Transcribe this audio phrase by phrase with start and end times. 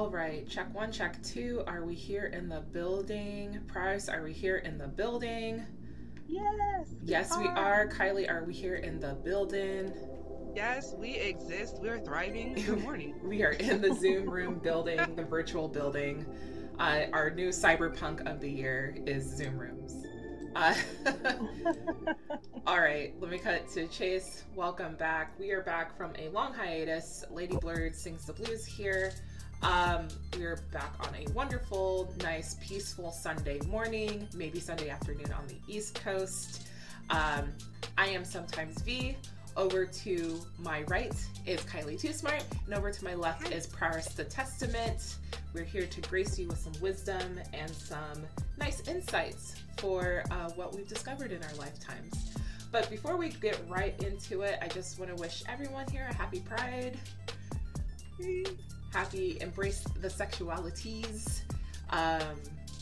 [0.00, 1.62] All right, check one, check two.
[1.66, 3.60] Are we here in the building?
[3.66, 5.62] Price, are we here in the building?
[6.26, 6.94] Yes.
[7.04, 7.86] Yes, we are.
[7.86, 9.92] Kylie, are we here in the building?
[10.56, 11.80] Yes, we exist.
[11.82, 12.54] We are thriving.
[12.54, 13.16] Good morning.
[13.22, 16.24] we are in the Zoom room building, the virtual building.
[16.78, 20.06] Uh, our new cyberpunk of the year is Zoom rooms.
[20.56, 20.74] Uh,
[22.66, 24.44] all right, let me cut to chase.
[24.54, 25.38] Welcome back.
[25.38, 27.22] We are back from a long hiatus.
[27.30, 29.12] Lady Blurred sings the blues here.
[29.62, 35.56] Um, we're back on a wonderful, nice, peaceful Sunday morning, maybe Sunday afternoon on the
[35.68, 36.68] East Coast.
[37.10, 37.52] Um,
[37.98, 39.16] I am sometimes V.
[39.56, 41.12] Over to my right
[41.44, 45.16] is Kylie Too Smart, and over to my left is Praris the Testament.
[45.52, 48.22] We're here to grace you with some wisdom and some
[48.58, 52.32] nice insights for uh, what we've discovered in our lifetimes.
[52.72, 56.14] But before we get right into it, I just want to wish everyone here a
[56.14, 56.96] happy Pride.
[58.92, 61.42] Happy embrace the sexualities.
[61.90, 62.36] Um,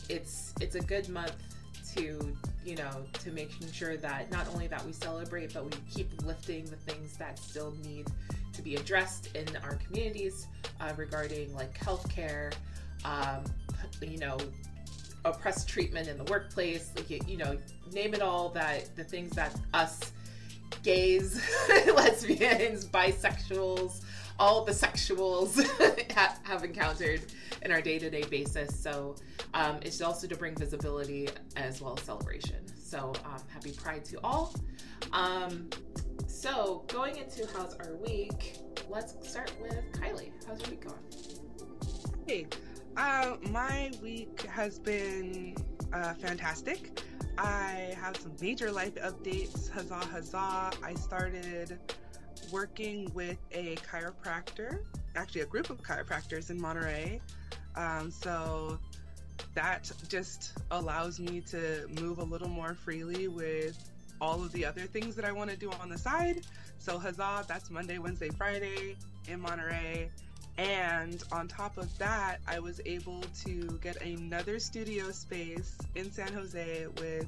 [0.09, 1.35] it's it's a good month
[1.95, 6.09] to you know to making sure that not only that we celebrate, but we keep
[6.23, 8.07] lifting the things that still need
[8.53, 10.47] to be addressed in our communities
[10.81, 12.53] uh, regarding like healthcare,
[13.05, 13.43] um,
[14.01, 14.37] you know,
[15.25, 17.57] oppressed treatment in the workplace, like you know,
[17.93, 18.49] name it all.
[18.49, 20.11] That the things that us
[20.83, 21.41] gays,
[21.87, 24.01] lesbians, bisexuals,
[24.39, 25.61] all the sexuals
[26.43, 27.21] have encountered
[27.61, 28.79] in our day-to-day basis.
[28.79, 29.15] So
[29.53, 32.65] um, it's also to bring visibility as well as celebration.
[32.77, 34.53] So um, happy Pride to all.
[35.11, 35.69] Um,
[36.27, 38.57] so going into how's our week,
[38.89, 40.31] let's start with Kylie.
[40.47, 40.99] How's your week going?
[42.25, 42.47] Hey,
[42.95, 45.55] uh, my week has been
[45.91, 47.01] uh, fantastic.
[47.37, 49.69] I have some major life updates.
[49.69, 50.71] Huzzah, huzzah.
[50.83, 51.79] I started
[52.51, 54.79] working with a chiropractor,
[55.15, 57.21] actually, a group of chiropractors in Monterey.
[57.75, 58.79] Um, so
[59.55, 63.77] that just allows me to move a little more freely with
[64.21, 66.45] all of the other things that I want to do on the side.
[66.77, 68.95] So, huzzah, that's Monday, Wednesday, Friday
[69.27, 70.09] in Monterey.
[70.57, 76.33] And on top of that, I was able to get another studio space in San
[76.33, 77.27] Jose with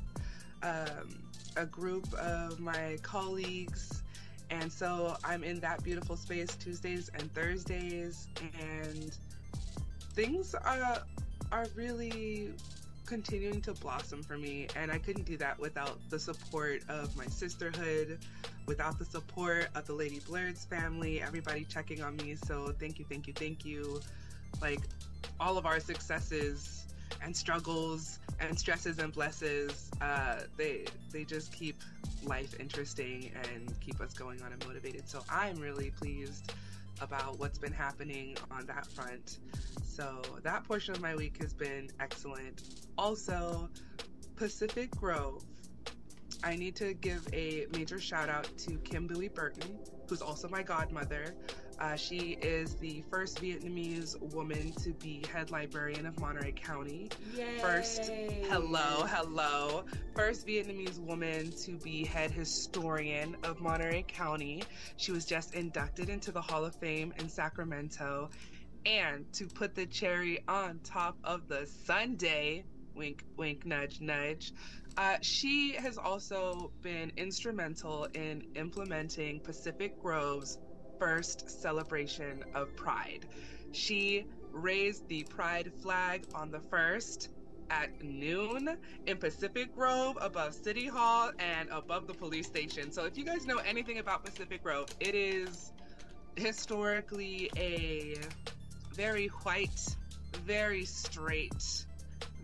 [0.63, 1.17] um,
[1.55, 4.00] a group of my colleagues.
[4.51, 8.27] And so I'm in that beautiful space Tuesdays and Thursdays.
[8.59, 9.17] And
[10.13, 11.01] things are,
[11.51, 12.53] are really
[13.05, 14.67] continuing to blossom for me.
[14.75, 18.19] And I couldn't do that without the support of my sisterhood,
[18.67, 22.35] without the support of the Lady Blurred's family, everybody checking on me.
[22.35, 24.01] So thank you, thank you, thank you.
[24.61, 24.81] Like
[25.39, 26.85] all of our successes
[27.21, 31.81] and struggles and stresses and blesses, uh, they they just keep
[32.23, 35.07] life interesting and keep us going on and motivated.
[35.07, 36.53] So I'm really pleased
[37.01, 39.39] about what's been happening on that front.
[39.83, 42.61] So that portion of my week has been excellent.
[42.97, 43.69] Also,
[44.35, 45.43] Pacific Grove.
[46.43, 49.77] I need to give a major shout out to Kim Bui-Burton,
[50.11, 51.33] who's also my godmother.
[51.79, 57.09] Uh, she is the first Vietnamese woman to be head librarian of Monterey County.
[57.33, 57.59] Yay.
[57.59, 58.11] First,
[58.49, 59.85] hello, hello.
[60.13, 64.63] First Vietnamese woman to be head historian of Monterey County.
[64.97, 68.29] She was just inducted into the Hall of Fame in Sacramento.
[68.85, 74.51] And to put the cherry on top of the sundae, wink, wink, nudge, nudge,
[74.97, 80.59] uh, she has also been instrumental in implementing Pacific Grove's
[80.99, 83.25] first celebration of Pride.
[83.71, 87.29] She raised the Pride flag on the first
[87.69, 92.91] at noon in Pacific Grove above City Hall and above the police station.
[92.91, 95.71] So if you guys know anything about Pacific Grove, it is
[96.35, 98.15] historically a
[98.93, 99.95] very white,
[100.45, 101.85] very straight,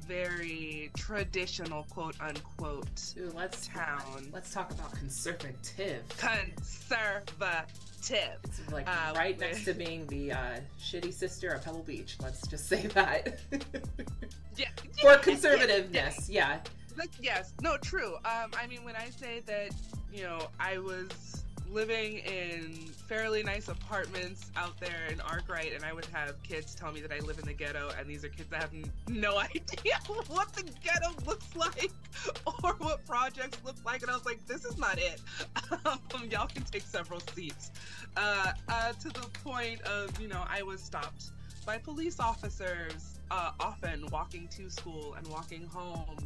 [0.08, 4.28] very traditional quote unquote Ooh, let's town.
[4.32, 6.04] Let's talk about conservative.
[6.18, 7.66] Conservative.
[8.10, 12.16] It's like Uh, right with- next to being the uh, shitty sister of Pebble Beach.
[12.22, 13.40] Let's just say that.
[14.56, 14.70] Yeah.
[15.00, 16.58] For yeah, conservativeness, yeah.
[16.98, 18.16] Like, yes, no, true.
[18.26, 19.70] Um, I mean, when I say that,
[20.12, 22.74] you know, I was living in
[23.08, 27.12] fairly nice apartments out there in Arkwright, and I would have kids tell me that
[27.12, 28.74] I live in the ghetto, and these are kids that have
[29.08, 31.92] no idea what the ghetto looks like
[32.46, 35.22] or what projects look like, and I was like, this is not it.
[35.86, 36.00] Um,
[36.32, 37.72] y'all can take several seats.
[38.16, 41.32] Uh, uh, to the point of, you know, I was stopped
[41.66, 46.18] by police officers uh, often walking to school and walking home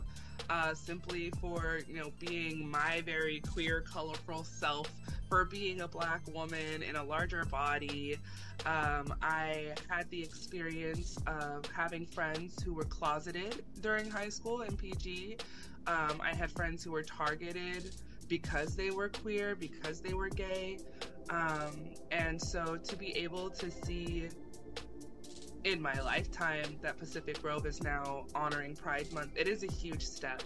[0.52, 4.92] uh, simply for you know being my very queer colorful self
[5.30, 8.18] for being a black woman in a larger body.
[8.66, 14.78] Um, I had the experience of having friends who were closeted during high school and
[14.78, 15.38] PG.
[15.88, 17.96] Um, I had friends who were targeted
[18.28, 20.80] because they were queer, because they were gay.
[21.30, 24.28] Um, and so to be able to see
[25.64, 30.06] in my lifetime that Pacific Grove is now honoring Pride Month, it is a huge
[30.06, 30.42] step.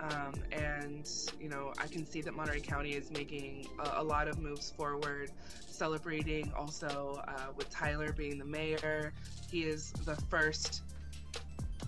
[0.00, 1.08] Um, and,
[1.40, 4.70] you know, I can see that Monterey County is making a, a lot of moves
[4.70, 5.30] forward,
[5.68, 9.12] celebrating also uh, with Tyler being the mayor.
[9.50, 10.82] He is the first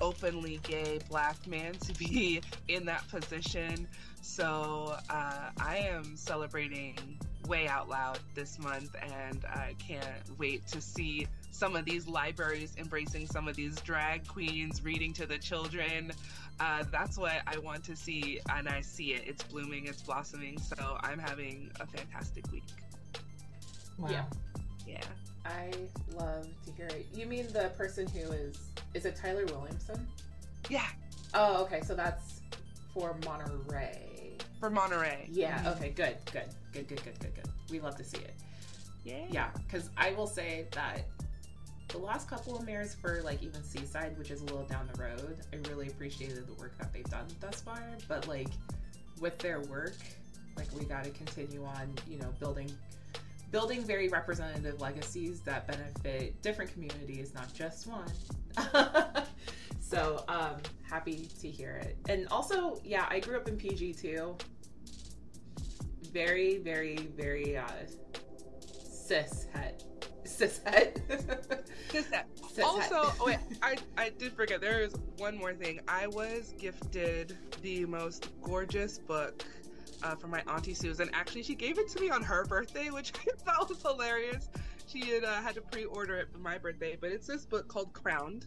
[0.00, 3.88] openly gay black man to be in that position.
[4.20, 10.80] So uh, I am celebrating way out loud this month, and I can't wait to
[10.80, 16.12] see some of these libraries embracing some of these drag queens reading to the children.
[16.58, 19.22] Uh, that's what I want to see, and I see it.
[19.26, 20.58] It's blooming, it's blossoming.
[20.58, 22.64] So I'm having a fantastic week.
[23.98, 24.08] Wow.
[24.10, 24.24] Yeah.
[24.86, 25.00] Yeah.
[25.46, 25.70] I
[26.16, 27.06] love to hear it.
[27.14, 28.58] You mean the person who is
[28.94, 30.06] is it Tyler Williamson?
[30.68, 30.86] Yeah.
[31.34, 31.82] Oh, okay.
[31.82, 32.40] So that's
[32.92, 34.36] for Monterey.
[34.58, 35.28] For Monterey.
[35.30, 35.74] Yeah.
[35.76, 35.90] Okay.
[35.90, 36.16] Good.
[36.32, 36.48] Good.
[36.72, 36.88] Good.
[36.88, 37.04] Good.
[37.04, 37.20] Good.
[37.20, 37.34] Good.
[37.34, 37.48] Good.
[37.70, 38.34] We love to see it.
[39.04, 39.24] Yeah.
[39.30, 39.50] Yeah.
[39.66, 41.04] Because I will say that
[41.88, 45.00] the last couple of mayors for like even Seaside, which is a little down the
[45.00, 47.82] road, I really appreciated the work that they've done thus far.
[48.08, 48.48] But like
[49.20, 49.96] with their work,
[50.56, 52.70] like we got to continue on, you know, building
[53.50, 58.10] building very representative legacies that benefit different communities, not just one.
[59.80, 61.96] so um, happy to hear it.
[62.08, 64.36] And also, yeah, I grew up in PG too.
[66.12, 67.68] Very, very, very uh,
[68.82, 69.84] cis het.
[70.24, 71.00] Cis het.
[71.90, 72.64] cis.
[72.64, 74.60] Also, oh wait, I, I did forget.
[74.60, 75.80] There is one more thing.
[75.88, 79.44] I was gifted the most gorgeous book
[80.02, 81.10] uh, from my auntie Susan.
[81.12, 84.48] Actually, she gave it to me on her birthday, which I thought was hilarious.
[84.86, 87.92] She had uh, had to pre-order it for my birthday, but it's this book called
[87.92, 88.46] Crowned,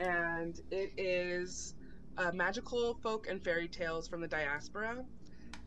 [0.00, 1.74] and it is
[2.18, 5.04] uh, magical folk and fairy tales from the diaspora.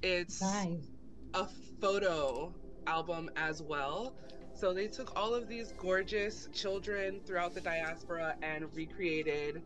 [0.01, 0.87] It's nice.
[1.33, 1.47] a
[1.81, 2.53] photo
[2.87, 4.15] album as well.
[4.59, 9.61] So they took all of these gorgeous children throughout the diaspora and recreated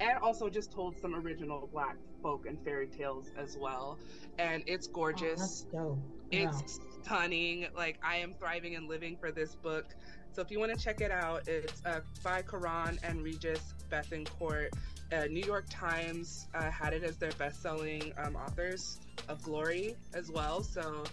[0.00, 4.00] and also just told some original black folk and fairy tales as well.
[4.40, 5.66] And it's oh, gorgeous.
[5.76, 5.96] Oh,
[6.32, 7.68] it's stunning.
[7.76, 9.94] Like I am thriving and living for this book.
[10.32, 14.70] So if you want to check it out, it's uh, by Kahran and Regis Bethencourt.
[15.12, 18.98] Uh, New York Times uh, had it as their best-selling um, authors
[19.28, 20.62] of glory as well.
[20.62, 21.04] So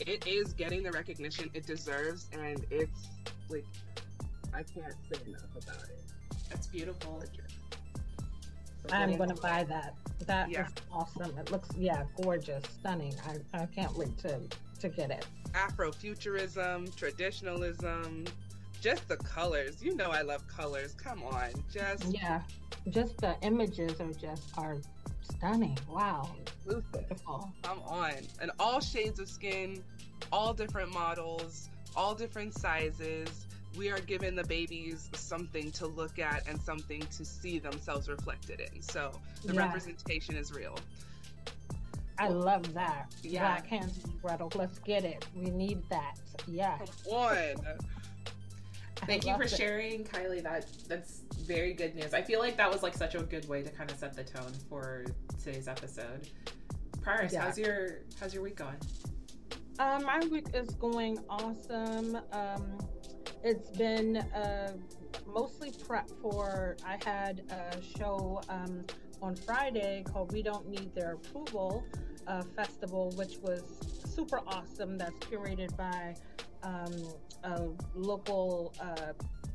[0.00, 3.08] it is getting the recognition it deserves, and it's
[3.48, 3.64] like
[4.54, 6.00] I can't say enough about it.
[6.50, 7.22] That's beautiful.
[8.90, 9.94] I'm gonna buy that.
[10.26, 10.66] That yeah.
[10.66, 11.36] is awesome.
[11.38, 13.14] It looks yeah, gorgeous, stunning.
[13.26, 14.40] I, I can't wait to
[14.80, 15.26] to get it.
[15.52, 18.26] Afrofuturism, traditionalism,
[18.80, 19.82] just the colors.
[19.82, 20.94] You know I love colors.
[20.94, 21.50] Come on.
[21.72, 22.42] Just Yeah.
[22.90, 24.76] Just the images are just are
[25.22, 25.78] stunning.
[25.88, 26.30] Wow.
[26.68, 27.52] Beautiful.
[27.62, 28.12] Come on.
[28.40, 29.82] And all shades of skin,
[30.32, 36.46] all different models, all different sizes we are giving the babies something to look at
[36.48, 38.82] and something to see themselves reflected in.
[38.82, 39.12] So
[39.44, 39.66] the yeah.
[39.66, 40.76] representation is real.
[42.18, 43.14] I love that.
[43.22, 43.40] Yeah.
[43.40, 44.50] Black Hands Gretel.
[44.56, 45.26] Let's get it.
[45.36, 46.16] We need that.
[46.48, 46.78] Yeah.
[47.04, 47.54] One.
[49.06, 49.50] Thank you for it.
[49.50, 50.42] sharing, Kylie.
[50.42, 52.14] That that's very good news.
[52.14, 54.24] I feel like that was like such a good way to kind of set the
[54.24, 55.04] tone for
[55.44, 56.28] today's episode.
[57.08, 57.40] Paris, yeah.
[57.40, 58.76] how's your how's your week going?
[59.78, 62.18] Um, my week is going awesome.
[62.32, 62.78] Um,
[63.42, 64.72] it's been uh,
[65.26, 66.76] mostly prep for.
[66.84, 68.84] I had a show um,
[69.22, 71.82] on Friday called "We Don't Need Their Approval"
[72.26, 73.62] uh, festival, which was
[74.14, 74.98] super awesome.
[74.98, 76.14] That's curated by
[76.62, 76.94] um,
[77.42, 78.74] a local.
[78.78, 79.14] Uh,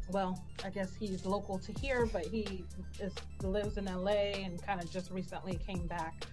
[0.10, 2.66] well, I guess he's local to here, but he
[3.00, 6.26] is, lives in LA and kind of just recently came back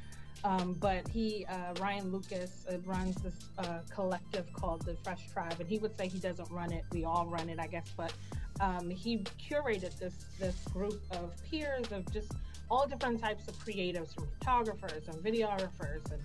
[0.44, 5.56] um, but he, uh, Ryan Lucas, uh, runs this uh, collective called the Fresh Tribe,
[5.58, 6.84] and he would say he doesn't run it.
[6.92, 7.88] We all run it, I guess.
[7.96, 8.12] But
[8.60, 12.32] um, he curated this this group of peers of just
[12.70, 16.22] all different types of creatives, from photographers and videographers and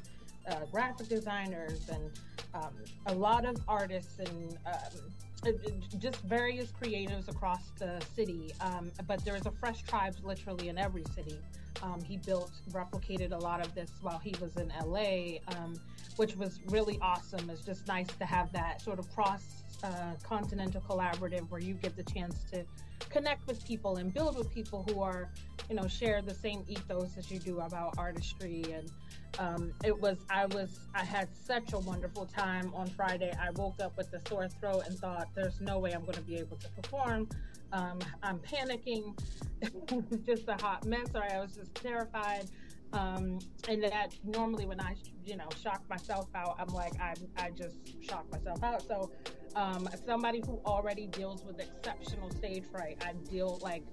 [0.48, 2.12] uh, graphic designers, and
[2.54, 2.74] um,
[3.08, 5.54] a lot of artists and um,
[6.00, 8.54] just various creatives across the city.
[8.62, 11.38] Um, but there's a Fresh Tribes literally in every city
[11.84, 15.76] Um, he built, replicated a lot of this while he was in LA, um,
[16.16, 17.50] which was really awesome.
[17.50, 21.96] It's just nice to have that sort of cross uh, continental collaborative where you get
[21.96, 22.66] the chance to
[23.10, 25.30] connect with people and build with people who are,
[25.70, 28.64] you know, share the same ethos as you do about artistry.
[28.72, 28.92] And
[29.38, 33.32] um, it was, I was, I had such a wonderful time on Friday.
[33.40, 36.22] I woke up with a sore throat and thought, there's no way I'm going to
[36.22, 37.28] be able to perform.
[37.72, 39.18] Um, I'm panicking.
[39.62, 41.08] it was just a hot mess.
[41.14, 42.50] Or I was just terrified.
[42.94, 44.96] Um, and that normally when I,
[45.26, 48.82] you know, shock myself out, I'm like, I, I just shock myself out.
[48.88, 49.12] So,
[49.56, 53.84] um, somebody who already deals with exceptional stage fright, I deal like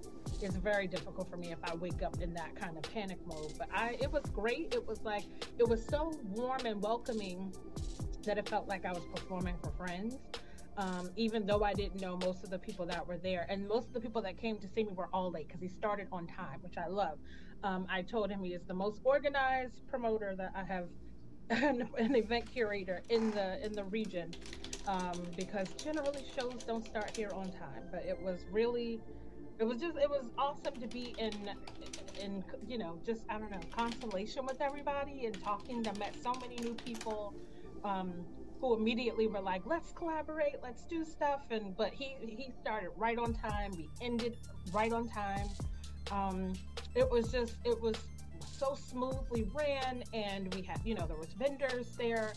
[0.41, 3.53] it's very difficult for me if I wake up in that kind of panic mode.
[3.57, 4.73] But I, it was great.
[4.73, 5.23] It was like
[5.57, 7.53] it was so warm and welcoming
[8.25, 10.17] that it felt like I was performing for friends.
[10.77, 13.87] Um, even though I didn't know most of the people that were there, and most
[13.87, 16.27] of the people that came to see me were all late because he started on
[16.27, 17.19] time, which I love.
[17.63, 20.89] Um, I told him he is the most organized promoter that I have,
[21.49, 24.35] an, an event curator in the in the region,
[24.87, 27.87] um, because generally shows don't start here on time.
[27.91, 29.03] But it was really,
[29.59, 31.51] it was just it was awesome to be in
[32.15, 35.87] in you know just I don't know constellation with everybody and talking.
[35.87, 37.35] I met so many new people.
[37.83, 38.25] Um,
[38.63, 43.19] who immediately were like, "Let's collaborate, let's do stuff," and but he he started right
[43.19, 43.71] on time.
[43.75, 44.37] We ended
[44.71, 45.49] right on time.
[46.13, 46.53] Um,
[46.95, 47.95] it was just it was
[48.57, 52.33] so smoothly ran and we had you know there was vendors there.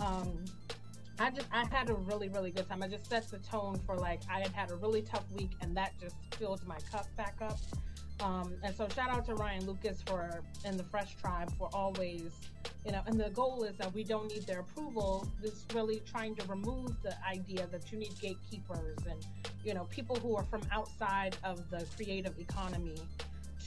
[0.00, 0.44] Um,
[1.18, 2.82] i just i had a really really good time.
[2.82, 5.76] I just set the tone for like i had had a really tough week and
[5.76, 7.58] that just filled my cup back up
[8.20, 12.30] um, and so shout out to ryan lucas for and the fresh tribe for always
[12.84, 16.34] you know and the goal is that we don't need their approval this really trying
[16.34, 19.26] to remove the idea that you need gatekeepers and
[19.64, 22.94] you know people who are from outside of the creative economy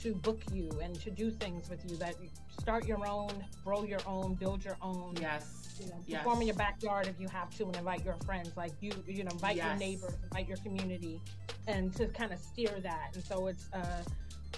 [0.02, 2.28] to book you and to do things with you that you
[2.58, 3.30] start your own
[3.64, 6.22] grow your own build your own yes you know yes.
[6.22, 9.24] perform in your backyard if you have to and invite your friends like you you
[9.24, 9.66] know invite yes.
[9.66, 11.20] your neighbors invite your community
[11.66, 14.02] and to kind of steer that and so it's uh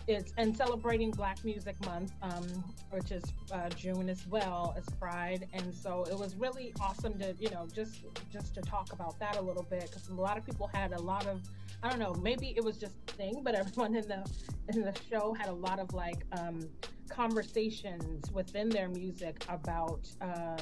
[0.06, 2.46] it's and celebrating Black Music Month, um,
[2.90, 3.22] which is
[3.52, 7.66] uh, June as well as Pride, and so it was really awesome to you know
[7.74, 10.92] just just to talk about that a little bit because a lot of people had
[10.92, 11.42] a lot of
[11.82, 14.28] I don't know maybe it was just a thing, but everyone in the
[14.68, 16.60] in the show had a lot of like um,
[17.08, 20.08] conversations within their music about.
[20.20, 20.56] Uh,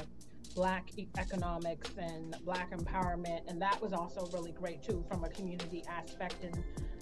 [0.53, 5.81] black economics and black empowerment and that was also really great too from a community
[5.87, 6.61] aspect and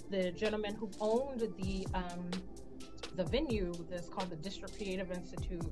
[0.10, 2.30] the gentleman who owned the um,
[3.16, 5.66] the venue that's called the District Creative Institute,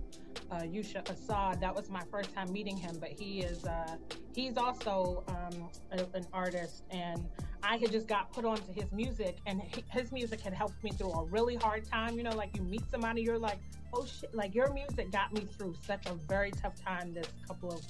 [0.52, 1.62] uh, Yusha Assad.
[1.62, 3.96] That was my first time meeting him, but he is uh,
[4.34, 7.28] he's also um, a, an artist, and
[7.64, 11.12] I had just got put onto his music, and his music had helped me through
[11.12, 12.18] a really hard time.
[12.18, 13.60] You know, like you meet somebody, you're like,
[13.94, 17.72] oh shit, like your music got me through such a very tough time this couple
[17.72, 17.82] of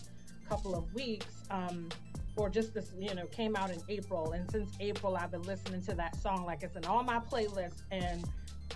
[0.48, 1.44] couple of weeks.
[1.50, 1.90] Um,
[2.38, 4.32] or just this, you know, came out in April.
[4.32, 7.82] And since April, I've been listening to that song like it's in all my playlists.
[7.92, 8.24] And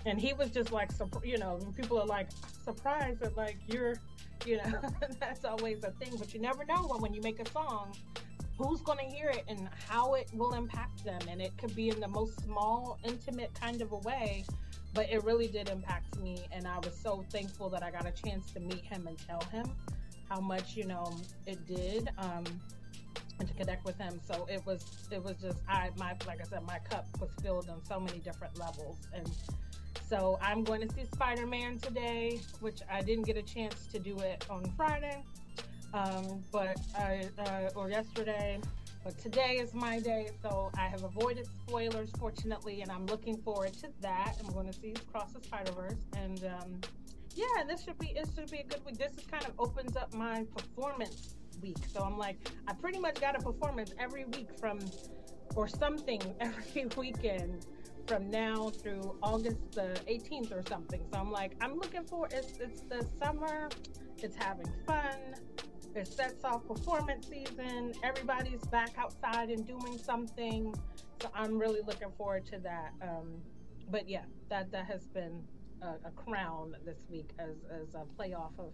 [0.04, 0.90] and he was just like,
[1.22, 2.28] you know, people are like
[2.64, 3.94] surprised that like you're,
[4.44, 4.80] you know,
[5.20, 6.12] that's always a thing.
[6.18, 7.92] But you never know when when you make a song,
[8.58, 11.20] who's going to hear it and how it will impact them.
[11.28, 14.44] And it could be in the most small, intimate kind of a way.
[14.94, 18.10] But it really did impact me, and I was so thankful that I got a
[18.10, 19.64] chance to meet him and tell him
[20.28, 21.16] how much you know
[21.46, 22.10] it did.
[22.18, 22.44] Um,
[23.38, 24.20] and to connect with him.
[24.26, 27.68] So it was it was just I my like I said, my cup was filled
[27.68, 28.98] on so many different levels.
[29.14, 29.28] And
[30.08, 33.98] so I'm going to see Spider Man today, which I didn't get a chance to
[33.98, 35.24] do it on Friday.
[35.94, 38.60] Um, but I uh, or yesterday.
[39.04, 43.72] But today is my day, so I have avoided spoilers, fortunately, and I'm looking forward
[43.80, 44.34] to that.
[44.38, 46.80] I'm going to see Cross the Spider Verse, and um,
[47.34, 48.98] yeah, this should be it should be a good week.
[48.98, 51.78] This is kind of opens up my performance week.
[51.92, 52.36] So I'm like,
[52.68, 54.80] I pretty much got a performance every week from,
[55.54, 57.66] or something every weekend
[58.06, 61.02] from now through August the 18th or something.
[61.12, 63.68] So I'm like, I'm looking for it's it's the summer,
[64.22, 65.36] it's having fun.
[65.94, 67.92] It sets off performance season.
[68.02, 70.74] Everybody's back outside and doing something.
[71.20, 72.92] So I'm really looking forward to that.
[73.02, 73.42] Um,
[73.90, 75.46] but yeah, that that has been
[75.82, 78.72] a, a crown this week as as a playoff of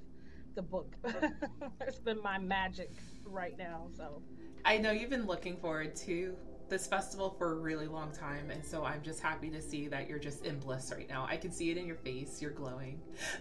[0.58, 0.92] the book.
[1.82, 2.90] it's been my magic
[3.24, 3.86] right now.
[3.96, 4.20] So
[4.64, 6.34] I know you've been looking forward to
[6.68, 10.08] this festival for a really long time, and so I'm just happy to see that
[10.08, 11.28] you're just in bliss right now.
[11.30, 12.42] I can see it in your face.
[12.42, 13.00] You're glowing.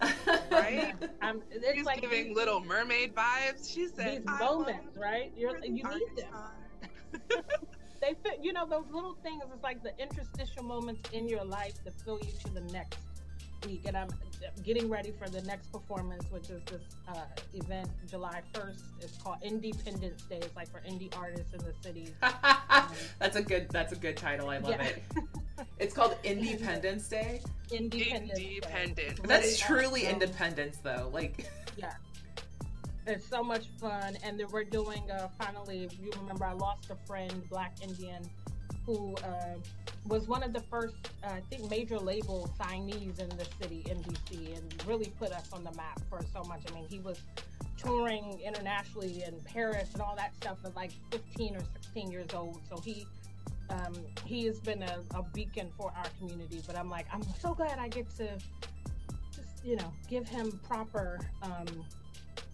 [0.52, 0.94] right?
[1.20, 3.68] I'm, it's She's like giving these, Little Mermaid vibes.
[3.68, 5.32] She said these moments, right?
[5.36, 7.42] You're you need them.
[8.00, 8.38] they fit.
[8.40, 9.42] You know those little things.
[9.52, 13.07] It's like the interstitial moments in your life that fill you to the next
[13.66, 14.08] week, and I'm
[14.62, 17.24] getting ready for the next performance, which is this uh,
[17.54, 18.82] event July 1st.
[19.00, 20.38] It's called Independence Day.
[20.38, 22.14] It's like for indie artists in the city.
[23.18, 23.68] that's a good.
[23.70, 24.50] That's a good title.
[24.50, 24.84] I love yeah.
[24.84, 25.02] it.
[25.80, 27.40] It's called Independence Day.
[27.72, 28.38] Independence.
[28.38, 29.22] Independent.
[29.24, 31.10] That's truly independence, though.
[31.12, 31.46] Like.
[31.76, 31.94] Yeah.
[33.06, 35.88] It's so much fun, and then we're doing uh, finally.
[36.00, 38.22] You remember, I lost a friend, Black Indian,
[38.84, 39.54] who uh,
[40.08, 43.98] was one of the first, uh, I think, major label signees in the city in
[43.98, 46.62] DC, and really put us on the map for so much.
[46.70, 47.20] I mean, he was
[47.76, 52.60] touring internationally in Paris and all that stuff at like 15 or 16 years old.
[52.68, 53.06] So he
[53.70, 56.62] um, he has been a, a, beacon for our community.
[56.66, 58.30] But I'm like, I'm so glad I get to
[59.30, 61.66] just you know give him proper um,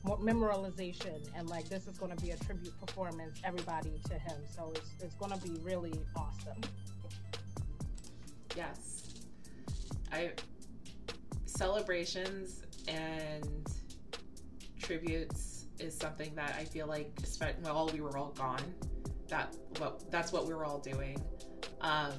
[0.04, 4.70] memorialization and like this is going to be a tribute performance everybody to him so
[4.74, 6.60] it's, it's going to be really awesome
[8.56, 9.02] yes.
[10.12, 10.32] I
[11.46, 13.68] celebrations and
[14.80, 17.12] tributes is something that i feel like
[17.62, 18.62] while we were all gone.
[19.28, 21.22] That what that's what we were all doing.
[21.80, 22.12] Um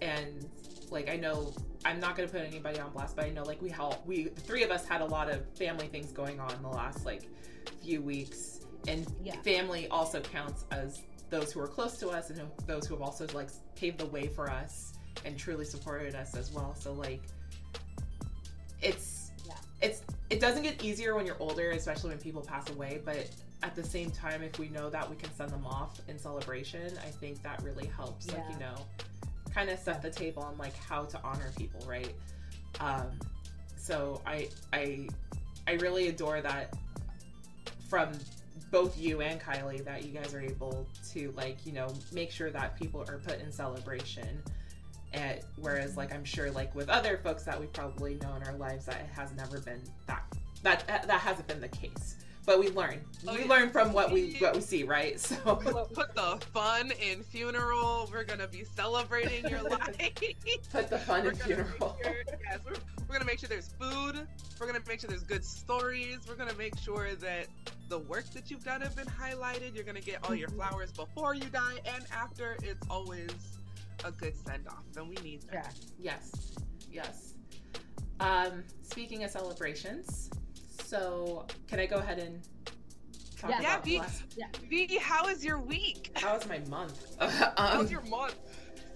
[0.00, 0.48] and
[0.90, 1.52] like i know
[1.84, 4.40] I'm not gonna put anybody on blast, but I know like we help we the
[4.40, 7.22] three of us had a lot of family things going on in the last like
[7.82, 9.36] few weeks, and yeah.
[9.42, 13.26] family also counts as those who are close to us and those who have also
[13.34, 16.74] like paved the way for us and truly supported us as well.
[16.78, 17.22] So like
[18.82, 19.54] it's yeah.
[19.82, 23.28] it's it doesn't get easier when you're older, especially when people pass away, but
[23.62, 26.92] at the same time if we know that we can send them off in celebration,
[27.04, 28.26] I think that really helps.
[28.26, 28.34] Yeah.
[28.34, 28.74] Like, you know,
[29.52, 32.14] kind of set the table on like how to honor people, right?
[32.78, 33.06] Um,
[33.76, 35.08] so I I
[35.66, 36.74] I really adore that
[37.88, 38.12] from
[38.70, 42.50] both you and Kylie that you guys are able to like you know make sure
[42.50, 44.42] that people are put in celebration.
[45.12, 48.56] And whereas like I'm sure like with other folks that we probably know in our
[48.56, 50.22] lives that it has never been that
[50.62, 53.00] that that hasn't been the case but we learn.
[53.28, 53.46] Oh, we yeah.
[53.46, 55.20] learn from what we what we see, right?
[55.30, 58.08] So put the fun in funeral.
[58.12, 59.96] We're gonna be celebrating your life.
[60.72, 61.96] Put the fun we're in funeral.
[62.02, 62.14] Sure,
[62.44, 62.72] yes, we're,
[63.08, 64.26] we're gonna make sure there's food.
[64.58, 66.18] We're gonna make sure there's good stories.
[66.28, 67.46] We're gonna make sure that
[67.88, 69.74] the work that you've done have been highlighted.
[69.74, 70.70] You're gonna get all your mm-hmm.
[70.70, 72.56] flowers before you die and after.
[72.62, 73.30] It's always
[74.04, 75.74] a good send off, and we need that.
[75.98, 76.12] Yeah.
[76.12, 76.54] Yes.
[76.90, 77.34] Yes.
[78.20, 80.30] Um, speaking of celebrations,
[80.90, 82.40] so, can I go ahead and
[83.38, 83.60] talk yeah.
[83.60, 84.86] about yeah, v, yeah.
[84.88, 86.10] v, how is your week?
[86.14, 87.16] How is my month?
[87.20, 88.34] um, how's your month?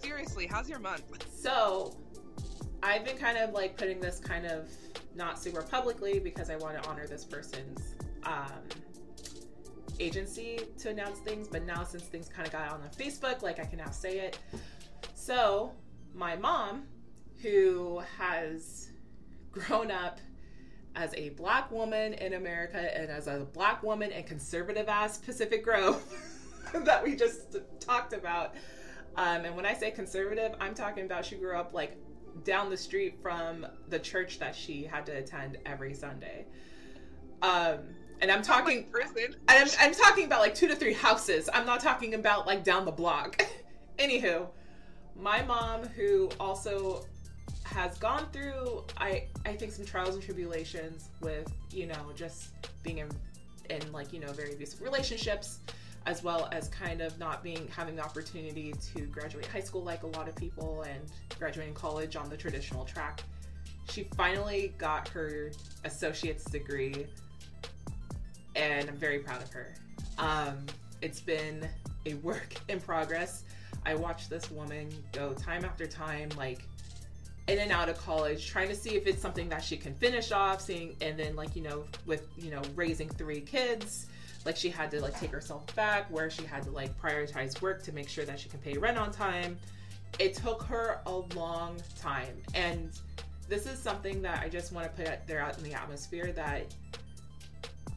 [0.02, 1.04] Seriously, how's your month?
[1.32, 1.96] So,
[2.82, 4.68] I've been kind of like putting this kind of
[5.14, 8.50] not super publicly because I want to honor this person's um,
[10.00, 11.48] agency to announce things.
[11.48, 14.18] But now, since things kind of got on the Facebook, like I can now say
[14.18, 14.38] it.
[15.14, 15.72] So,
[16.14, 16.84] my mom,
[17.42, 18.90] who has
[19.52, 20.20] grown up
[20.96, 25.64] as a black woman in America and as a black woman in conservative ass Pacific
[25.64, 26.02] Grove
[26.84, 28.54] that we just talked about.
[29.16, 31.96] Um, and when I say conservative, I'm talking about she grew up like
[32.44, 36.46] down the street from the church that she had to attend every Sunday.
[37.42, 37.78] Um,
[38.20, 39.36] and I'm talking prison.
[39.48, 41.48] I'm, I'm talking about like two to three houses.
[41.52, 43.44] I'm not talking about like down the block.
[43.98, 44.48] Anywho,
[45.20, 47.04] my mom, who also
[47.64, 52.50] has gone through I I think some trials and tribulations with you know just
[52.82, 53.08] being in
[53.70, 55.60] in like you know very abusive relationships
[56.06, 60.02] as well as kind of not being having the opportunity to graduate high school like
[60.02, 61.00] a lot of people and
[61.38, 63.22] graduating college on the traditional track.
[63.90, 65.50] She finally got her
[65.84, 67.06] associate's degree
[68.54, 69.74] and I'm very proud of her.
[70.18, 70.66] Um,
[71.00, 71.66] it's been
[72.06, 73.44] a work in progress.
[73.86, 76.66] I watched this woman go time after time, like
[77.46, 80.32] in and out of college, trying to see if it's something that she can finish
[80.32, 84.06] off, seeing, and then like you know, with you know, raising three kids,
[84.44, 87.82] like she had to like take herself back, where she had to like prioritize work
[87.82, 89.58] to make sure that she can pay rent on time.
[90.18, 92.90] It took her a long time, and
[93.48, 96.32] this is something that I just want to put out there out in the atmosphere
[96.32, 96.74] that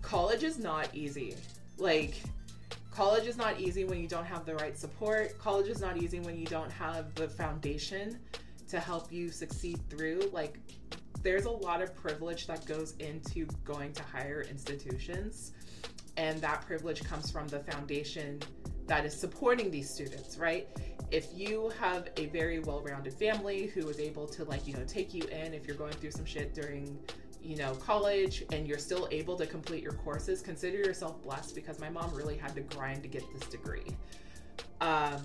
[0.02, 1.36] college is not easy.
[1.78, 2.22] Like
[2.98, 5.38] college is not easy when you don't have the right support.
[5.38, 8.18] College is not easy when you don't have the foundation
[8.68, 10.58] to help you succeed through like
[11.22, 15.54] there's a lot of privilege that goes into going to higher institutions
[16.18, 18.42] and that privilege comes from the foundation
[18.88, 20.68] that is supporting these students right
[21.10, 25.14] if you have a very well-rounded family who is able to like you know take
[25.14, 27.00] you in if you're going through some shit during
[27.48, 31.80] you know college and you're still able to complete your courses consider yourself blessed because
[31.80, 33.86] my mom really had to grind to get this degree
[34.82, 35.22] um,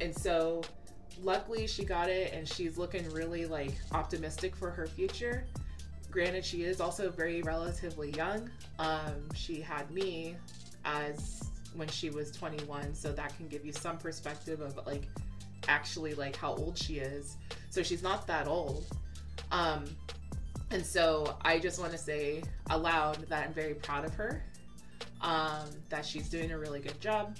[0.00, 0.62] and so
[1.22, 5.46] luckily she got it and she's looking really like optimistic for her future.
[6.10, 8.50] Granted, she is also very relatively young.
[8.78, 10.36] Um, she had me
[10.84, 15.08] as when she was 21, so that can give you some perspective of like
[15.66, 17.36] actually like how old she is.
[17.70, 18.86] So she's not that old.
[19.50, 19.84] Um,
[20.70, 24.42] and so I just want to say aloud that I'm very proud of her.
[25.20, 27.36] Um, that she's doing a really good job,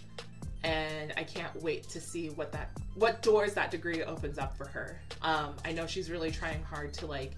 [0.63, 4.67] and I can't wait to see what that what doors that degree opens up for
[4.69, 5.01] her.
[5.23, 7.33] Um, I know she's really trying hard to like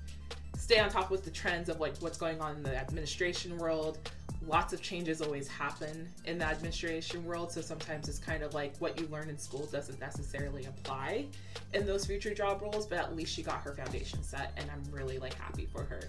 [0.56, 3.98] stay on top with the trends of like what's going on in the administration world,
[4.46, 7.52] lots of changes always happen in the administration world.
[7.52, 11.26] So sometimes it's kind of like what you learn in school doesn't necessarily apply
[11.74, 14.82] in those future job roles, but at least she got her foundation set and I'm
[14.92, 16.00] really like happy for her.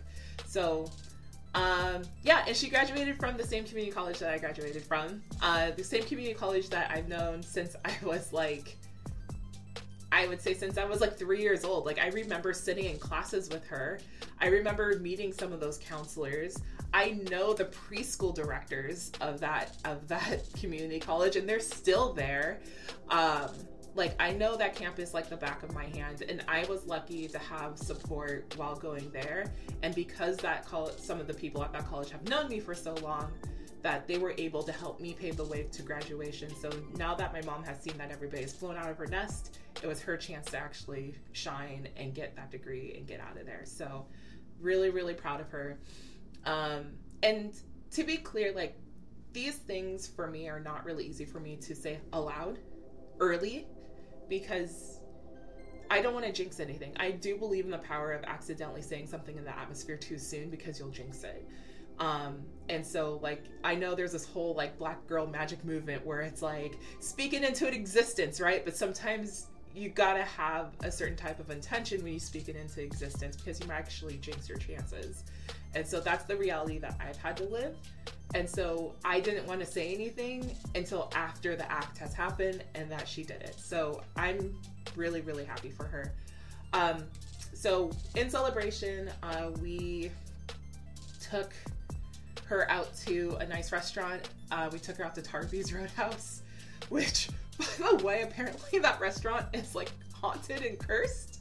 [0.46, 0.90] So
[1.56, 5.24] um, yeah, and she graduated from the same community college that I graduated from.
[5.42, 8.78] Uh, the same community college that I've known since I was like
[10.12, 11.86] I would say since I was like three years old.
[11.86, 14.00] Like I remember sitting in classes with her.
[14.40, 16.58] I remember meeting some of those counselors.
[16.94, 22.60] I know the preschool directors of that of that community college, and they're still there.
[23.10, 23.50] Um,
[23.98, 27.28] like I know that campus like the back of my hand, and I was lucky
[27.28, 29.52] to have support while going there.
[29.82, 32.76] And because that college, some of the people at that college have known me for
[32.76, 33.32] so long,
[33.82, 36.54] that they were able to help me pave the way to graduation.
[36.56, 39.88] So now that my mom has seen that everybody's flown out of her nest, it
[39.88, 43.64] was her chance to actually shine and get that degree and get out of there.
[43.66, 44.06] So
[44.60, 45.80] really, really proud of her.
[46.46, 47.54] Um, and
[47.92, 48.78] to be clear, like
[49.34, 52.60] these things for me are not really easy for me to say aloud
[53.20, 53.68] early
[54.30, 55.00] because
[55.90, 56.94] I don't want to jinx anything.
[56.98, 60.50] I do believe in the power of accidentally saying something in the atmosphere too soon
[60.50, 61.48] because you'll jinx it.
[62.00, 66.22] Um, and so like I know there's this whole like black girl magic movement where
[66.22, 68.64] it's like speaking into existence, right?
[68.64, 72.82] But sometimes you gotta have a certain type of intention when you speak it into
[72.82, 75.24] existence because you might actually jinx your chances.
[75.76, 77.76] And so that's the reality that I've had to live.
[78.36, 82.92] And so I didn't want to say anything until after the act has happened and
[82.92, 83.56] that she did it.
[83.58, 84.54] So I'm
[84.96, 86.12] really, really happy for her.
[86.74, 87.04] Um,
[87.54, 90.12] so in celebration, uh, we
[91.22, 91.54] took
[92.46, 94.30] her out to a nice restaurant.
[94.52, 96.42] Uh, we took her out to Tarpy's Roadhouse,
[96.90, 101.40] which, by the way, apparently that restaurant is like haunted and cursed.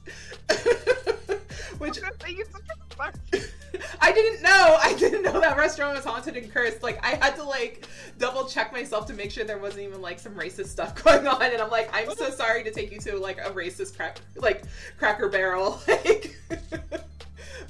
[1.78, 1.98] which
[4.00, 4.78] I didn't know.
[4.82, 6.82] I didn't know that restaurant was haunted and cursed.
[6.82, 7.86] Like I had to like
[8.18, 11.42] double check myself to make sure there wasn't even like some racist stuff going on.
[11.42, 14.64] And I'm like, I'm so sorry to take you to like a racist crack like
[14.98, 15.80] Cracker Barrel.
[15.96, 16.36] Like,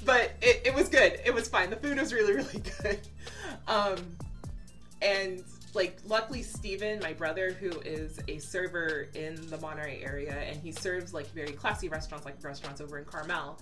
[0.05, 1.19] but it, it was good.
[1.25, 1.69] It was fine.
[1.69, 2.99] The food was really really good.
[3.67, 3.97] Um,
[5.01, 5.43] and
[5.77, 10.71] like luckily Steven, my brother, who is a server in the Monterey area, and he
[10.71, 13.59] serves like very classy restaurants, like restaurants over in Carmel.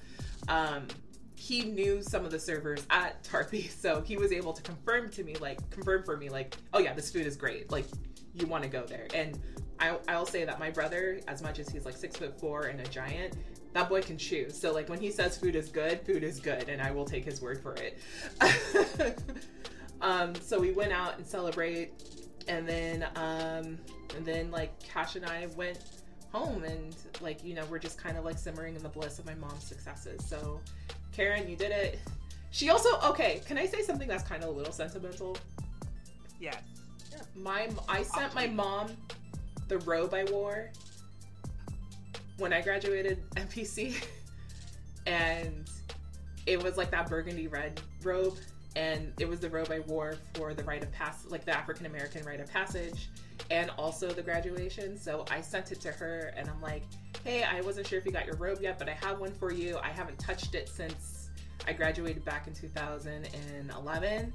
[0.47, 0.87] Um,
[1.35, 5.23] he knew some of the servers at Tarpy, so he was able to confirm to
[5.23, 7.69] me, like confirm for me, like, oh yeah, this food is great.
[7.69, 7.85] Like,
[8.33, 9.07] you want to go there.
[9.13, 9.37] And
[9.79, 12.79] I, I'll say that my brother, as much as he's like six foot four and
[12.79, 13.35] a giant,
[13.73, 14.49] that boy can chew.
[14.49, 17.25] So like when he says food is good, food is good, and I will take
[17.25, 17.99] his word for it.
[20.01, 21.91] um, so we went out and celebrate,
[22.47, 23.77] and then um,
[24.15, 25.79] and then like Cash and I went
[26.31, 29.25] home, and like you know we're just kind of like simmering in the bliss of
[29.25, 30.25] my mom's successes.
[30.25, 30.59] So
[31.11, 31.99] Karen, you did it.
[32.51, 33.41] She also okay.
[33.45, 35.37] Can I say something that's kind of a little sentimental?
[36.39, 36.61] Yes.
[37.35, 38.95] My I sent my mom
[39.67, 40.71] the robe I wore
[42.37, 44.05] when I graduated MPC,
[45.07, 45.69] and
[46.45, 48.37] it was like that burgundy red robe,
[48.75, 51.85] and it was the robe I wore for the rite of pass, like the African
[51.85, 53.09] American rite of passage,
[53.51, 54.97] and also the graduation.
[54.97, 56.83] So I sent it to her, and I'm like,
[57.23, 59.51] "Hey, I wasn't sure if you got your robe yet, but I have one for
[59.51, 59.77] you.
[59.81, 61.29] I haven't touched it since
[61.67, 64.33] I graduated back in 2011."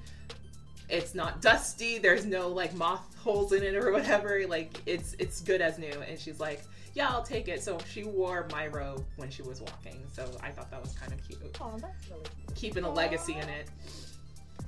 [0.89, 5.41] it's not dusty there's no like moth holes in it or whatever like it's it's
[5.41, 6.63] good as new and she's like
[6.95, 10.51] yeah i'll take it so she wore my robe when she was walking so i
[10.51, 12.55] thought that was kind of cute Oh, that's really cute.
[12.57, 13.69] keeping a legacy in it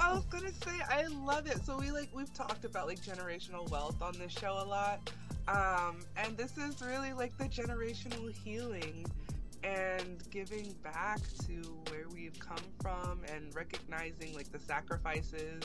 [0.01, 1.65] I was gonna say I love it.
[1.65, 5.13] So we like we've talked about like generational wealth on this show a lot.
[5.49, 9.07] Um and this is really like the generational healing
[9.65, 11.55] and giving back to
[11.91, 15.63] where we've come from and recognizing like the sacrifices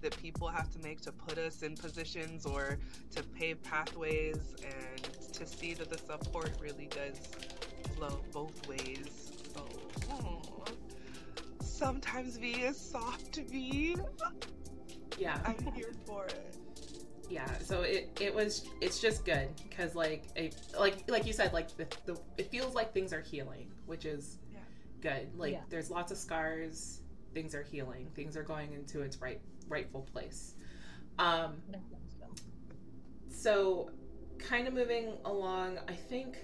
[0.00, 2.78] that people have to make to put us in positions or
[3.14, 7.18] to pave pathways and to see that the support really does
[7.96, 9.32] flow both ways.
[9.54, 9.66] So
[10.10, 10.42] aw.
[11.86, 13.96] Sometimes V is soft V.
[15.18, 16.56] yeah I'm here for it.
[17.28, 21.52] yeah so it it was it's just good because like it, like like you said
[21.52, 24.60] like the, the it feels like things are healing which is Yeah.
[25.00, 25.60] good like Yeah.
[25.70, 27.00] there's lots of scars
[27.34, 30.54] things are healing things are going into its right rightful place
[31.18, 31.54] um
[33.28, 33.90] so
[34.38, 36.36] kind of moving along i think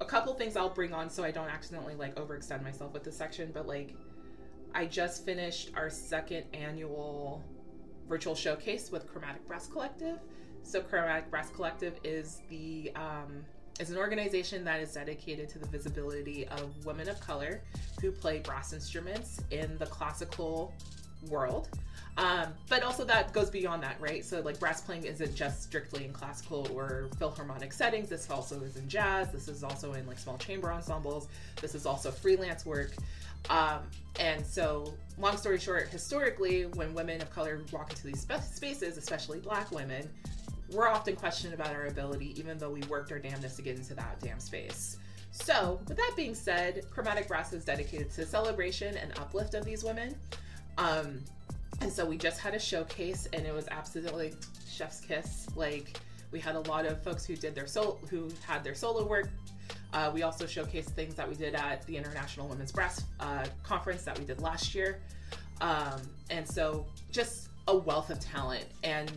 [0.00, 3.16] a couple things i'll bring on so i don't accidentally like overextend myself with this
[3.16, 3.94] section but like
[4.74, 7.42] i just finished our second annual
[8.08, 10.18] virtual showcase with chromatic brass collective
[10.62, 13.44] so chromatic brass collective is the um,
[13.78, 17.62] is an organization that is dedicated to the visibility of women of color
[18.00, 20.74] who play brass instruments in the classical
[21.28, 21.68] world
[22.16, 24.24] um, but also that goes beyond that, right?
[24.24, 28.08] So like brass playing isn't just strictly in classical or philharmonic settings.
[28.08, 29.30] This also is in jazz.
[29.30, 31.28] This is also in like small chamber ensembles.
[31.60, 32.92] This is also freelance work.
[33.48, 33.80] Um,
[34.18, 38.96] and so, long story short, historically, when women of color walk into these spa- spaces,
[38.98, 40.08] especially Black women,
[40.72, 43.94] we're often questioned about our ability, even though we worked our damnedest to get into
[43.94, 44.98] that damn space.
[45.32, 49.82] So, with that being said, Chromatic Brass is dedicated to celebration and uplift of these
[49.84, 50.16] women.
[50.78, 51.22] Um,
[51.80, 54.34] and so we just had a showcase, and it was absolutely
[54.68, 55.46] chef's kiss.
[55.56, 55.98] Like
[56.30, 59.28] we had a lot of folks who did their solo, who had their solo work.
[59.92, 64.02] Uh, we also showcased things that we did at the International Women's Brass uh, Conference
[64.04, 65.00] that we did last year.
[65.60, 66.00] Um,
[66.30, 68.66] and so just a wealth of talent.
[68.82, 69.12] And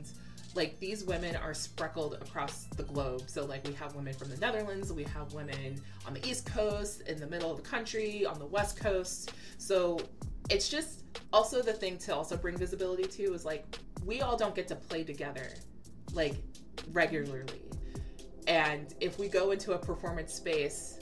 [0.55, 3.23] like these women are speckled across the globe.
[3.27, 7.01] So like we have women from the netherlands we have women on the east coast
[7.07, 9.33] in the middle of the country on the west coast.
[9.57, 9.99] So
[10.49, 13.65] it's just also the thing to also bring visibility to is like
[14.05, 15.49] we all don't get to play together
[16.13, 16.35] like
[16.91, 17.61] regularly
[18.47, 20.99] and if we go into a performance space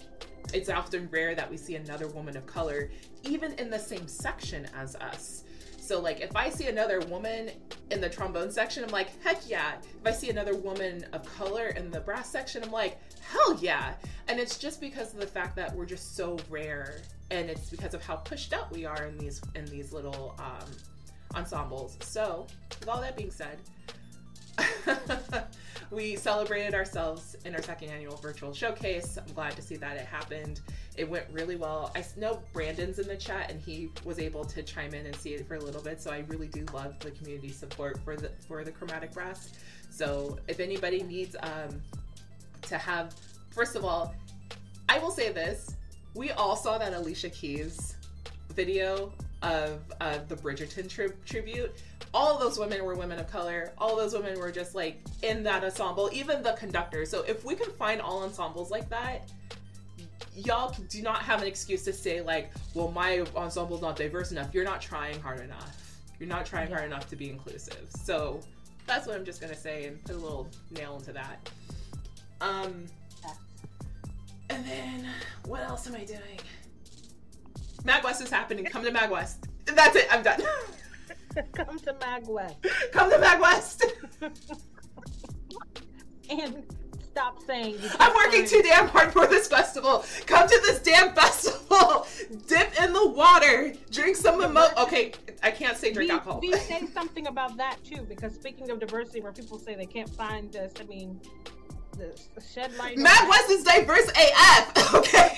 [0.54, 2.90] it's often rare that we see another woman of color
[3.24, 5.44] even in the same section as us.
[5.80, 7.50] So like if i see another woman
[7.90, 9.74] in the trombone section i'm like heck yeah.
[9.82, 13.94] If i see another woman of color in the brass section i'm like hell yeah.
[14.28, 17.94] And it's just because of the fact that we're just so rare and it's because
[17.94, 20.70] of how pushed out we are in these in these little um,
[21.36, 21.98] ensembles.
[22.02, 22.48] So
[22.80, 23.58] with all that being said
[25.92, 29.18] we celebrated ourselves in our second annual virtual showcase.
[29.18, 30.62] I'm glad to see that it happened.
[30.98, 31.92] It went really well.
[31.96, 35.34] I know Brandon's in the chat and he was able to chime in and see
[35.34, 36.02] it for a little bit.
[36.02, 39.50] So I really do love the community support for the for the chromatic brass.
[39.90, 41.82] So if anybody needs um,
[42.64, 43.14] to have,
[43.50, 44.16] first of all,
[44.88, 45.76] I will say this:
[46.16, 47.96] we all saw that Alicia Keys
[48.54, 49.12] video
[49.42, 51.74] of uh, the Bridgerton tri- tribute.
[52.14, 53.74] All those women were women of color.
[53.78, 57.06] All those women were just like in that ensemble, even the conductor.
[57.06, 59.30] So if we can find all ensembles like that,
[60.36, 64.54] y'all do not have an excuse to say like, "Well, my ensemble's not diverse enough."
[64.54, 65.78] You're not trying hard enough.
[66.20, 67.88] You're not trying hard enough to be inclusive.
[68.04, 68.42] So
[68.86, 71.50] that's what I'm just gonna say and put a little nail into that.
[72.42, 72.86] Um,
[74.50, 75.08] and then
[75.46, 76.40] what else am I doing?
[77.84, 78.66] MagWest is happening.
[78.66, 79.48] Come to MagWest.
[79.66, 80.08] That's it.
[80.12, 80.42] I'm done.
[81.54, 82.56] Come to MagWest
[82.92, 83.84] Come to MagWest.
[86.30, 86.64] and
[87.12, 87.78] stop saying.
[88.00, 90.04] I'm working too damn hard for this festival.
[90.26, 92.08] Come to this damn festival.
[92.48, 93.74] Dip in the water.
[93.92, 94.76] Drink some mimo.
[94.84, 95.12] Okay,
[95.44, 96.40] I can't say drink We, alcohol.
[96.42, 100.10] we say something about that too, because speaking of diversity, where people say they can't
[100.10, 101.20] find this, I mean,
[101.98, 102.98] the, the shed light.
[102.98, 103.46] on that.
[103.48, 104.94] MagWest is diverse AF.
[104.96, 105.38] Okay.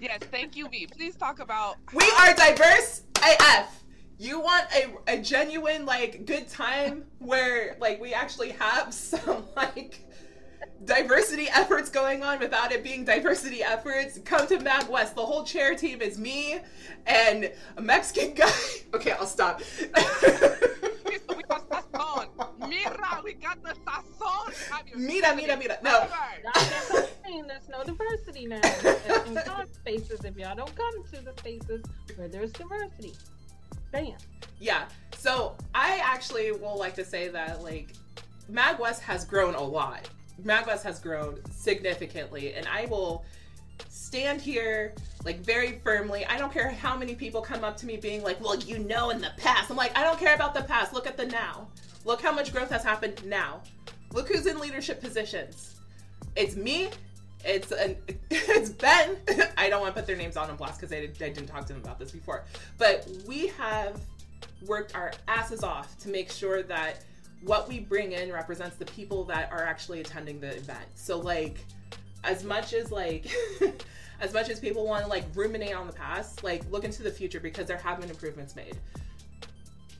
[0.00, 0.88] Yes, thank you, V.
[0.88, 1.76] Please talk about.
[1.94, 3.84] We are diverse AF.
[4.18, 10.06] You want a, a genuine like good time where like we actually have some like
[10.84, 14.18] diversity efforts going on without it being diversity efforts.
[14.24, 15.14] Come to Mag West.
[15.14, 16.60] The whole chair team is me
[17.06, 18.50] and a Mexican guy.
[18.94, 19.62] Okay, I'll stop.
[21.34, 22.28] We got sazon.
[22.68, 24.96] Mira, we got the sazon.
[24.96, 25.78] Mira, mira, mira.
[25.82, 25.90] No.
[25.90, 27.46] Now, that's what I'm saying.
[27.46, 28.56] There's no diversity now
[29.26, 30.24] in some spaces.
[30.24, 31.82] If y'all don't come to the spaces
[32.16, 33.14] where there's diversity,
[33.90, 34.14] bam.
[34.60, 34.84] Yeah.
[35.18, 37.88] So I actually will like to say that like
[38.50, 40.08] MagWest has grown a lot.
[40.44, 43.24] MagWest has grown significantly, and I will
[43.88, 44.94] stand here
[45.24, 46.24] like very firmly.
[46.26, 49.10] I don't care how many people come up to me being like, "Well, you know,
[49.10, 50.92] in the past." I'm like, I don't care about the past.
[50.92, 51.68] Look at the now.
[52.04, 53.60] Look how much growth has happened now.
[54.12, 55.76] Look who's in leadership positions.
[56.36, 56.90] It's me.
[57.44, 57.96] It's an,
[58.30, 59.16] it's Ben.
[59.56, 61.46] I don't want to put their names on in blast because I, did, I didn't
[61.46, 62.44] talk to them about this before.
[62.78, 64.00] But we have
[64.66, 67.04] worked our asses off to make sure that
[67.44, 70.86] what we bring in represents the people that are actually attending the event.
[70.94, 71.58] So like
[72.24, 73.26] as much as like
[74.20, 77.10] as much as people want to like ruminate on the past, like look into the
[77.10, 78.76] future because there have been improvements made.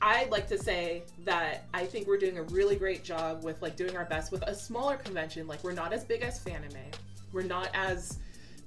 [0.01, 3.77] I'd like to say that I think we're doing a really great job with like
[3.77, 5.47] doing our best with a smaller convention.
[5.47, 6.93] Like we're not as big as Fanime,
[7.33, 8.19] we're not as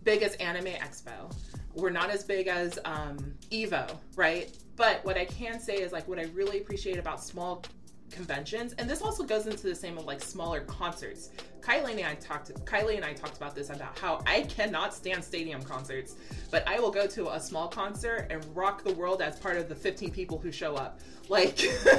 [0.04, 1.34] big as Anime Expo,
[1.74, 4.56] we're not as big as um, Evo, right?
[4.76, 7.64] But what I can say is like what I really appreciate about small
[8.10, 11.30] conventions, and this also goes into the same of like smaller concerts.
[11.60, 12.54] Kylie and I talked.
[12.64, 16.14] Kylie and I talked about this about how I cannot stand stadium concerts,
[16.50, 19.68] but I will go to a small concert and rock the world as part of
[19.68, 21.00] the 15 people who show up.
[21.28, 21.60] Like,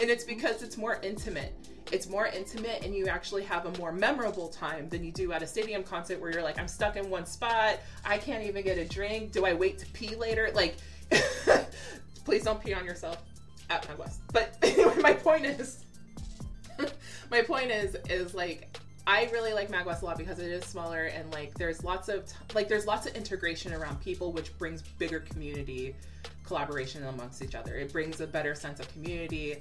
[0.00, 1.52] and it's because it's more intimate.
[1.90, 5.42] It's more intimate, and you actually have a more memorable time than you do at
[5.42, 7.80] a stadium concert where you're like, I'm stuck in one spot.
[8.04, 9.32] I can't even get a drink.
[9.32, 10.50] Do I wait to pee later?
[10.54, 10.76] Like,
[12.24, 13.22] please don't pee on yourself
[13.70, 14.20] at West.
[14.32, 15.84] But anyway, my point is,
[17.30, 21.06] my point is, is like I really like MagWest a lot because it is smaller
[21.06, 24.82] and like there's lots of t- like there's lots of integration around people, which brings
[24.82, 25.96] bigger community
[26.44, 27.74] collaboration amongst each other.
[27.76, 29.56] It brings a better sense of community.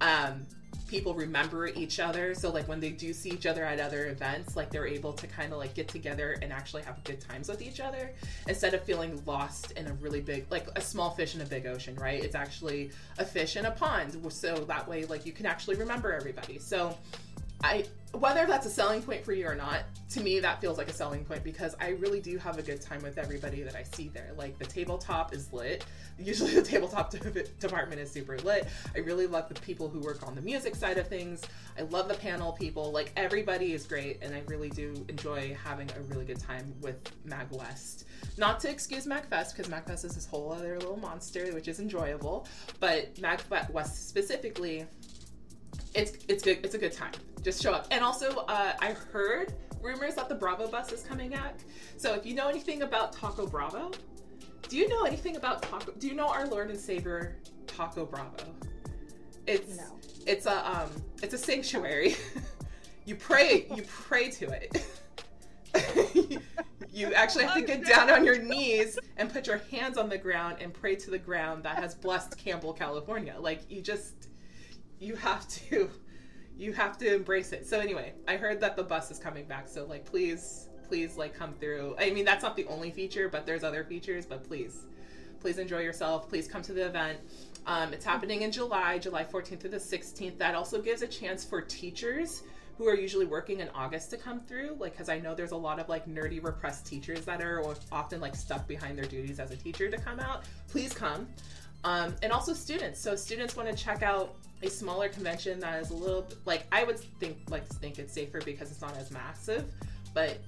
[0.00, 0.46] Um,
[0.88, 4.56] people remember each other, so like when they do see each other at other events,
[4.56, 7.60] like they're able to kind of like get together and actually have good times with
[7.60, 8.10] each other
[8.48, 11.66] instead of feeling lost in a really big like a small fish in a big
[11.66, 12.24] ocean, right?
[12.24, 16.12] It's actually a fish in a pond, so that way like you can actually remember
[16.12, 16.58] everybody.
[16.58, 16.96] So
[17.62, 20.88] I whether that's a selling point for you or not, to me that feels like
[20.88, 23.82] a selling point because I really do have a good time with everybody that I
[23.82, 24.32] see there.
[24.36, 25.84] Like the tabletop is lit.
[26.18, 27.10] Usually the tabletop
[27.60, 28.66] department is super lit.
[28.94, 31.42] I really love the people who work on the music side of things.
[31.78, 32.90] I love the panel people.
[32.90, 36.96] Like everybody is great and I really do enjoy having a really good time with
[37.24, 38.06] Mag West.
[38.36, 42.46] Not to excuse MagFest because MagFest is this whole other little monster which is enjoyable,
[42.80, 43.40] but Mag
[43.70, 44.86] West specifically
[45.94, 46.58] it's it's good.
[46.62, 47.12] It's a good time.
[47.42, 47.86] Just show up.
[47.90, 51.58] And also, uh, I heard rumors that the Bravo bus is coming back.
[51.96, 53.90] So if you know anything about Taco Bravo,
[54.68, 55.92] do you know anything about Taco?
[55.92, 58.44] Do you know our Lord and Savior Taco Bravo?
[59.46, 59.98] It's no.
[60.26, 60.90] it's a um
[61.22, 62.16] it's a sanctuary.
[63.04, 64.84] you pray you pray to it.
[66.92, 70.18] you actually have to get down on your knees and put your hands on the
[70.18, 73.36] ground and pray to the ground that has blessed Campbell, California.
[73.38, 74.28] Like you just
[74.98, 75.90] you have to
[76.56, 77.66] you have to embrace it.
[77.66, 79.68] So anyway, I heard that the bus is coming back.
[79.68, 81.94] So like please please like come through.
[81.98, 84.84] I mean that's not the only feature, but there's other features, but please
[85.40, 86.28] please enjoy yourself.
[86.28, 87.18] Please come to the event.
[87.66, 90.38] Um, it's happening in July, July 14th through the 16th.
[90.38, 92.42] That also gives a chance for teachers
[92.78, 94.76] who are usually working in August to come through.
[94.78, 98.20] Like, because I know there's a lot of like nerdy repressed teachers that are often
[98.20, 100.44] like stuck behind their duties as a teacher to come out.
[100.68, 101.28] Please come.
[101.84, 103.00] Um, and also students.
[103.00, 106.84] So students want to check out a smaller convention that is a little like I
[106.84, 109.64] would think like think it's safer because it's not as massive,
[110.14, 110.38] but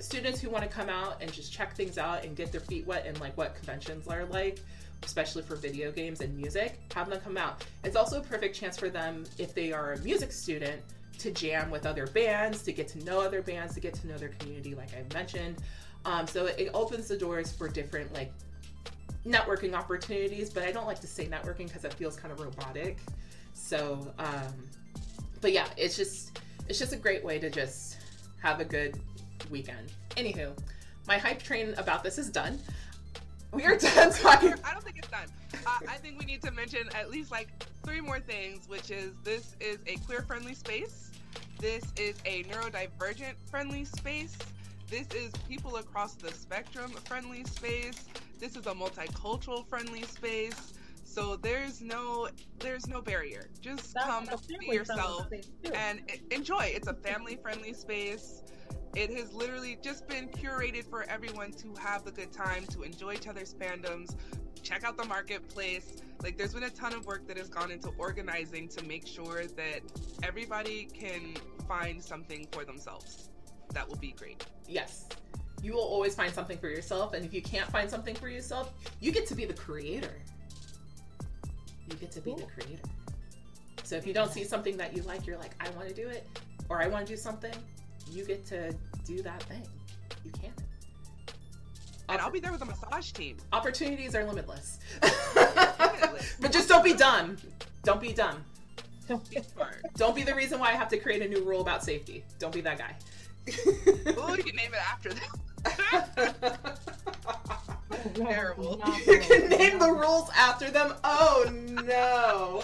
[0.00, 2.86] students who want to come out and just check things out and get their feet
[2.86, 4.60] wet and like what conventions are like,
[5.04, 7.64] especially for video games and music, have them come out.
[7.84, 10.80] It's also a perfect chance for them if they are a music student
[11.18, 14.16] to jam with other bands, to get to know other bands, to get to know
[14.16, 15.56] their community, like I mentioned.
[16.06, 18.32] Um, so it opens the doors for different like
[19.26, 22.98] networking opportunities, but I don't like to say networking because it feels kind of robotic.
[23.54, 24.68] So, um,
[25.40, 27.98] but yeah, it's just it's just a great way to just
[28.42, 28.98] have a good
[29.50, 29.92] weekend.
[30.10, 30.56] Anywho,
[31.06, 32.58] my hype train about this is done.
[33.52, 34.54] We are done talking.
[34.64, 35.28] I don't think it's done.
[35.66, 37.48] Uh, I think we need to mention at least like
[37.84, 41.10] three more things, which is this is a queer friendly space.
[41.58, 44.36] This is a neurodivergent friendly space.
[44.88, 48.04] This is people across the spectrum friendly space.
[48.38, 50.72] This is a multicultural friendly space.
[51.10, 52.28] So there's no
[52.60, 53.48] there's no barrier.
[53.60, 54.28] Just That's come
[54.60, 55.26] be yourself
[55.74, 56.70] and enjoy.
[56.72, 58.44] It's a family friendly space.
[58.94, 63.14] It has literally just been curated for everyone to have the good time, to enjoy
[63.14, 64.14] each other's fandoms,
[64.62, 65.96] check out the marketplace.
[66.22, 69.46] Like there's been a ton of work that has gone into organizing to make sure
[69.46, 69.80] that
[70.22, 71.34] everybody can
[71.66, 73.30] find something for themselves.
[73.74, 74.46] That will be great.
[74.68, 75.08] Yes.
[75.60, 78.72] You will always find something for yourself, and if you can't find something for yourself,
[79.00, 80.14] you get to be the creator
[81.90, 82.82] you get to be the creator.
[83.82, 86.08] So if you don't see something that you like, you're like, I want to do
[86.08, 86.26] it,
[86.68, 87.52] or I want to do something,
[88.10, 88.72] you get to
[89.04, 89.66] do that thing.
[90.24, 90.54] You can't.
[92.08, 93.36] And I'll be there with a massage team.
[93.52, 94.78] Opportunities are limitless.
[95.00, 97.36] but just don't be dumb.
[97.82, 98.44] Don't be dumb.
[99.08, 99.76] Don't be smart.
[99.96, 102.24] Don't be the reason why I have to create a new rule about safety.
[102.38, 102.94] Don't be that guy.
[104.16, 105.28] oh, you can name it after that.
[108.14, 108.80] Terrible.
[109.06, 110.94] You can name the rules after them.
[111.04, 111.50] Oh
[111.84, 112.62] no.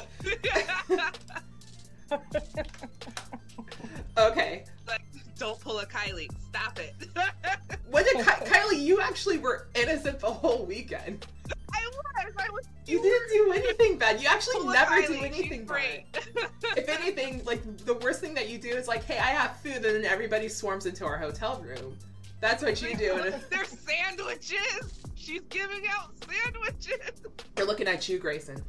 [4.19, 4.65] okay.
[4.87, 5.03] Like,
[5.39, 6.29] don't pull a Kylie.
[6.49, 6.95] Stop it.
[7.91, 8.81] what did Ky- Kylie?
[8.81, 11.27] You actually were innocent the whole weekend.
[11.73, 12.33] I was.
[12.39, 12.65] I was.
[12.87, 14.21] You didn't do anything bad.
[14.21, 16.05] You actually Poor never Kylie, do anything bad.
[16.77, 19.77] If anything, like the worst thing that you do is like, hey, I have food,
[19.77, 21.97] and then everybody swarms into our hotel room.
[22.41, 23.33] That's what you do.
[23.51, 25.03] They're sandwiches.
[25.15, 27.23] She's giving out sandwiches.
[27.57, 28.63] we're looking at you, Grayson.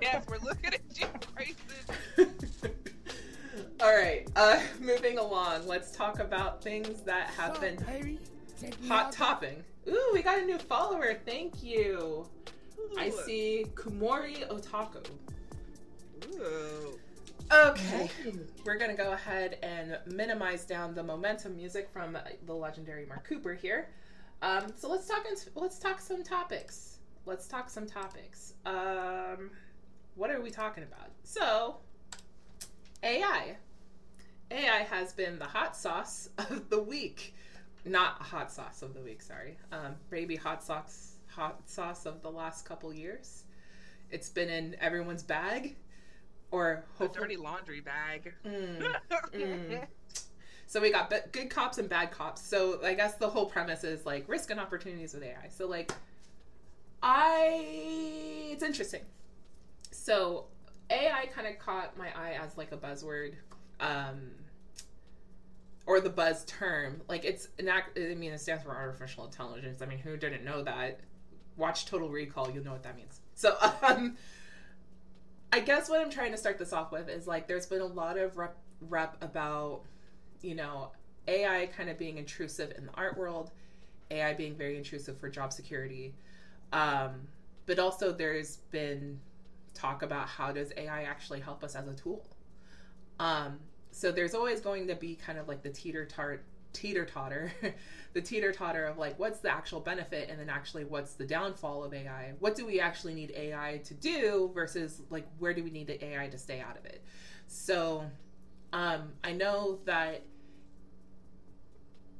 [0.00, 2.34] Yes, we're looking at you, Grayson.
[3.80, 5.66] All right, uh, moving along.
[5.66, 8.18] Let's talk about things that have been
[8.86, 9.64] hot topping.
[9.88, 11.18] Ooh, we got a new follower.
[11.26, 12.26] Thank you.
[12.98, 15.04] I see Kumori Otaku.
[16.34, 16.98] Ooh.
[17.52, 18.10] Okay,
[18.64, 22.16] we're gonna go ahead and minimize down the momentum music from
[22.46, 23.88] the legendary Mark Cooper here.
[24.42, 25.26] Um, so let's talk.
[25.54, 26.98] Let's talk some topics.
[27.26, 28.54] Let's talk some topics.
[28.64, 29.50] Um,
[30.14, 31.10] what are we talking about?
[31.22, 31.76] So,
[33.02, 33.56] AI.
[34.50, 37.34] AI has been the hot sauce of the week.
[37.84, 39.58] Not hot sauce of the week, sorry.
[39.70, 43.44] Um, maybe hot sauce, hot sauce of the last couple years.
[44.10, 45.76] It's been in everyone's bag,
[46.54, 48.32] or A dirty laundry bag.
[48.46, 48.94] Mm,
[49.34, 49.86] mm.
[50.68, 52.46] So we got b- good cops and bad cops.
[52.46, 55.48] So I guess the whole premise is like risk and opportunities with AI.
[55.48, 55.90] So like,
[57.02, 59.00] I it's interesting.
[59.90, 60.44] So
[60.90, 63.32] AI kind of caught my eye as like a buzzword,
[63.80, 64.30] um,
[65.86, 67.02] or the buzz term.
[67.08, 67.98] Like it's an act.
[67.98, 69.82] I mean, it stands for artificial intelligence.
[69.82, 71.00] I mean, who didn't know that?
[71.56, 72.52] Watch Total Recall.
[72.52, 73.20] You'll know what that means.
[73.34, 74.16] So um,
[75.54, 77.86] I guess what I'm trying to start this off with is like there's been a
[77.86, 79.82] lot of rep, rep about,
[80.42, 80.90] you know,
[81.28, 83.52] AI kind of being intrusive in the art world,
[84.10, 86.12] AI being very intrusive for job security.
[86.72, 87.28] Um,
[87.66, 89.20] but also there's been
[89.74, 92.26] talk about how does AI actually help us as a tool.
[93.20, 93.60] Um,
[93.92, 96.44] so there's always going to be kind of like the teeter tart
[96.74, 97.50] teeter totter,
[98.12, 101.82] the teeter totter of like what's the actual benefit and then actually what's the downfall
[101.82, 102.34] of AI?
[102.40, 106.04] What do we actually need AI to do versus like where do we need the
[106.04, 107.02] AI to stay out of it?
[107.46, 108.04] So
[108.74, 110.22] um, I know that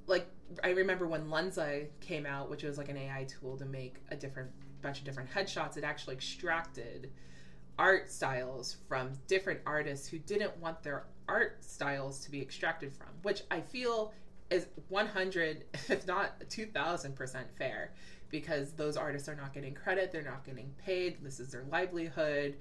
[0.06, 0.26] like
[0.62, 4.16] I remember when Lensa came out, which was like an AI tool to make a
[4.16, 4.50] different
[4.82, 7.10] bunch of different headshots, it actually extracted
[7.78, 13.08] art styles from different artists who didn't want their art styles to be extracted from,
[13.22, 14.12] which I feel
[14.50, 17.92] is 100 if not 2000% fair
[18.30, 22.56] because those artists are not getting credit, they're not getting paid, this is their livelihood.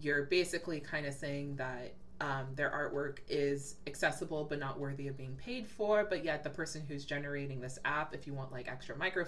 [0.00, 5.16] You're basically kind of saying that um, their artwork is accessible but not worthy of
[5.16, 6.04] being paid for.
[6.04, 9.24] But yet, the person who's generating this app, if you want like extra micro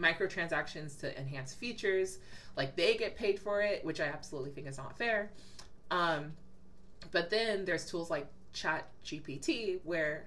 [0.00, 2.18] microtransactions to enhance features,
[2.56, 5.30] like they get paid for it, which I absolutely think is not fair.
[5.90, 6.32] Um,
[7.10, 10.26] but then there's tools like Chat GPT where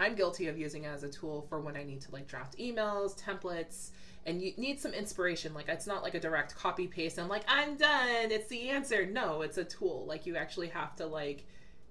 [0.00, 2.58] I'm guilty of using it as a tool for when I need to like draft
[2.58, 3.90] emails, templates,
[4.24, 5.52] and you need some inspiration.
[5.52, 7.18] Like it's not like a direct copy paste.
[7.18, 8.30] I'm like, I'm done.
[8.30, 9.04] It's the answer.
[9.04, 10.06] No, it's a tool.
[10.08, 11.44] Like you actually have to like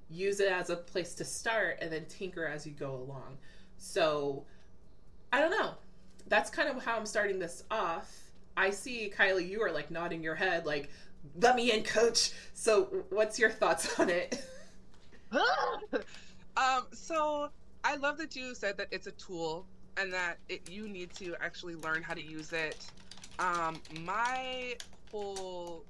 [0.10, 3.38] use it as a place to start and then tinker as you go along.
[3.78, 4.44] So
[5.32, 5.74] I don't know.
[6.28, 8.12] That's kind of how I'm starting this off.
[8.58, 10.90] I see Kylie, you are like nodding your head, like,
[11.42, 12.32] let me in, coach.
[12.54, 14.44] So what's your thoughts on it?
[16.58, 17.50] um, so
[17.84, 19.66] I love that you said that it's a tool
[19.98, 22.86] and that it, you need to actually learn how to use it.
[23.40, 24.76] Um, my
[25.12, 25.86] whole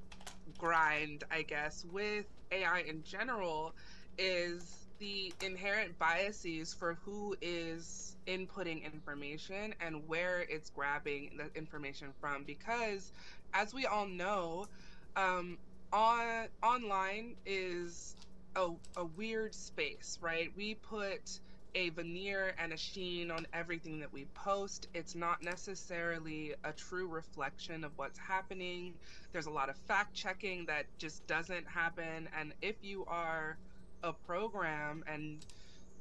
[0.57, 3.73] grind, I guess, with AI in general
[4.17, 12.09] is the inherent biases for who is inputting information and where it's grabbing the information
[12.19, 12.43] from.
[12.43, 13.11] Because,
[13.53, 14.67] as we all know,
[15.15, 15.57] um,
[15.91, 18.15] on online is
[18.55, 18.67] a,
[18.97, 20.51] a weird space, right?
[20.55, 21.39] We put
[21.75, 24.87] a veneer and a sheen on everything that we post.
[24.93, 28.93] It's not necessarily a true reflection of what's happening.
[29.31, 32.29] There's a lot of fact checking that just doesn't happen.
[32.37, 33.57] And if you are
[34.03, 35.45] a program and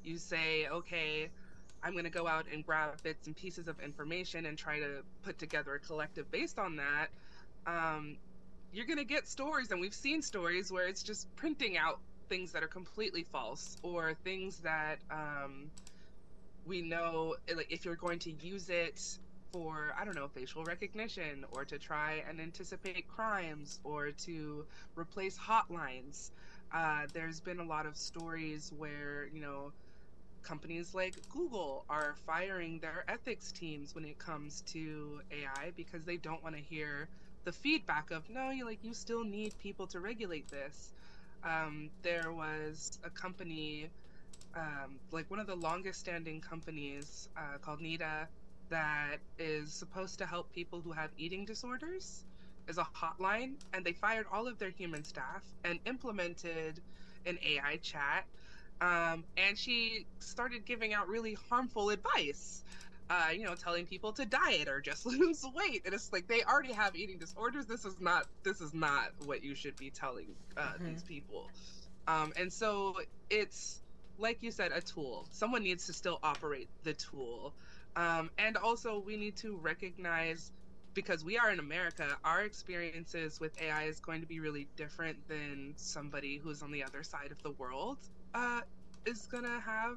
[0.05, 1.29] you say, okay,
[1.83, 5.03] I'm going to go out and grab bits and pieces of information and try to
[5.23, 7.09] put together a collective based on that,
[7.66, 8.16] um,
[8.73, 9.71] you're going to get stories.
[9.71, 14.14] And we've seen stories where it's just printing out things that are completely false or
[14.24, 15.70] things that um,
[16.66, 19.18] we know like if you're going to use it
[19.53, 24.64] for i don't know facial recognition or to try and anticipate crimes or to
[24.97, 26.31] replace hotlines.
[26.70, 29.72] Uh, there's been a lot of stories where you know
[30.43, 36.16] companies like google are firing their ethics teams when it comes to ai because they
[36.16, 37.09] don't want to hear
[37.45, 40.93] the feedback of no you like you still need people to regulate this
[41.45, 43.89] um, there was a company,
[44.57, 48.26] um, like one of the longest standing companies uh, called NEDA,
[48.70, 52.24] that is supposed to help people who have eating disorders
[52.68, 56.80] is a hotline, and they fired all of their human staff and implemented
[57.26, 58.26] an AI chat.
[58.80, 62.62] Um, and she started giving out really harmful advice.
[63.11, 66.43] Uh, you know, telling people to diet or just lose weight, and it's like they
[66.43, 67.65] already have eating disorders.
[67.65, 70.87] This is not this is not what you should be telling uh, mm-hmm.
[70.87, 71.49] these people.
[72.07, 72.97] Um, and so
[73.31, 73.81] it's
[74.19, 75.27] like you said, a tool.
[75.31, 77.55] Someone needs to still operate the tool.
[77.97, 80.53] Um, and also, we need to recognize
[80.95, 85.17] because we are in America, our experiences with AI is going to be really different
[85.29, 87.99] than somebody who's on the other side of the world
[88.35, 88.61] uh,
[89.07, 89.97] is going to have.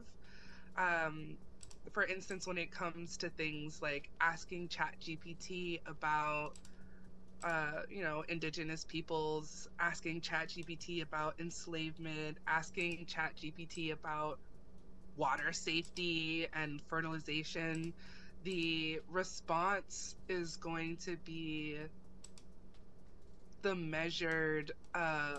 [0.78, 1.38] Um,
[1.91, 6.53] for instance, when it comes to things like asking ChatGPT about
[7.43, 14.39] uh, you know, indigenous peoples, asking ChatGPT about enslavement, asking ChatGPT about
[15.17, 17.93] water safety and fertilization,
[18.43, 21.77] the response is going to be
[23.61, 25.38] the measured uh,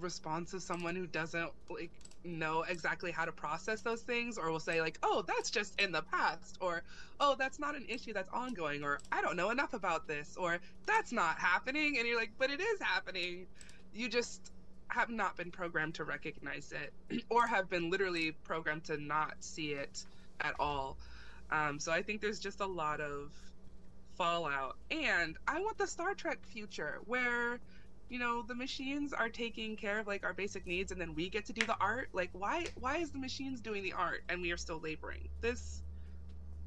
[0.00, 1.90] response of someone who doesn't like
[2.24, 5.92] know exactly how to process those things or will say like oh that's just in
[5.92, 6.82] the past or
[7.20, 10.58] oh that's not an issue that's ongoing or i don't know enough about this or
[10.86, 13.46] that's not happening and you're like but it is happening.
[13.92, 14.52] You just
[14.88, 19.72] have not been programmed to recognize it or have been literally programmed to not see
[19.72, 20.04] it
[20.40, 20.96] at all.
[21.50, 23.32] Um, so i think there's just a lot of
[24.16, 24.76] fallout.
[24.90, 27.60] And i want the star trek future where
[28.08, 31.28] you know the machines are taking care of like our basic needs and then we
[31.30, 32.08] get to do the art?
[32.12, 35.28] Like why why is the machines doing the art and we are still laboring?
[35.40, 35.82] This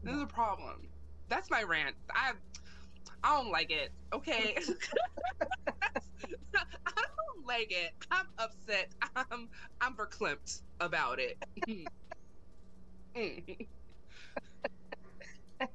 [0.04, 0.89] this is a problem.
[1.30, 1.96] That's my rant.
[2.14, 2.34] I
[3.24, 3.92] i don't like it.
[4.14, 4.56] Okay.
[6.56, 7.92] I don't like it.
[8.12, 8.89] I'm upset.
[9.16, 9.50] I'm
[9.82, 11.38] i'm verklempt about it.
[13.16, 13.68] Mm.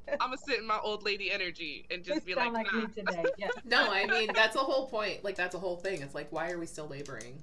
[0.09, 2.87] I'm gonna sit in my old lady energy and just be like, like nah.
[2.87, 3.24] today.
[3.39, 3.49] Yeah.
[3.64, 5.24] no, I mean that's the whole point.
[5.24, 6.03] Like that's a whole thing.
[6.03, 7.43] It's like why are we still laboring?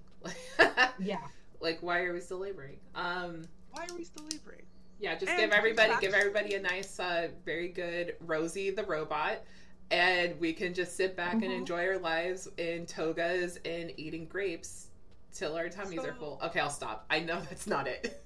[0.99, 1.17] yeah.
[1.59, 2.77] Like why are we still laboring?
[2.95, 3.43] Um.
[3.71, 4.63] Why are we still laboring?
[4.99, 9.43] Yeah, just and give everybody give everybody a nice, uh, very good Rosie the robot,
[9.91, 11.43] and we can just sit back mm-hmm.
[11.43, 14.87] and enjoy our lives in togas and eating grapes
[15.33, 16.39] till our tummies so, are full.
[16.43, 17.05] Okay, I'll stop.
[17.09, 18.23] I know that's not it.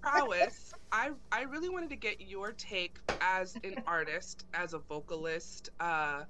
[0.00, 5.70] prowess I I really wanted to get your take as an artist, as a vocalist,
[5.80, 6.24] uh,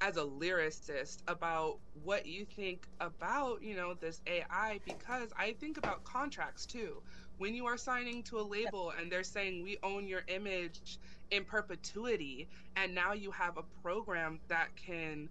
[0.00, 5.78] as a lyricist about what you think about you know this AI because I think
[5.78, 7.00] about contracts too.
[7.38, 10.98] When you are signing to a label and they're saying we own your image
[11.30, 15.28] in perpetuity, and now you have a program that can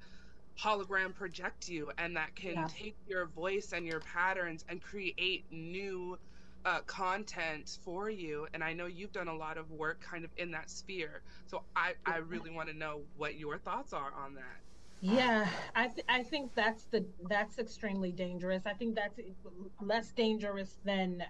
[0.57, 2.67] hologram project you and that can yeah.
[2.67, 6.17] take your voice and your patterns and create new
[6.65, 10.31] uh, content for you and i know you've done a lot of work kind of
[10.37, 11.21] in that sphere.
[11.45, 14.61] So i i really want to know what your thoughts are on that.
[14.99, 18.65] Yeah i th- i think that's the that's extremely dangerous.
[18.65, 19.19] I think that's
[19.81, 21.23] less dangerous than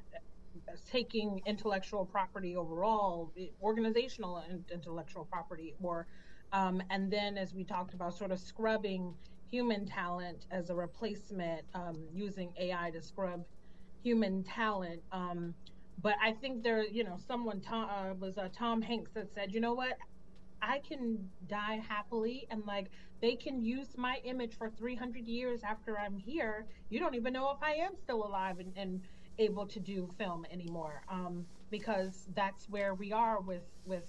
[0.86, 6.08] taking intellectual property overall organizational and intellectual property or
[6.54, 9.14] um, and then as we talked about sort of scrubbing
[9.52, 13.44] human talent as a replacement um, using ai to scrub
[14.04, 15.02] human talent.
[15.12, 15.54] Um,
[16.02, 19.54] but I think there, you know, someone Tom, uh, was uh, Tom Hanks that said,
[19.54, 19.98] you know what,
[20.62, 22.88] I can die happily and like
[23.22, 26.66] they can use my image for 300 years after I'm here.
[26.90, 29.02] You don't even know if I am still alive and, and
[29.40, 34.04] able to do film anymore um, because that's where we are with with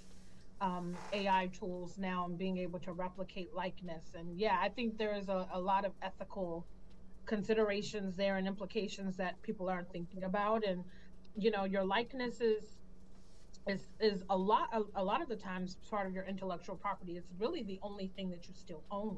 [0.61, 4.13] um, AI tools now and being able to replicate likeness.
[4.13, 6.65] And yeah, I think there is a, a lot of ethical
[7.29, 10.65] considerations there and implications that people aren't thinking about.
[10.65, 10.83] And
[11.37, 12.79] you know your likeness is
[13.67, 17.17] is is a lot a, a lot of the times part of your intellectual property.
[17.17, 19.17] It's really the only thing that you still own.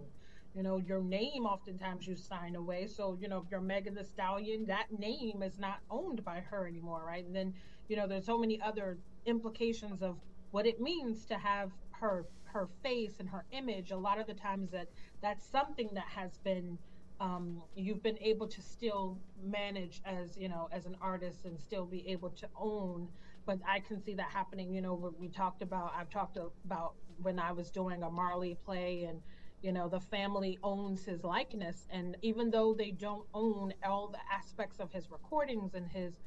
[0.54, 2.86] You know your name oftentimes you sign away.
[2.88, 6.68] So you know if you're Megan Thee Stallion that name is not owned by her
[6.68, 7.26] anymore right?
[7.26, 7.54] And then
[7.88, 10.18] you know there's so many other implications of
[10.52, 13.92] what it means to have her her face and her image.
[13.92, 14.90] A lot of the times that
[15.22, 16.78] that's something that has been
[17.22, 21.86] um, you've been able to still manage as you know as an artist and still
[21.86, 23.10] be able to own.
[23.46, 27.40] But i can see that happening you know we talked about i've talked about when
[27.40, 29.22] i was doing a marley play and
[29.64, 31.88] you know the family owns his likeness.
[31.92, 36.22] And even though they don't own all the aspects of his recordings and his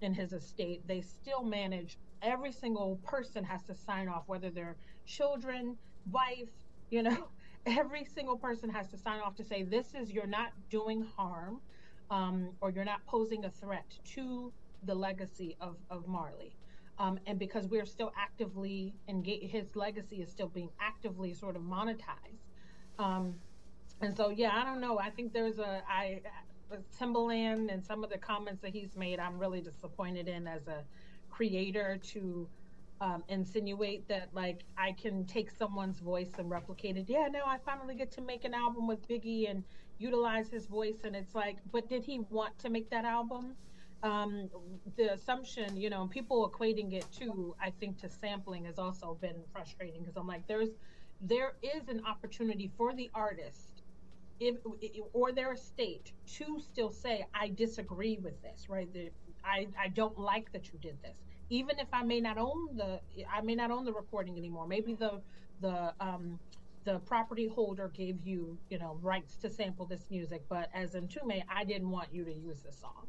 [0.00, 1.98] in his estate they still manage.
[2.22, 4.76] Every single person has to sign off whether they're
[5.06, 5.76] children
[6.10, 6.50] wife
[6.90, 7.28] you know
[7.68, 11.60] every single person has to sign off to say this is you're not doing harm
[12.10, 14.52] um, or you're not posing a threat to
[14.84, 16.56] the legacy of, of Marley.
[16.98, 21.62] um, and because we're still actively engaged, his legacy is still being actively sort of
[21.62, 22.46] monetized.
[22.98, 23.36] Um,
[24.00, 24.98] and so, yeah, I don't know.
[24.98, 26.22] I think there's a I
[27.00, 29.20] Timbaland and some of the comments that he's made.
[29.20, 30.84] I'm really disappointed in as a
[31.30, 32.48] creator to
[33.00, 37.06] um, insinuate that like I can take someone's voice and replicate it.
[37.08, 39.62] Yeah, no, I finally get to make an album with Biggie and
[39.98, 43.54] utilize his voice, and it's like, but did he want to make that album?
[44.02, 44.48] Um,
[44.96, 49.42] the assumption, you know, people equating it to, I think, to sampling has also been
[49.52, 50.68] frustrating because I'm like, there's,
[51.20, 53.82] there is an opportunity for the artist,
[54.38, 54.56] if
[55.12, 58.92] or their estate to still say, I disagree with this, right?
[58.92, 59.10] The,
[59.44, 61.18] I I don't like that you did this
[61.50, 63.00] even if I may not own the
[63.32, 64.66] I may not own the recording anymore.
[64.66, 65.20] Maybe the
[65.60, 66.38] the um
[66.84, 71.06] the property holder gave you, you know, rights to sample this music, but as in
[71.06, 73.06] Tume, I didn't want you to use the song.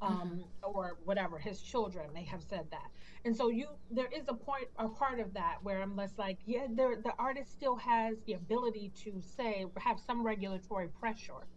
[0.00, 0.74] Um, mm-hmm.
[0.74, 2.88] or whatever his children may have said that
[3.24, 6.38] and so you there is a point a part of that where i'm less like
[6.46, 11.48] yeah there the artist still has the ability to say have some regulatory pressure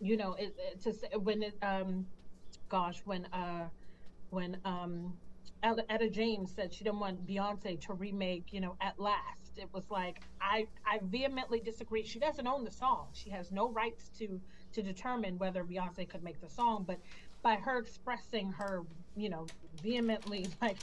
[0.00, 2.06] you know it, it, to say when it um
[2.68, 3.68] gosh when uh
[4.30, 5.12] when um
[5.62, 9.58] Etta James said she didn't want Beyonce to remake, you know, At Last.
[9.58, 12.04] It was like I I vehemently disagree.
[12.04, 13.08] She doesn't own the song.
[13.14, 14.40] She has no rights to
[14.72, 16.84] to determine whether Beyonce could make the song.
[16.86, 17.00] But
[17.42, 18.84] by her expressing her,
[19.16, 19.50] you know,
[19.82, 20.78] vehemently like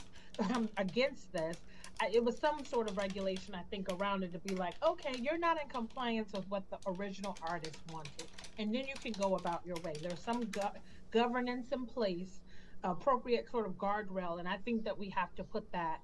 [0.54, 1.64] um, against this,
[2.00, 5.16] I, it was some sort of regulation I think around it to be like, okay,
[5.16, 9.34] you're not in compliance with what the original artist wanted, and then you can go
[9.36, 9.98] about your way.
[10.00, 10.72] There's some go-
[11.10, 12.40] governance in place
[12.84, 14.38] appropriate sort of guardrail.
[14.38, 16.00] And I think that we have to put that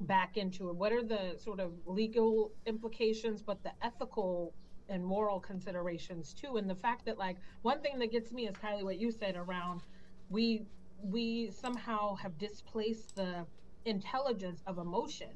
[0.00, 0.76] back into it.
[0.76, 4.54] What are the sort of legal implications, but the ethical
[4.88, 6.56] and moral considerations too?
[6.56, 9.36] And the fact that like one thing that gets me is Kylie what you said
[9.36, 9.82] around
[10.30, 10.66] we
[11.02, 13.46] we somehow have displaced the
[13.84, 15.28] intelligence of emotion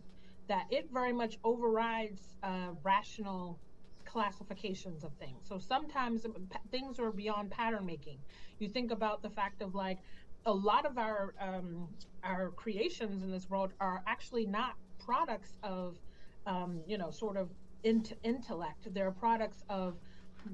[0.49, 3.61] that it very much overrides uh, rational
[4.07, 5.47] classifications of things.
[5.47, 6.25] So sometimes
[6.71, 8.19] things are beyond pattern making.
[8.59, 9.99] You think about the fact of like
[10.47, 11.89] a lot of our um,
[12.25, 15.97] our creations in this world are actually not products of
[16.47, 17.51] um, you know sort of
[17.85, 18.93] int- intellect.
[18.93, 19.97] They're products of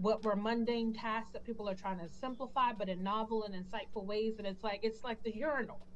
[0.00, 4.04] what were mundane tasks that people are trying to simplify, but in novel and insightful
[4.04, 4.34] ways.
[4.38, 5.86] And it's like it's like the urinal,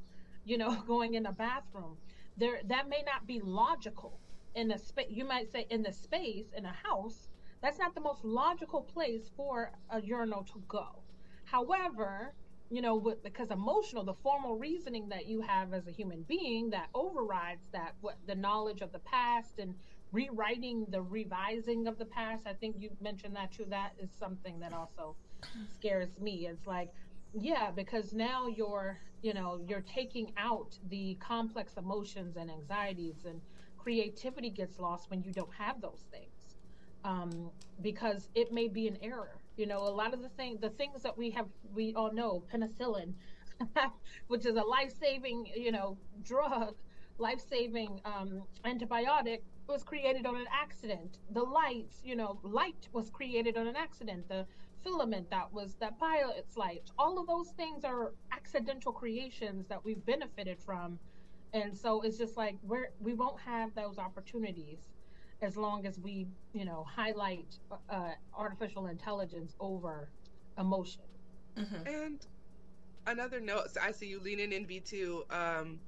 [0.44, 1.96] you know, going in a bathroom.
[2.36, 4.20] There, that may not be logical
[4.54, 5.08] in a space.
[5.10, 7.28] You might say in the space in a house.
[7.60, 11.02] That's not the most logical place for a urinal to go.
[11.44, 12.34] However,
[12.70, 16.88] you know, because emotional, the formal reasoning that you have as a human being that
[16.94, 19.74] overrides that what the knowledge of the past and
[20.12, 22.46] rewriting the revising of the past.
[22.46, 23.64] I think you mentioned that too.
[23.68, 25.16] That is something that also
[25.74, 26.46] scares me.
[26.46, 26.90] It's like,
[27.34, 33.40] yeah, because now you're, you know, you're taking out the complex emotions and anxieties and
[33.78, 36.56] creativity gets lost when you don't have those things
[37.04, 37.50] um,
[37.80, 41.02] because it may be an error you know, a lot of the things, the things
[41.02, 43.12] that we have, we all know, penicillin,
[44.28, 46.74] which is a life-saving, you know, drug,
[47.18, 51.18] life-saving um, antibiotic, was created on an accident.
[51.32, 54.28] The lights, you know, light was created on an accident.
[54.28, 54.46] The
[54.82, 56.90] filament that was that pilot's light.
[56.98, 60.98] All of those things are accidental creations that we've benefited from,
[61.52, 64.88] and so it's just like we're we won't have those opportunities
[65.40, 67.56] as long as we, you know, highlight
[67.90, 70.08] uh, artificial intelligence over
[70.58, 71.02] emotion.
[71.56, 71.86] Mm-hmm.
[71.86, 72.26] And
[73.06, 75.32] another note, so I see you leaning in V2.
[75.32, 75.80] Um,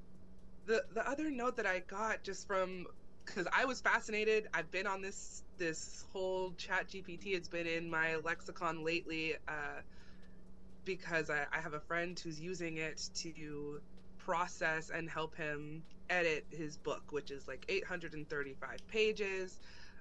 [0.65, 2.85] the the other note that I got just from
[3.25, 4.47] because I was fascinated.
[4.53, 7.27] I've been on this this whole Chat GPT.
[7.27, 9.81] It's been in my lexicon lately uh,
[10.85, 13.81] because I, I have a friend who's using it to
[14.17, 19.59] process and help him edit his book, which is like 835 pages.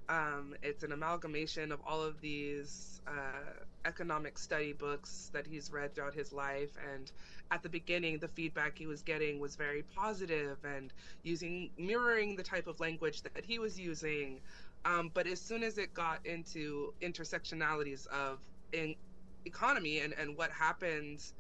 [0.09, 5.95] Um, it's an amalgamation of all of these uh, economic study books that he's read
[5.95, 6.71] throughout his life.
[6.93, 7.11] And
[7.53, 10.93] at the beginning, the feedback he was getting was very positive and
[11.23, 14.41] using mirroring the type of language that he was using.
[14.85, 18.39] Um, but as soon as it got into intersectionalities of
[18.73, 18.97] in
[19.45, 21.33] economy and, and what happens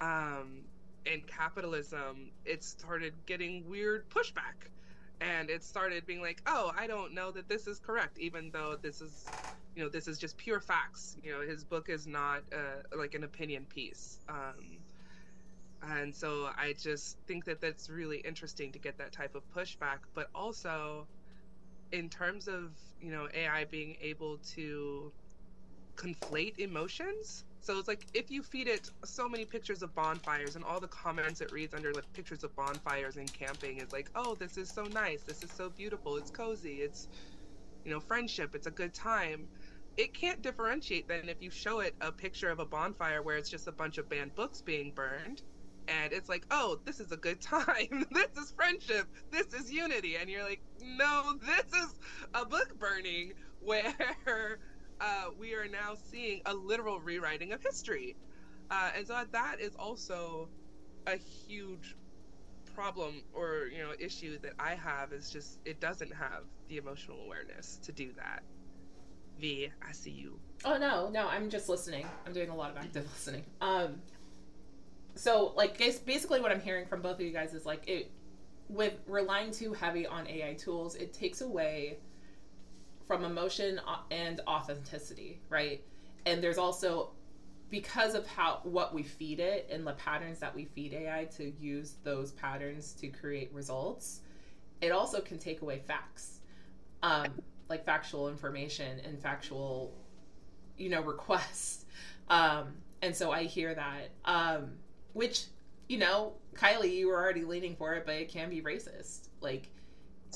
[0.00, 0.62] um,
[1.06, 4.68] in capitalism, it started getting weird pushback.
[5.20, 8.76] And it started being like, oh, I don't know that this is correct, even though
[8.80, 9.26] this is,
[9.76, 11.16] you know, this is just pure facts.
[11.22, 14.18] You know, his book is not uh, like an opinion piece.
[14.30, 14.78] Um,
[15.82, 19.98] and so I just think that that's really interesting to get that type of pushback.
[20.14, 21.06] But also,
[21.92, 22.70] in terms of,
[23.00, 25.12] you know, AI being able to
[25.96, 27.44] conflate emotions.
[27.60, 30.88] So it's like if you feed it so many pictures of bonfires and all the
[30.88, 34.68] comments it reads under like pictures of bonfires and camping is like, oh, this is
[34.68, 37.08] so nice, this is so beautiful, it's cozy, it's
[37.84, 39.48] you know, friendship, it's a good time.
[39.96, 43.50] It can't differentiate then if you show it a picture of a bonfire where it's
[43.50, 45.42] just a bunch of banned books being burned
[45.90, 48.06] and it's like, oh, this is a good time.
[48.12, 49.06] this is friendship.
[49.30, 50.16] This is unity.
[50.16, 51.98] And you're like, no, this is
[52.34, 54.58] a book burning where
[55.00, 58.16] uh, we are now seeing a literal rewriting of history.
[58.70, 60.48] Uh, and so that is also
[61.06, 61.96] a huge
[62.74, 67.18] problem or you know issue that I have is just it doesn't have the emotional
[67.24, 68.42] awareness to do that.
[69.40, 70.38] V, I see you.
[70.64, 72.06] Oh no, no, I'm just listening.
[72.26, 73.44] I'm doing a lot of active listening.
[73.60, 74.02] Um,
[75.14, 78.10] so like basically what I'm hearing from both of you guys is like it
[78.68, 81.98] with relying too heavy on AI tools, it takes away
[83.10, 83.80] from emotion
[84.12, 85.82] and authenticity, right?
[86.26, 87.10] And there's also
[87.68, 91.52] because of how what we feed it and the patterns that we feed AI to
[91.58, 94.20] use those patterns to create results,
[94.80, 96.38] it also can take away facts,
[97.02, 97.26] um,
[97.68, 99.92] like factual information and factual,
[100.78, 101.86] you know, requests.
[102.28, 104.74] Um, and so I hear that, um,
[105.14, 105.46] which
[105.88, 109.30] you know, Kylie, you were already leaning for it, but it can be racist.
[109.40, 109.68] Like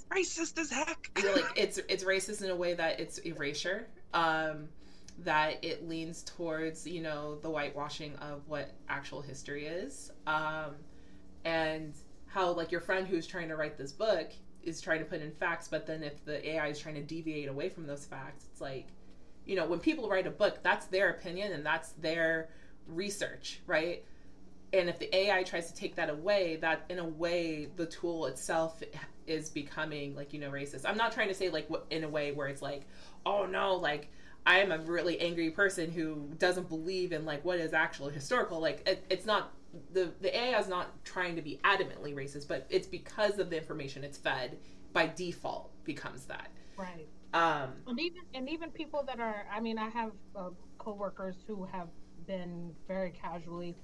[0.03, 1.11] racist as heck.
[1.17, 3.89] like it's it's racist in a way that it's erasure.
[4.13, 4.69] Um,
[5.21, 10.75] that it leans towards you know the whitewashing of what actual history is, um,
[11.45, 11.95] and
[12.27, 14.33] how like your friend who's trying to write this book
[14.67, 17.49] is trying to put in facts, but then if the AI is trying to deviate
[17.49, 18.89] away from those facts, it's like,
[19.45, 22.49] you know, when people write a book, that's their opinion and that's their
[22.87, 24.05] research, right?
[24.79, 28.27] And if the AI tries to take that away, that in a way the tool
[28.27, 28.83] itself
[29.27, 30.83] is becoming like you know racist.
[30.85, 32.83] I'm not trying to say like in a way where it's like,
[33.25, 34.11] oh no, like
[34.47, 38.61] I am a really angry person who doesn't believe in like what is actually historical.
[38.61, 39.53] Like it, it's not
[39.93, 43.57] the the AI is not trying to be adamantly racist, but it's because of the
[43.57, 44.59] information it's fed
[44.93, 46.49] by default becomes that.
[46.77, 47.09] Right.
[47.33, 51.65] Um, and even and even people that are, I mean, I have uh, coworkers who
[51.65, 51.89] have
[52.27, 53.77] been very casually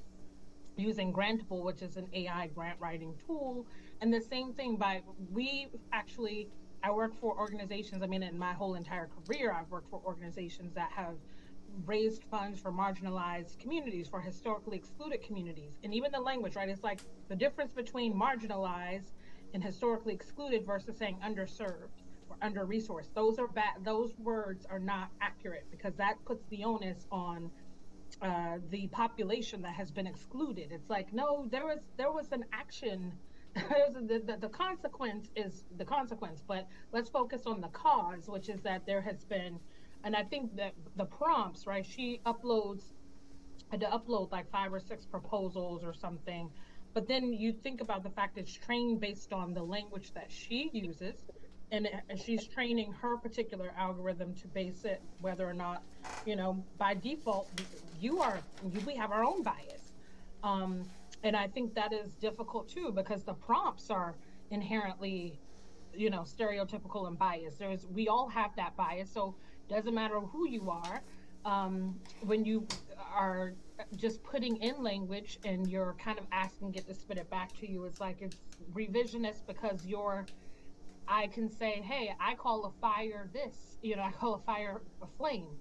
[0.77, 3.67] using Grantable, which is an AI grant writing tool.
[4.01, 6.49] And the same thing by we actually
[6.83, 8.03] I work for organizations.
[8.03, 11.17] I mean, in my whole entire career, I've worked for organizations that have
[11.85, 16.69] raised funds for marginalized communities, for historically excluded communities, and even the language, right?
[16.69, 19.13] It's like the difference between marginalized
[19.55, 21.91] and historically excluded versus saying underserved
[22.29, 23.13] or under resourced.
[23.15, 23.85] Those are bad.
[23.85, 27.51] Those words are not accurate because that puts the onus on
[28.23, 30.73] uh, the population that has been excluded.
[30.73, 33.13] It's like no, there was there was an action.
[33.55, 38.61] the, the, the consequence is the consequence, but let's focus on the cause, which is
[38.63, 39.59] that there has been,
[40.05, 41.85] and I think that the prompts, right?
[41.85, 42.85] She uploads,
[43.69, 46.49] had to upload like five or six proposals or something,
[46.95, 50.71] but then you think about the fact it's trained based on the language that she
[50.73, 51.17] uses
[51.73, 51.89] and
[52.25, 55.83] she's training her particular algorithm to base it whether or not
[56.27, 57.49] you know by default
[58.01, 58.41] you are
[58.87, 59.93] we have our own bias.
[60.43, 60.85] Um,
[61.23, 64.15] and i think that is difficult too because the prompts are
[64.51, 65.39] inherently
[65.95, 67.59] you know stereotypical and biased.
[67.59, 69.35] There's we all have that bias so
[69.69, 71.03] doesn't matter who you are
[71.45, 72.67] um, when you
[73.15, 73.55] are
[73.97, 77.71] just putting in language and you're kind of asking it to spit it back to
[77.71, 78.37] you it's like it's
[78.75, 80.27] revisionist because you're
[81.11, 84.81] I can say, hey, I call a fire this, you know, I call a fire
[85.03, 85.59] a flame,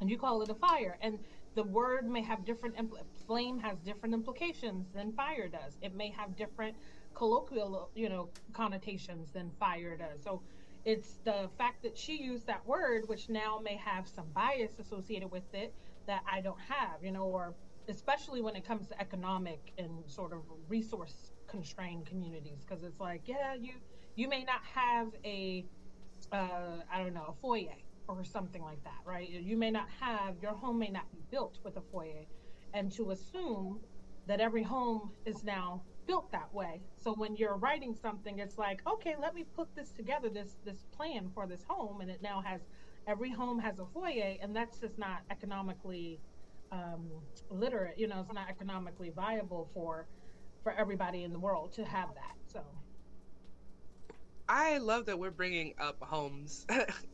[0.00, 0.98] and you call it a fire.
[1.02, 1.18] And
[1.54, 5.76] the word may have different, impl- flame has different implications than fire does.
[5.82, 6.76] It may have different
[7.14, 10.22] colloquial, you know, connotations than fire does.
[10.22, 10.42] So
[10.86, 15.30] it's the fact that she used that word, which now may have some bias associated
[15.30, 15.74] with it
[16.06, 17.54] that I don't have, you know, or
[17.88, 23.22] especially when it comes to economic and sort of resource constrained communities, because it's like,
[23.26, 23.72] yeah, you
[24.16, 25.66] you may not have a
[26.32, 27.76] uh, I don't know a foyer
[28.08, 29.28] or something like that, right?
[29.28, 32.26] You may not have your home may not be built with a foyer,
[32.74, 33.80] and to assume
[34.26, 36.82] that every home is now built that way.
[36.96, 40.84] So when you're writing something, it's like, okay, let me put this together, this this
[40.92, 42.62] plan for this home, and it now has
[43.06, 46.20] every home has a foyer, and that's just not economically
[46.72, 47.10] um,
[47.50, 47.98] literate.
[47.98, 50.06] You know, it's not economically viable for
[50.62, 52.36] for everybody in the world to have that.
[52.46, 52.79] So.
[54.50, 56.66] I love that we're bringing up homes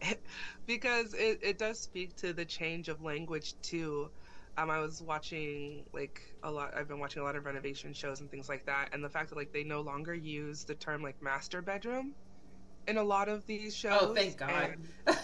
[0.67, 4.09] because it, it does speak to the change of language too.
[4.57, 6.73] Um, I was watching like a lot.
[6.75, 9.29] I've been watching a lot of renovation shows and things like that, and the fact
[9.29, 12.15] that like they no longer use the term like master bedroom
[12.89, 13.99] in a lot of these shows.
[14.01, 14.77] Oh, thank God.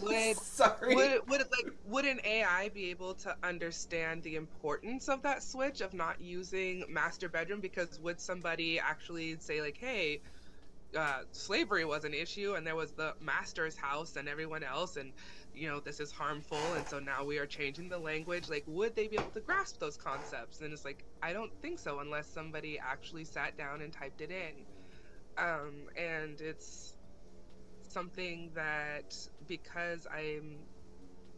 [0.00, 0.94] would, Sorry.
[0.94, 5.82] Would, would like would an AI be able to understand the importance of that switch
[5.82, 7.60] of not using master bedroom?
[7.60, 10.22] Because would somebody actually say like, "Hey,
[10.96, 15.12] uh, slavery was an issue, and there was the master's house and everyone else, and
[15.54, 18.96] you know this is harmful, and so now we are changing the language." Like, would
[18.96, 20.60] they be able to grasp those concepts?
[20.60, 24.30] And it's like, I don't think so, unless somebody actually sat down and typed it
[24.30, 24.66] in.
[25.36, 26.96] Um, and it's
[27.82, 29.16] something that
[29.46, 30.58] because I'm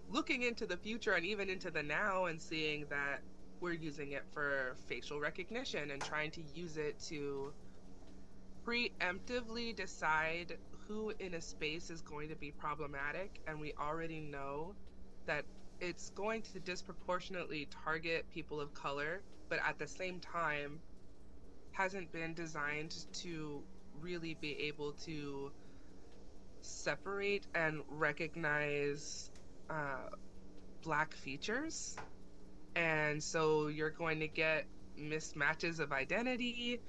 [0.09, 3.23] looking into the future and even into the now and seeing that
[3.61, 7.53] we're using it for facial recognition and trying to use it to
[8.67, 14.75] preemptively decide who in a space is going to be problematic and we already know
[15.27, 15.45] that
[15.81, 20.81] it's going to disproportionately target people of color but at the same time
[21.73, 23.63] hasn't been designed to
[24.01, 25.53] really be able to
[26.63, 29.31] separate and recognize
[29.71, 30.09] uh,
[30.83, 31.97] black features.
[32.77, 34.67] And so you're going to get
[34.99, 36.81] mismatches of identity.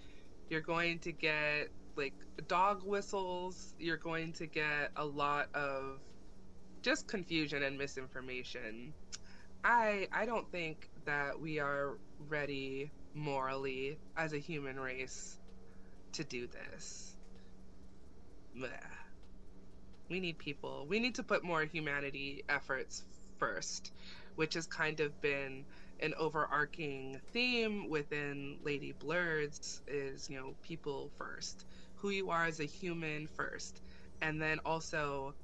[0.52, 2.14] You're going to get like
[2.50, 3.74] dog whistles.
[3.80, 6.02] You're going to get a lot of
[6.82, 8.94] just confusion and misinformation.
[9.64, 11.98] I I don't think that we are
[12.28, 15.40] ready morally as a human race
[16.12, 17.16] to do this.
[18.58, 18.92] Blech
[20.12, 20.86] we need people.
[20.90, 23.06] We need to put more humanity efforts
[23.40, 23.94] first,
[24.36, 25.64] which has kind of been
[26.02, 31.66] an overarching theme within Lady Blurred's is, you know, people first.
[31.96, 33.82] Who you are as a human first.
[34.22, 35.36] And then also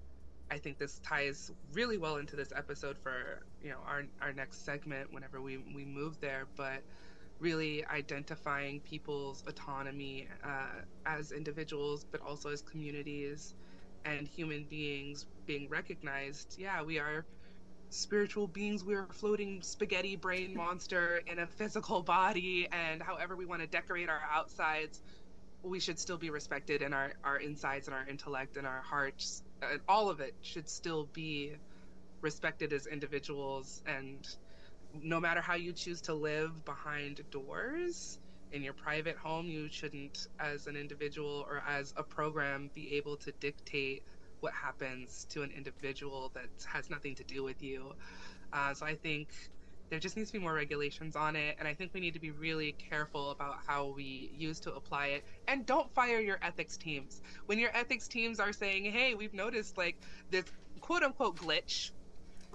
[0.50, 4.64] I think this ties really well into this episode for, you know, our our next
[4.66, 6.84] segment whenever we we move there, but
[7.40, 13.54] really identifying people's autonomy uh, as individuals, but also as communities,
[14.06, 17.26] and human beings being recognized, yeah, we are
[17.90, 18.84] spiritual beings.
[18.84, 23.68] We're a floating spaghetti brain monster in a physical body, and however we want to
[23.68, 25.02] decorate our outsides,
[25.64, 29.44] we should still be respected, and our, our insides and our intellect and our hearts,
[29.62, 31.56] uh, all of it should still be
[32.22, 33.82] respected as individuals.
[33.86, 34.28] And
[34.94, 38.20] no matter how you choose to live behind doors,
[38.52, 43.18] in your private home, you shouldn't, as an individual or as a program, be able
[43.18, 44.04] to dictate
[44.40, 47.94] what happens to an individual that has nothing to do with you.
[48.54, 49.30] Uh, so I think
[49.90, 52.20] there just needs to be more regulations on it, and I think we need to
[52.20, 55.24] be really careful about how we use to apply it.
[55.48, 59.78] And don't fire your ethics teams when your ethics teams are saying, "Hey, we've noticed
[59.78, 59.96] like
[60.30, 60.46] this
[60.82, 61.92] quote unquote glitch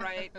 [0.03, 0.33] right?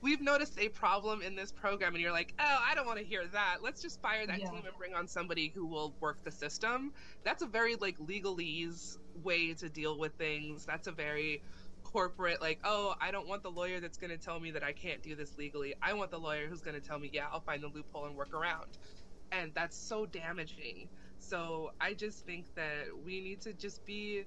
[0.00, 3.04] We've noticed a problem in this program, and you're like, oh, I don't want to
[3.04, 3.58] hear that.
[3.62, 4.50] Let's just fire that yeah.
[4.50, 6.92] team and bring on somebody who will work the system.
[7.24, 10.64] That's a very like legalese way to deal with things.
[10.64, 11.42] That's a very
[11.84, 14.72] corporate like oh i don't want the lawyer that's going to tell me that i
[14.72, 17.40] can't do this legally i want the lawyer who's going to tell me yeah i'll
[17.40, 18.78] find the loophole and work around
[19.32, 20.88] and that's so damaging
[21.18, 24.24] so i just think that we need to just be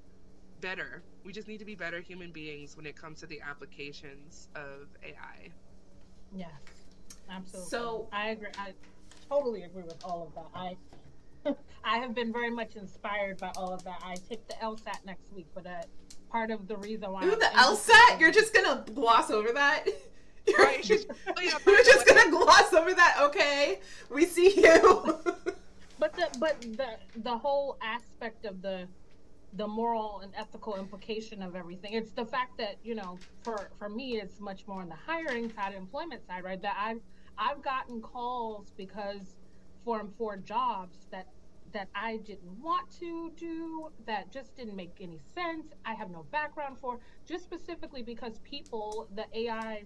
[0.62, 1.03] better.
[1.24, 4.88] We just need to be better human beings when it comes to the applications of
[5.03, 5.49] AI.
[6.36, 6.49] Yes,
[7.30, 7.70] absolutely.
[7.70, 8.49] So I agree.
[8.58, 8.74] I
[9.30, 10.60] totally agree with all of that.
[10.60, 10.78] I
[11.84, 14.01] I have been very much inspired by all of that.
[14.03, 15.82] I take the LSAT next week, but uh,
[16.30, 19.86] part of the reason why Ooh, the LSAT, you're just gonna gloss over that.
[20.47, 23.18] You're, right, just, oh, you're just gonna gloss over that.
[23.22, 25.20] Okay, we see you.
[25.99, 26.88] but the but the
[27.18, 28.88] the whole aspect of the
[29.54, 31.93] the moral and ethical implication of everything.
[31.93, 35.52] It's the fact that you know, for for me, it's much more on the hiring
[35.54, 36.62] side, employment side, right?
[36.62, 37.02] That I've
[37.38, 39.36] I've gotten calls because
[39.84, 41.28] for for jobs that
[41.74, 45.68] that I didn't want to do, that just didn't make any sense.
[45.86, 49.84] I have no background for, just specifically because people, the AI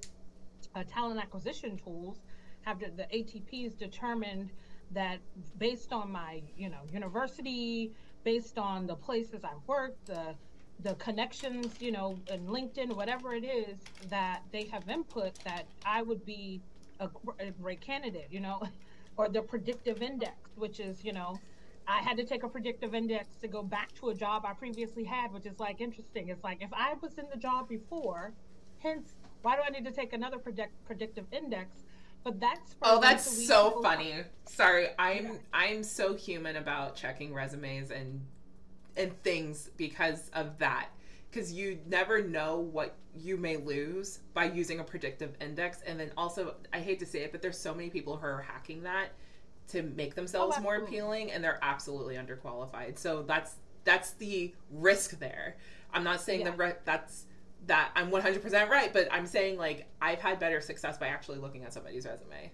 [0.76, 2.22] uh, talent acquisition tools,
[2.62, 4.52] have the, the ATPs determined
[4.92, 5.20] that
[5.58, 7.94] based on my, you know, university,
[8.24, 10.40] based on the places I've worked, the
[10.80, 16.02] the connections, you know, in LinkedIn, whatever it is that they have input that I
[16.02, 16.64] would be
[17.00, 17.10] a,
[17.40, 18.62] a great candidate, you know,
[19.18, 21.44] or the predictive index, which is, you know,
[21.88, 25.04] I had to take a predictive index to go back to a job I previously
[25.06, 26.30] had, which is like interesting.
[26.30, 28.38] It's like if I was in the job before,
[28.80, 31.86] hence why do I need to take another predict, predictive index?
[32.24, 34.24] But that's oh, that's so funny.
[34.46, 35.32] Sorry, I'm yeah.
[35.54, 38.22] I'm so human about checking resumes and
[38.96, 40.90] and things because of that.
[41.30, 46.12] Because you never know what you may lose by using a predictive index, and then
[46.18, 49.10] also I hate to say it, but there's so many people who are hacking that
[49.70, 53.00] to make themselves oh, more appealing, and they're absolutely underqualified.
[53.00, 55.56] So that's that's the risk there.
[55.94, 56.52] I'm not saying yeah.
[56.52, 57.26] that re- that's
[57.68, 61.64] that I'm 100% right, but I'm saying like I've had better success by actually looking
[61.64, 62.52] at somebody's resume.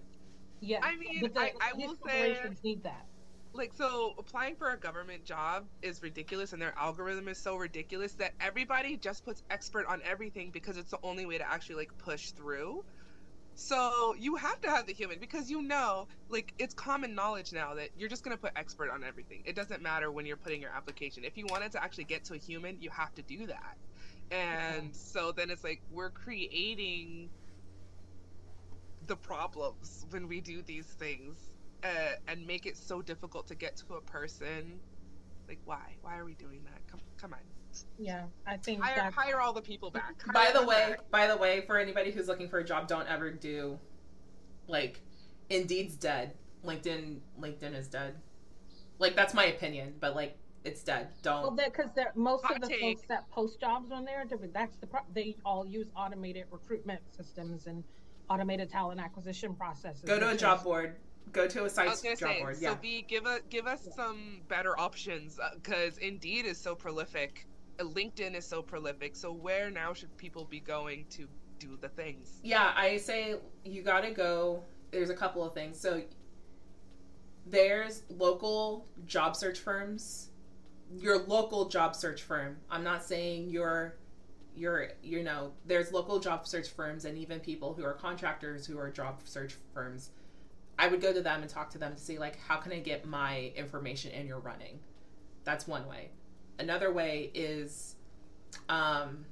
[0.60, 3.06] Yeah, I mean, but the- I- I will say- need that.
[3.54, 8.12] like so applying for a government job is ridiculous and their algorithm is so ridiculous
[8.12, 11.96] that everybody just puts expert on everything because it's the only way to actually like
[11.98, 12.84] push through
[13.54, 17.74] so you have to have the human because you know like it's common knowledge now
[17.74, 20.60] that you're just going to put expert on everything it doesn't matter when you're putting
[20.60, 23.46] your application if you wanted to actually get to a human you have to do
[23.46, 23.76] that
[24.30, 27.30] and so then it's like we're creating
[29.06, 31.50] the problems when we do these things
[31.82, 34.78] uh, and make it so difficult to get to a person.
[35.48, 35.96] Like, why?
[36.02, 36.86] Why are we doing that?
[36.90, 37.40] Come, come on.
[37.98, 40.14] Yeah, I think Hire, that hire all the people back.
[40.32, 41.10] By the way, back.
[41.10, 43.78] by the way, for anybody who's looking for a job, don't ever do
[44.66, 45.00] like
[45.50, 46.34] Indeed's dead.
[46.64, 48.14] LinkedIn LinkedIn is dead.
[48.98, 51.08] Like that's my opinion, but like it's dead.
[51.24, 52.80] well, Don't Well, because most Hot of the take.
[52.80, 57.00] folks that post jobs on there, they're- that's the pro- they all use automated recruitment
[57.14, 57.84] systems and
[58.30, 60.02] automated talent acquisition processes.
[60.02, 60.96] go to a job is- board.
[61.32, 62.56] Go to a was site's gonna job say, board.
[62.56, 62.74] so Yeah.
[62.74, 67.46] B, give a give us some better options because Indeed is so prolific.
[67.78, 69.14] uh, LinkedIn is so prolific.
[69.14, 71.28] So where now should people be going to
[71.58, 72.40] do the things?
[72.42, 74.64] Yeah, I say you got to go.
[74.90, 75.78] There's a couple of things.
[75.78, 76.02] So
[77.46, 80.30] there's local job search firms.
[80.96, 82.56] Your local job search firm.
[82.70, 83.96] I'm not saying your
[84.56, 88.78] your you know, there's local job search firms and even people who are contractors who
[88.78, 90.10] are job search firms.
[90.78, 92.80] I would go to them and talk to them to see like how can I
[92.80, 94.78] get my information in your running.
[95.44, 96.10] That's one way.
[96.58, 97.96] Another way is
[98.68, 99.24] um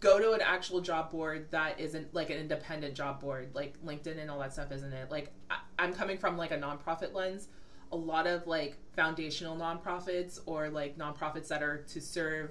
[0.00, 4.18] go to an actual job board that isn't like an independent job board like linkedin
[4.18, 7.48] and all that stuff isn't it like I, i'm coming from like a nonprofit lens
[7.92, 12.50] a lot of like foundational nonprofits or like nonprofits that are to serve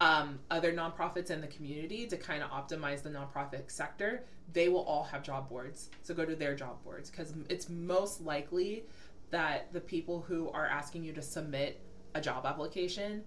[0.00, 4.82] um, other nonprofits in the community to kind of optimize the nonprofit sector they will
[4.82, 8.84] all have job boards so go to their job boards because it's most likely
[9.30, 11.80] that the people who are asking you to submit
[12.14, 13.22] a job application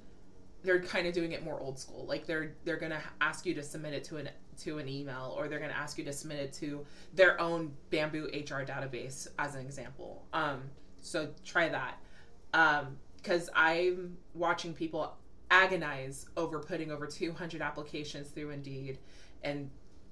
[0.63, 2.05] they're kind of doing it more old school.
[2.05, 4.29] Like they're they're gonna ask you to submit it to an
[4.63, 8.25] to an email, or they're gonna ask you to submit it to their own Bamboo
[8.33, 10.25] HR database, as an example.
[10.33, 10.63] Um,
[11.07, 11.97] so try that,
[13.21, 15.15] because I'm watching people
[15.49, 18.99] agonize over putting over 200 applications through Indeed,
[19.43, 19.69] and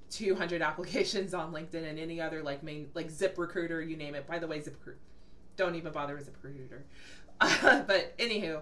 [0.10, 4.28] 200 applications on LinkedIn and any other like main like Zip Recruiter, you name it.
[4.28, 5.00] By the way, Zip Recruiter,
[5.58, 6.86] don't even bother with Zip Recruiter.
[7.40, 8.62] but anywho,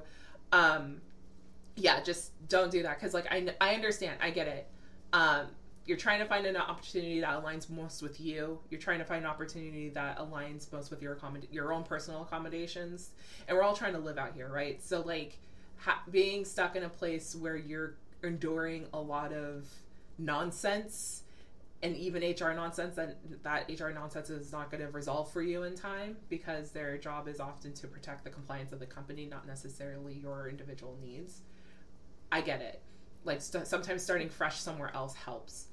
[0.51, 1.01] um,
[1.75, 4.67] yeah, just don't do that because like I, I understand, I get it.
[5.11, 5.47] Um,
[5.86, 8.59] you're trying to find an opportunity that aligns most with you.
[8.69, 12.21] You're trying to find an opportunity that aligns most with your accommod- your own personal
[12.21, 13.09] accommodations,
[13.47, 14.81] and we're all trying to live out here, right?
[14.81, 15.38] So like
[15.77, 19.67] ha- being stuck in a place where you're enduring a lot of
[20.17, 21.23] nonsense
[21.81, 25.63] and even HR nonsense that that HR nonsense is not going to resolve for you
[25.63, 29.45] in time because their job is often to protect the compliance of the company, not
[29.45, 31.41] necessarily your individual needs.
[32.31, 32.81] I get it.
[33.25, 35.67] Like st- sometimes starting fresh somewhere else helps.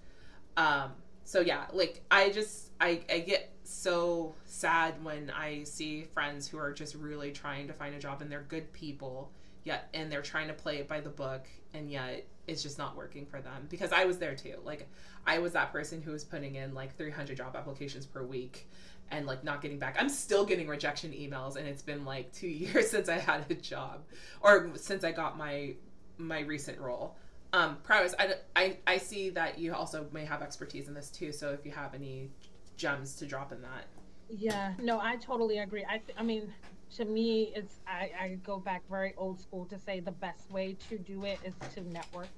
[0.56, 0.92] Um,
[1.24, 6.58] so yeah, like I just I, I get so sad when I see friends who
[6.58, 9.30] are just really trying to find a job and they're good people
[9.64, 12.96] yet and they're trying to play it by the book and yet it's just not
[12.96, 14.56] working for them because I was there too.
[14.64, 14.88] Like
[15.26, 18.68] I was that person who was putting in like 300 job applications per week
[19.10, 19.96] and like not getting back.
[19.98, 23.54] I'm still getting rejection emails and it's been like 2 years since I had a
[23.54, 24.02] job
[24.40, 25.74] or since I got my
[26.18, 27.16] my recent role.
[27.52, 31.32] Um, Paris, I, I, I see that you also may have expertise in this too.
[31.32, 32.30] So if you have any
[32.76, 33.86] gems to drop in that.
[34.28, 35.84] Yeah, no, I totally agree.
[35.84, 36.52] I, th- I mean,
[36.96, 40.76] to me, it's I, I go back very old school to say the best way
[40.88, 42.28] to do it is to network.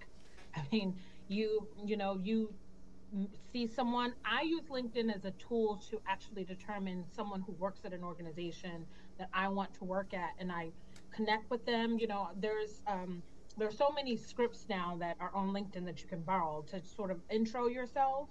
[0.56, 0.94] I mean,
[1.28, 2.52] you you know you
[3.52, 4.14] see someone.
[4.24, 8.86] I use LinkedIn as a tool to actually determine someone who works at an organization
[9.18, 10.70] that I want to work at, and I
[11.14, 11.98] connect with them.
[11.98, 13.22] You know, there's um,
[13.56, 17.10] there's so many scripts now that are on LinkedIn that you can borrow to sort
[17.10, 18.28] of intro yourself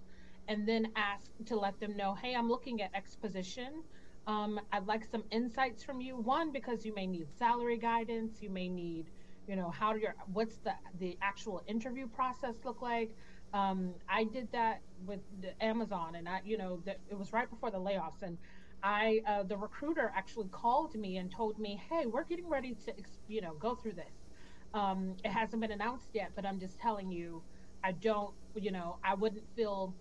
[0.48, 3.84] and then ask to let them know, hey, I'm looking at exposition.
[4.28, 6.18] Um, I'd like some insights from you.
[6.18, 9.08] One, because you may need salary guidance, you may need,
[9.48, 13.16] you know, how do your what's the the actual interview process look like.
[13.54, 15.20] Um, I did that with
[15.60, 18.38] Amazon, and I, you know, the, it was right before the layoffs, and
[18.84, 22.94] I, uh, the recruiter actually called me and told me, hey, we're getting ready to,
[23.28, 24.21] you know, go through this.
[24.74, 27.44] Um, it hasn't been announced yet, but I'm just telling you,
[27.84, 29.96] I don't, you know, I wouldn't feel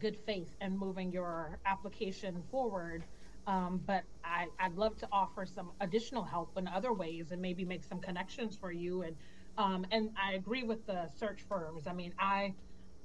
[0.00, 3.06] good faith in moving your application forward.
[3.46, 7.64] Um, but I, I'd love to offer some additional help in other ways and maybe
[7.64, 9.16] make some connections for you and
[9.58, 11.86] Um, and I agree with the search firms.
[11.86, 12.54] I mean, I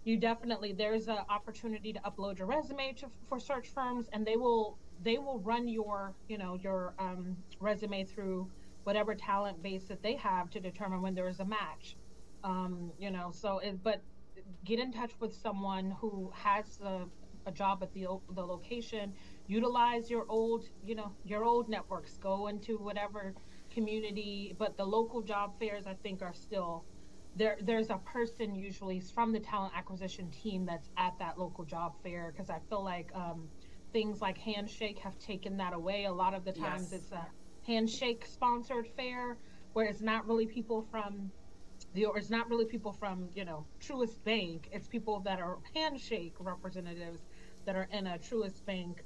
[0.06, 4.38] you definitely there's an opportunity to upload your resume to, for search firms, and they
[4.38, 8.52] will they will run your you know your um, resume through
[8.84, 11.96] whatever talent base that they have to determine when there is a match.
[12.44, 14.02] Um, you know, so it, but
[14.66, 17.06] get in touch with someone who has a,
[17.46, 19.14] a job at the the location.
[19.48, 22.18] Utilize your old you know your old networks.
[22.18, 23.34] Go into whatever
[23.74, 26.84] community, but the local job fairs I think are still
[27.36, 27.58] there.
[27.62, 32.34] There's a person usually from the talent acquisition team that's at that local job fair
[32.34, 33.48] because I feel like um,
[33.94, 36.06] things like Handshake have taken that away.
[36.06, 37.02] A lot of the times yes.
[37.02, 37.26] it's a
[37.66, 39.40] Handshake sponsored fair
[39.74, 41.32] where it's not really people from
[41.94, 44.70] the or it's not really people from you know Truist Bank.
[44.72, 47.28] It's people that are Handshake representatives
[47.66, 49.04] that are in a Truist Bank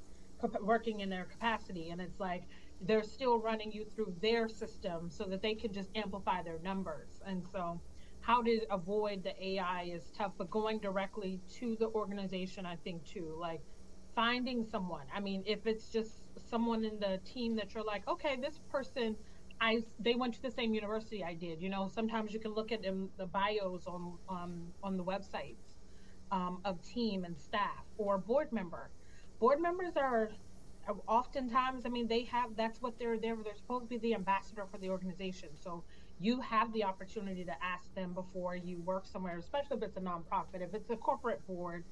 [0.60, 2.44] working in their capacity, and it's like
[2.80, 7.20] they're still running you through their system so that they can just amplify their numbers.
[7.26, 7.82] And so,
[8.20, 13.04] how to avoid the AI is tough, but going directly to the organization, I think
[13.04, 13.62] too, like
[14.14, 15.06] finding someone.
[15.14, 19.16] I mean, if it's just someone in the team that you're like, okay, this person,
[19.60, 21.60] I they went to the same university I did.
[21.62, 25.76] You know, sometimes you can look at them, the bios on um, on the websites
[26.30, 28.90] um, of team and staff or board member.
[29.40, 30.30] Board members are
[31.06, 33.36] oftentimes, I mean, they have that's what they're there.
[33.42, 35.50] They're supposed to be the ambassador for the organization.
[35.54, 35.84] So
[36.20, 40.00] you have the opportunity to ask them before you work somewhere, especially if it's a
[40.00, 40.62] nonprofit.
[40.62, 41.84] If it's a corporate board,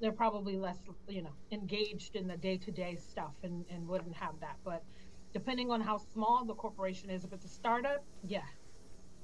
[0.00, 0.78] they're probably less,
[1.08, 4.56] you know, engaged in the day-to-day stuff and, and wouldn't have that.
[4.64, 4.84] But
[5.32, 8.44] depending on how small the corporation is, if it's a startup, yeah,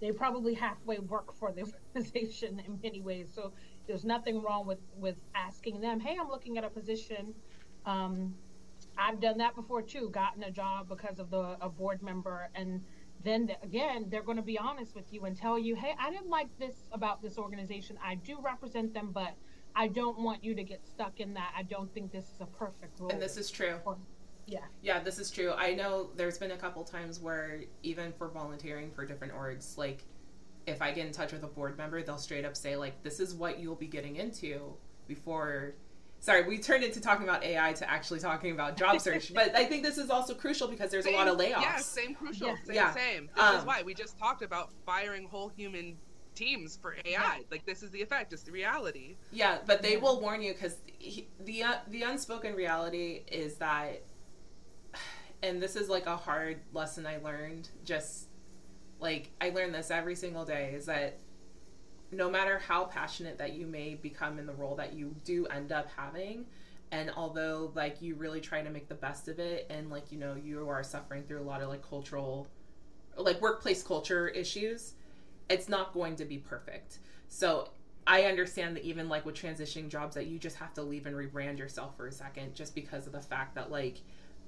[0.00, 1.62] they probably halfway work for the
[1.94, 3.32] organization in many ways.
[3.32, 3.52] So
[3.86, 7.34] there's nothing wrong with with asking them, hey, I'm looking at a position.
[7.86, 8.34] Um,
[8.96, 10.10] I've done that before too.
[10.10, 12.84] Gotten a job because of the a board member, and
[13.22, 16.10] then the, again, they're going to be honest with you and tell you, hey, I
[16.10, 17.98] didn't like this about this organization.
[18.02, 19.34] I do represent them, but
[19.76, 21.52] I don't want you to get stuck in that.
[21.56, 23.10] I don't think this is a perfect role.
[23.10, 23.78] And this is true.
[23.84, 23.96] Or,
[24.46, 24.60] yeah.
[24.82, 25.52] Yeah, this is true.
[25.52, 30.04] I know there's been a couple times where even for volunteering for different orgs, like
[30.66, 33.20] if I get in touch with a board member, they'll straight up say like, "This
[33.20, 34.74] is what you'll be getting into
[35.06, 35.74] before."
[36.20, 39.64] Sorry, we turned into talking about AI to actually talking about job search, but I
[39.64, 41.60] think this is also crucial because there's same, a lot of layoffs.
[41.60, 42.48] Yeah, same crucial.
[42.48, 42.56] Yeah.
[42.64, 42.94] Same, yeah.
[42.94, 43.30] same.
[43.34, 45.96] This um, is why we just talked about firing whole human
[46.34, 47.42] teams for AI.
[47.50, 48.32] Like this is the effect.
[48.32, 49.16] It's the reality.
[49.32, 50.76] Yeah, but they will warn you because
[51.44, 54.02] the uh, the unspoken reality is that,
[55.42, 57.68] and this is like a hard lesson I learned.
[57.84, 58.28] Just
[59.00, 61.18] like I learned this every single day is that
[62.10, 65.72] no matter how passionate that you may become in the role that you do end
[65.72, 66.46] up having
[66.92, 70.18] and although like you really try to make the best of it and like you
[70.18, 72.46] know you are suffering through a lot of like cultural
[73.16, 74.94] like workplace culture issues
[75.48, 76.98] it's not going to be perfect.
[77.28, 77.70] So
[78.06, 81.16] I understand that even like with transitioning jobs that you just have to leave and
[81.16, 84.00] rebrand yourself for a second just because of the fact that like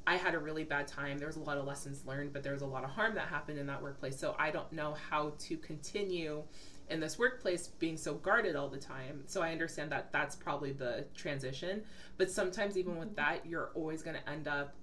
[0.07, 1.19] I had a really bad time.
[1.19, 3.27] There was a lot of lessons learned, but there was a lot of harm that
[3.29, 4.17] happened in that workplace.
[4.19, 6.45] So I don't know how to continue
[6.89, 9.25] in this workplace being so guarded all the time.
[9.27, 11.83] So I understand that that's probably the transition.
[12.19, 13.35] But sometimes, even with mm-hmm.
[13.35, 14.75] that, you're always going to end up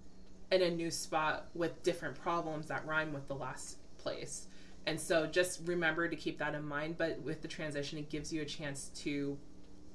[0.52, 4.48] in a new spot with different problems that rhyme with the last place.
[4.86, 6.98] And so just remember to keep that in mind.
[6.98, 9.38] But with the transition, it gives you a chance to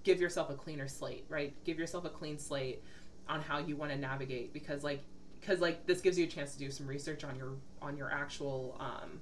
[0.02, 1.52] give yourself a cleaner slate, right?
[1.64, 2.82] Give yourself a clean slate
[3.28, 5.02] on how you want to navigate because like
[5.38, 8.10] because like this gives you a chance to do some research on your on your
[8.10, 9.20] actual um,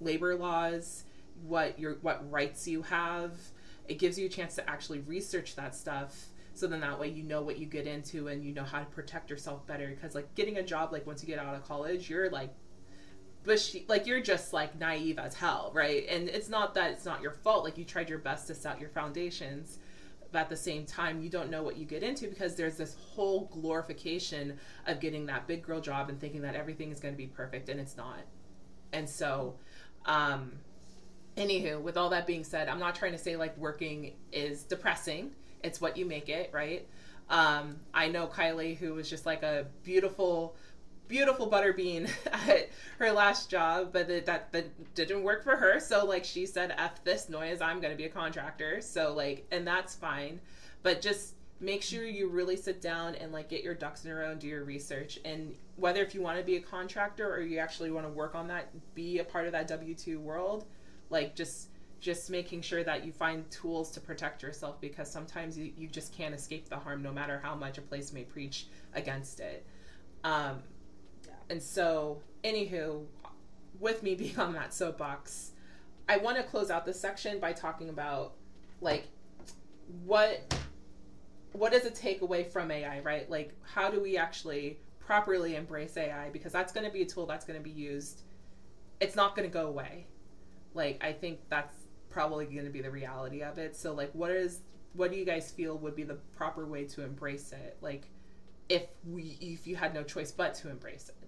[0.00, 1.04] labor laws,
[1.46, 3.32] what your what rights you have.
[3.88, 7.22] It gives you a chance to actually research that stuff so then that way you
[7.22, 10.34] know what you get into and you know how to protect yourself better because like
[10.34, 12.50] getting a job like once you get out of college you're like
[13.44, 16.06] but she like you're just like naive as hell right?
[16.08, 17.64] And it's not that it's not your fault.
[17.64, 19.78] Like you tried your best to set your foundations
[20.32, 22.94] but at the same time you don't know what you get into because there's this
[22.94, 27.18] whole glorification of getting that big girl job and thinking that everything is going to
[27.18, 28.20] be perfect and it's not.
[28.92, 29.54] And so
[30.06, 30.52] um
[31.36, 35.30] anywho with all that being said i'm not trying to say like working is depressing.
[35.62, 36.86] It's what you make it right?
[37.28, 40.56] Um i know kylie who was just like a beautiful
[41.12, 45.78] beautiful butterbean at her last job, but that that didn't work for her.
[45.78, 47.60] So like she said, "F this noise.
[47.60, 50.40] I'm going to be a contractor." So like, and that's fine,
[50.82, 54.14] but just make sure you really sit down and like get your ducks in a
[54.14, 55.20] row and do your research.
[55.24, 58.34] And whether if you want to be a contractor or you actually want to work
[58.34, 60.64] on that, be a part of that W two world,
[61.10, 61.68] like just
[62.00, 66.12] just making sure that you find tools to protect yourself because sometimes you, you just
[66.12, 69.64] can't escape the harm no matter how much a place may preach against it.
[70.24, 70.62] Um,
[71.48, 73.04] and so, anywho,
[73.80, 75.52] with me being on that soapbox,
[76.08, 78.34] I want to close out this section by talking about
[78.80, 79.06] like
[80.04, 80.54] what
[81.52, 83.30] what does it take away from AI, right?
[83.30, 87.26] Like how do we actually properly embrace AI because that's going to be a tool
[87.26, 88.22] that's going to be used.
[89.00, 90.06] It's not going to go away.
[90.74, 91.76] Like I think that's
[92.08, 93.76] probably going to be the reality of it.
[93.76, 94.60] So like what is
[94.94, 97.76] what do you guys feel would be the proper way to embrace it?
[97.80, 98.04] Like
[98.68, 101.21] if we if you had no choice but to embrace it.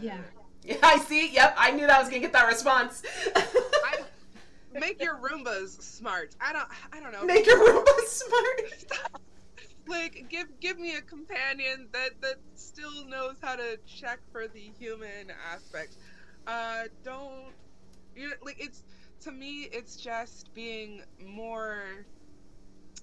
[0.00, 0.18] Yeah.
[0.64, 1.30] Yeah, I see.
[1.30, 3.02] Yep, I knew that I was gonna get that response.
[3.36, 3.98] I,
[4.78, 6.34] make your Roombas smart.
[6.40, 6.68] I don't.
[6.92, 7.24] I don't know.
[7.24, 8.84] Make your Roombas smart.
[9.88, 14.70] like, give give me a companion that that still knows how to check for the
[14.78, 15.96] human aspect.
[16.46, 17.52] Uh, don't.
[18.14, 18.82] You know, like it's
[19.20, 22.06] to me, it's just being more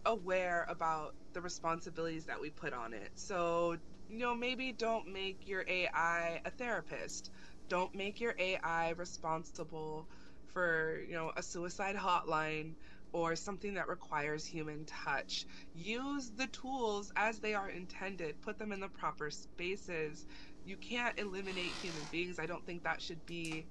[0.06, 3.11] aware about the responsibilities that we put on it.
[3.15, 3.78] So,
[4.14, 7.31] you know, maybe don't make your AI a therapist.
[7.69, 10.10] Don't make your AI responsible
[10.48, 12.76] for, you know, a suicide hotline
[13.11, 15.45] or something that requires human touch.
[15.73, 20.26] Use the tools as they are intended, put them in the proper spaces.
[20.64, 22.40] You can't eliminate human beings.
[22.40, 23.68] I don't think that should be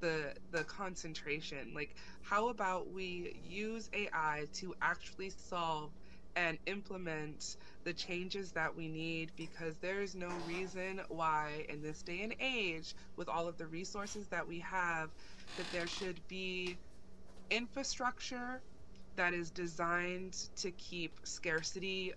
[0.00, 5.92] the the concentration like how about we use ai to actually solve
[6.36, 12.22] and implement the changes that we need because there's no reason why in this day
[12.22, 15.10] and age with all of the resources that we have
[15.56, 16.78] that there should be
[17.50, 18.62] infrastructure
[19.16, 22.12] that is designed to keep scarcity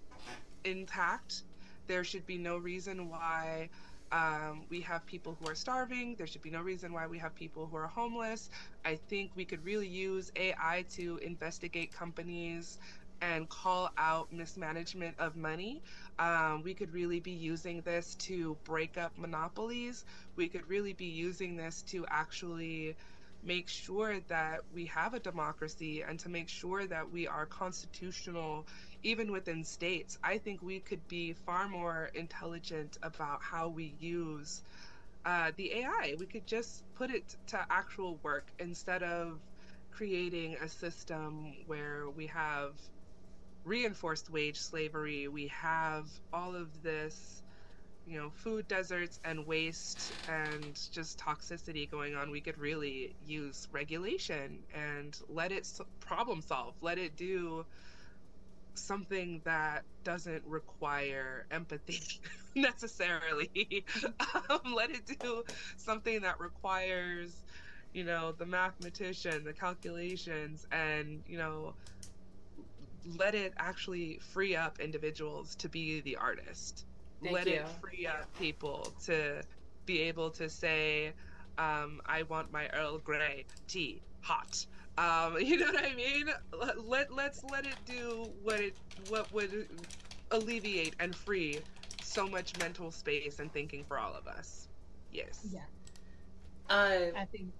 [0.65, 1.43] intact
[1.87, 3.69] there should be no reason why
[4.11, 6.15] um, we have people who are starving.
[6.15, 8.49] There should be no reason why we have people who are homeless.
[8.83, 12.79] I think we could really use AI to investigate companies
[13.21, 15.81] and call out mismanagement of money.
[16.19, 20.05] Um, we could really be using this to break up monopolies.
[20.35, 22.95] We could really be using this to actually
[23.43, 28.65] make sure that we have a democracy and to make sure that we are constitutional
[29.03, 34.61] even within states, I think we could be far more intelligent about how we use
[35.25, 36.15] uh, the AI.
[36.19, 39.39] We could just put it to actual work instead of
[39.91, 42.73] creating a system where we have
[43.69, 47.43] reinforced wage slavery, we have all of this,
[48.07, 52.31] you know, food deserts and waste and just toxicity going on.
[52.31, 55.69] We could really use regulation and let it
[56.01, 57.65] problem solve, let it do
[58.75, 62.01] something that doesn't require empathy
[62.55, 63.85] necessarily.
[64.49, 65.43] um, let it do
[65.77, 67.43] something that requires,
[67.93, 71.75] you know, the mathematician, the calculations, and, you know,
[73.17, 76.85] let it actually free up individuals to be the artist.
[77.21, 77.53] Thank let you.
[77.55, 79.41] it free up people to
[79.85, 81.11] be able to say,
[81.57, 84.65] um, I want my Earl Grey tea hot.
[84.97, 86.29] Um, you know what I mean?
[86.57, 88.75] Let, let let's let it do what it
[89.09, 89.67] what would
[90.31, 91.59] alleviate and free
[92.03, 94.67] so much mental space and thinking for all of us.
[95.11, 95.47] Yes.
[95.51, 95.59] Yeah.
[96.69, 97.51] Uh, I think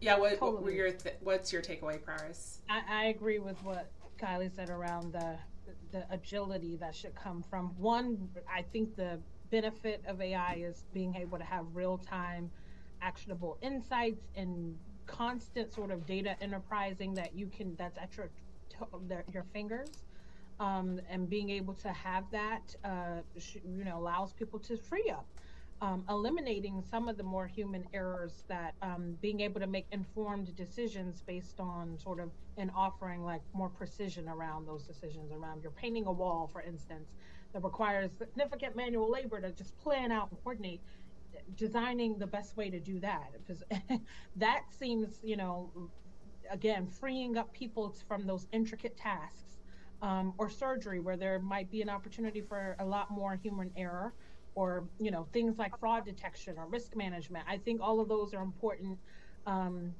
[0.00, 0.18] yeah.
[0.18, 2.60] What, what were your th- what's your takeaway, Paris?
[2.68, 5.38] I, I agree with what Kylie said around the
[5.92, 8.28] the agility that should come from one.
[8.52, 9.20] I think the
[9.50, 12.50] benefit of AI is being able to have real time,
[13.00, 14.76] actionable insights and
[15.06, 18.30] constant sort of data enterprising that you can that's at your
[19.32, 20.04] your fingers.
[20.60, 23.22] Um, and being able to have that, uh,
[23.64, 25.26] you know, allows people to free up
[25.80, 30.54] um, eliminating some of the more human errors that um, being able to make informed
[30.56, 35.72] decisions based on sort of and offering like more precision around those decisions around you're
[35.72, 37.10] painting a wall for instance
[37.52, 40.80] that requires significant manual labor to just plan out and coordinate
[41.56, 43.30] designing the best way to do that.
[43.46, 43.62] Because
[44.36, 45.70] that seems you know
[46.50, 49.60] again freeing up people from those intricate tasks
[50.02, 54.12] um, or surgery where there might be an opportunity for a lot more human error
[54.54, 57.44] or you know things like fraud detection or risk management.
[57.48, 58.98] I think all of those are important
[59.46, 59.94] um,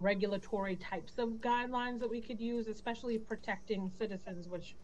[0.00, 4.76] regulatory types of guidelines that we could use especially protecting citizens which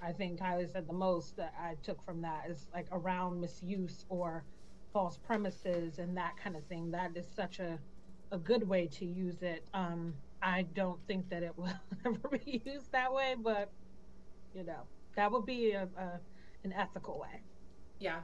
[0.00, 4.04] i think kylie said the most that i took from that is like around misuse
[4.08, 4.44] or
[4.94, 6.90] false premises and that kind of thing.
[6.92, 7.78] That is such a,
[8.30, 9.66] a good way to use it.
[9.74, 11.72] Um, i don't think that it will
[12.06, 13.70] ever be used that way but
[14.54, 14.82] you know
[15.16, 16.20] that would be a, a
[16.64, 17.40] an ethical way.
[17.98, 18.20] Yeah.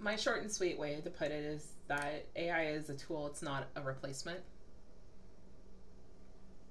[0.00, 3.42] My short and sweet way to put it is that AI is a tool, it's
[3.42, 4.40] not a replacement.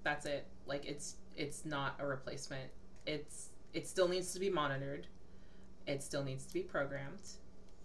[0.03, 0.45] That's it.
[0.65, 2.69] Like it's it's not a replacement.
[3.05, 5.07] It's it still needs to be monitored.
[5.85, 7.19] It still needs to be programmed.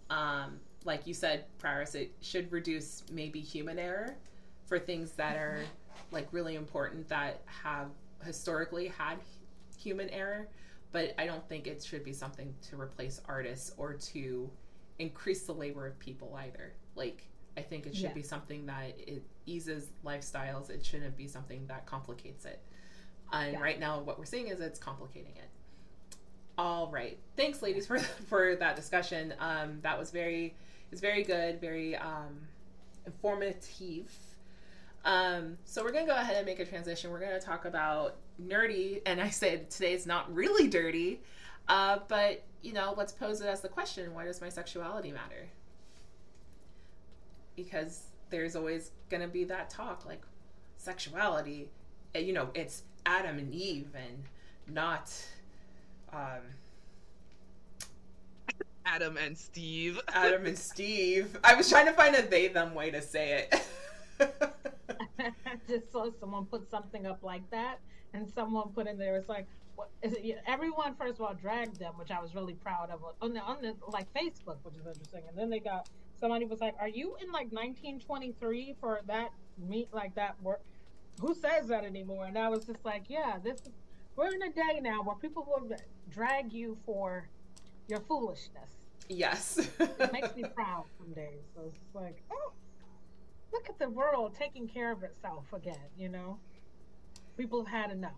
[0.09, 4.15] Um like you said, Paris, it should reduce maybe human error
[4.65, 5.61] for things that are
[6.11, 7.87] like really important that have
[8.23, 9.17] historically had
[9.77, 10.47] human error.
[10.91, 14.49] But I don't think it should be something to replace artists or to
[14.99, 16.73] increase the labor of people either.
[16.95, 18.13] Like I think it should Yeah.
[18.13, 20.69] be something that it eases lifestyles.
[20.69, 22.61] It shouldn't be something that complicates it.
[23.31, 23.61] And Yeah.
[23.61, 25.49] right now, what we're seeing is it's complicating it.
[26.57, 27.97] All right, thanks, ladies, for
[28.29, 29.33] for that discussion.
[29.39, 30.55] Um, that was very,
[30.91, 32.47] it's very good, very um,
[33.05, 34.11] informative.
[35.05, 37.11] Um, so we're gonna go ahead and make a transition.
[37.11, 41.21] We're gonna talk about nerdy, and I said today's not really dirty,
[41.67, 45.49] uh, but you know, let's pose it as the question: Why does my sexuality matter?
[47.55, 50.21] Because there's always gonna be that talk, like
[50.77, 51.69] sexuality.
[52.15, 54.23] uh, You know, it's Adam and Eve, and
[54.67, 55.11] not.
[56.11, 56.41] Um,
[58.85, 59.99] Adam and Steve.
[60.13, 61.37] Adam and Steve.
[61.43, 63.63] I was trying to find a they them way to say it.
[65.67, 67.79] just saw someone put something up like that,
[68.13, 69.15] and someone put in there.
[69.17, 70.41] It's like, what it?
[70.47, 73.61] Everyone first of all dragged them, which I was really proud of on the on
[73.61, 75.23] the like Facebook, which is interesting.
[75.27, 75.89] And then they got
[76.19, 80.61] somebody was like, "Are you in like 1923 for that meet like that work?"
[81.21, 82.25] Who says that anymore?
[82.25, 83.69] And I was just like, "Yeah, this is
[84.15, 85.75] we're in a day now where people will
[86.09, 87.27] drag you for
[87.87, 89.69] your foolishness." yes.
[89.79, 91.43] It makes me proud some days.
[91.55, 92.51] So it's like, oh,
[93.51, 96.39] look at the world taking care of itself again, you know?
[97.37, 98.11] People have had enough.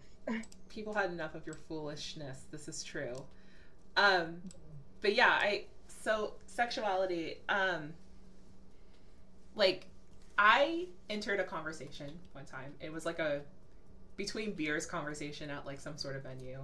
[0.69, 2.45] People had enough of your foolishness.
[2.51, 3.15] This is true.
[3.97, 4.41] Um,
[5.01, 7.37] but yeah, I so sexuality.
[7.49, 7.93] Um,
[9.55, 9.87] like
[10.37, 12.73] I entered a conversation one time.
[12.79, 13.41] It was like a
[14.17, 16.61] between beers conversation at like some sort of venue.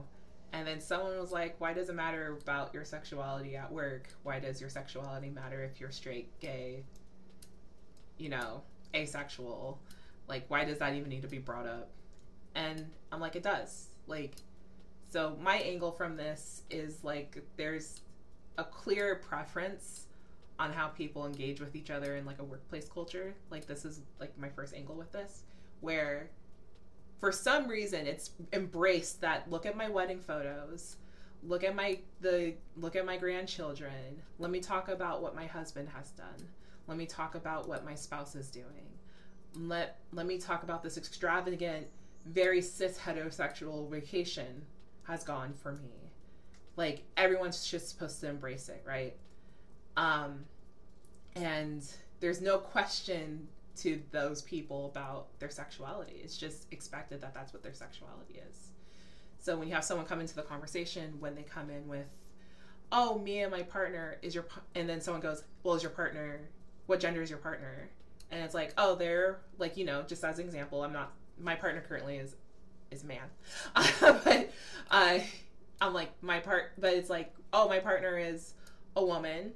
[0.54, 4.10] And then someone was like, Why does it matter about your sexuality at work?
[4.24, 6.84] Why does your sexuality matter if you're straight, gay,
[8.18, 8.64] you know,
[8.94, 9.80] asexual?
[10.28, 11.90] Like, why does that even need to be brought up?
[12.56, 13.88] And I'm like, It does.
[14.08, 14.36] Like,
[15.10, 18.02] so my angle from this is like, there's
[18.58, 20.08] a clear preference
[20.60, 23.34] on how people engage with each other in like a workplace culture.
[23.50, 25.44] Like, this is like my first angle with this,
[25.82, 26.30] where
[27.22, 30.98] for some reason it's embraced that look at my wedding photos
[31.44, 35.88] look at my the look at my grandchildren let me talk about what my husband
[35.88, 36.50] has done
[36.88, 38.90] let me talk about what my spouse is doing
[39.56, 41.86] let let me talk about this extravagant
[42.26, 44.64] very cis heterosexual vacation
[45.04, 46.12] has gone for me
[46.76, 49.16] like everyone's just supposed to embrace it right
[49.98, 50.46] um
[51.36, 51.84] and
[52.20, 56.22] there's no question to those people about their sexuality.
[56.24, 58.70] It's just expected that that's what their sexuality is.
[59.40, 62.16] So when you have someone come into the conversation, when they come in with,
[62.92, 64.46] "Oh, me and my partner is your,"
[64.76, 66.50] and then someone goes, "Well, is your partner?
[66.86, 67.90] What gender is your partner?"
[68.30, 71.14] And it's like, "Oh, they're like you know, just as an example, I'm not.
[71.40, 72.36] My partner currently is
[72.92, 73.24] is a man,
[74.02, 74.52] but
[74.92, 75.20] uh,
[75.80, 76.74] I'm like my part.
[76.78, 78.54] But it's like, oh, my partner is
[78.96, 79.54] a woman.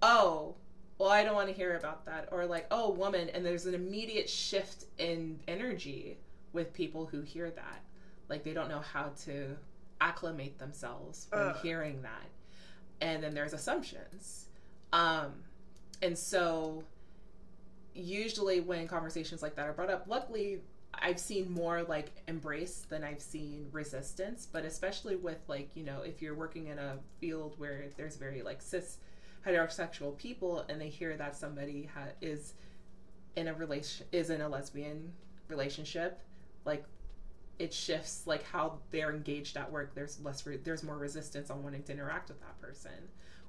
[0.00, 0.54] Oh,
[0.98, 2.28] well, I don't want to hear about that.
[2.32, 3.28] Or like, oh, woman.
[3.30, 6.18] And there's an immediate shift in energy
[6.52, 7.82] with people who hear that.
[8.28, 9.56] Like, they don't know how to
[10.00, 11.56] acclimate themselves when Ugh.
[11.62, 12.26] hearing that.
[13.00, 14.46] And then there's assumptions.
[14.92, 15.34] Um,
[16.02, 16.82] and so,
[17.98, 20.60] usually when conversations like that are brought up, luckily,
[20.94, 24.46] I've seen more like embrace than I've seen resistance.
[24.50, 28.42] But especially with like, you know, if you're working in a field where there's very
[28.42, 28.98] like cis
[29.46, 32.54] heterosexual people and they hear that somebody ha- is
[33.36, 35.12] in a relation is in a lesbian
[35.48, 36.20] relationship
[36.64, 36.84] like
[37.58, 41.62] it shifts like how they're engaged at work there's less re- there's more resistance on
[41.62, 42.90] wanting to interact with that person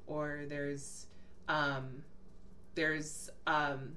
[0.08, 1.08] or there's
[1.48, 2.04] um
[2.76, 3.96] there's um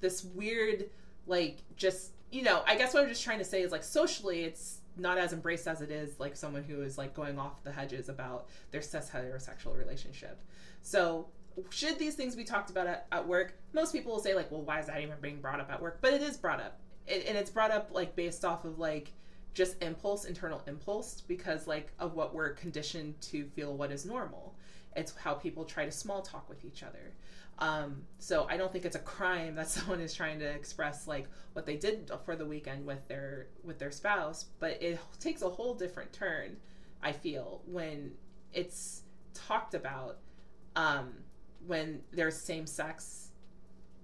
[0.00, 0.90] this weird
[1.26, 4.44] like just you know i guess what i'm just trying to say is like socially
[4.44, 7.72] it's not as embraced as it is like someone who is like going off the
[7.72, 10.40] hedges about their cis heterosexual relationship
[10.84, 11.28] so,
[11.70, 13.54] should these things be talked about at, at work?
[13.72, 15.98] Most people will say, like, well, why is that even being brought up at work?
[16.02, 16.78] But it is brought up.
[17.06, 19.12] It, and it's brought up, like, based off of, like,
[19.54, 24.54] just impulse, internal impulse, because, like, of what we're conditioned to feel what is normal.
[24.94, 27.14] It's how people try to small talk with each other.
[27.58, 31.26] Um, so I don't think it's a crime that someone is trying to express like
[31.52, 35.48] what they did for the weekend with their with their spouse, but it takes a
[35.48, 36.56] whole different turn.
[37.02, 38.12] I feel when
[38.52, 39.02] it's
[39.34, 40.18] talked about
[40.76, 41.12] um,
[41.66, 43.30] when there's same sex,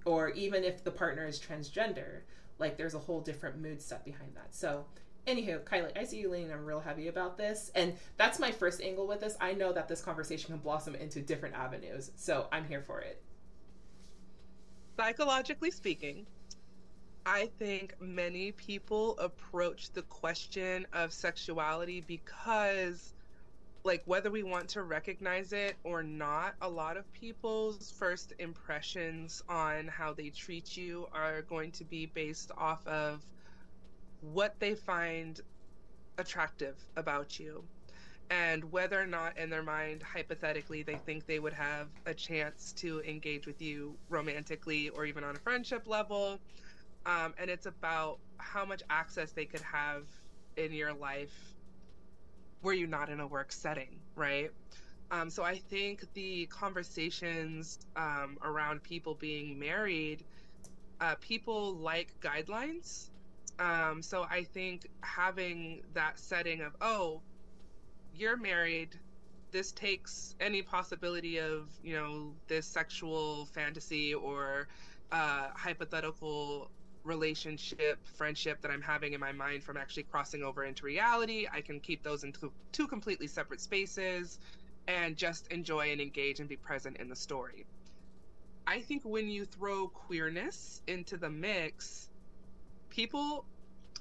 [0.04, 2.20] or even if the partner is transgender,
[2.58, 4.54] like there's a whole different mood set behind that.
[4.54, 4.84] So
[5.26, 8.80] Anywho, Kylie, I see you leaning on real heavy about this, and that's my first
[8.80, 9.36] angle with this.
[9.40, 13.22] I know that this conversation can blossom into different avenues, so I'm here for it.
[15.00, 16.26] Psychologically speaking,
[17.24, 23.14] I think many people approach the question of sexuality because,
[23.82, 29.42] like, whether we want to recognize it or not, a lot of people's first impressions
[29.48, 33.24] on how they treat you are going to be based off of
[34.20, 35.40] what they find
[36.18, 37.64] attractive about you
[38.30, 42.72] and whether or not in their mind hypothetically they think they would have a chance
[42.72, 46.38] to engage with you romantically or even on a friendship level.
[47.06, 50.04] Um, and it's about how much access they could have
[50.56, 51.54] in your life
[52.62, 54.50] were you not in a work setting right?
[55.12, 60.24] Um, so i think the conversations um, around people being married
[61.00, 63.08] uh, people like guidelines.
[63.58, 67.20] Um, so I think having that setting of, oh,
[68.20, 68.98] you're married,
[69.50, 74.68] this takes any possibility of, you know, this sexual fantasy or
[75.10, 76.70] uh, hypothetical
[77.02, 81.46] relationship, friendship that I'm having in my mind from actually crossing over into reality.
[81.52, 84.38] I can keep those into two completely separate spaces
[84.86, 87.64] and just enjoy and engage and be present in the story.
[88.66, 92.10] I think when you throw queerness into the mix,
[92.90, 93.46] people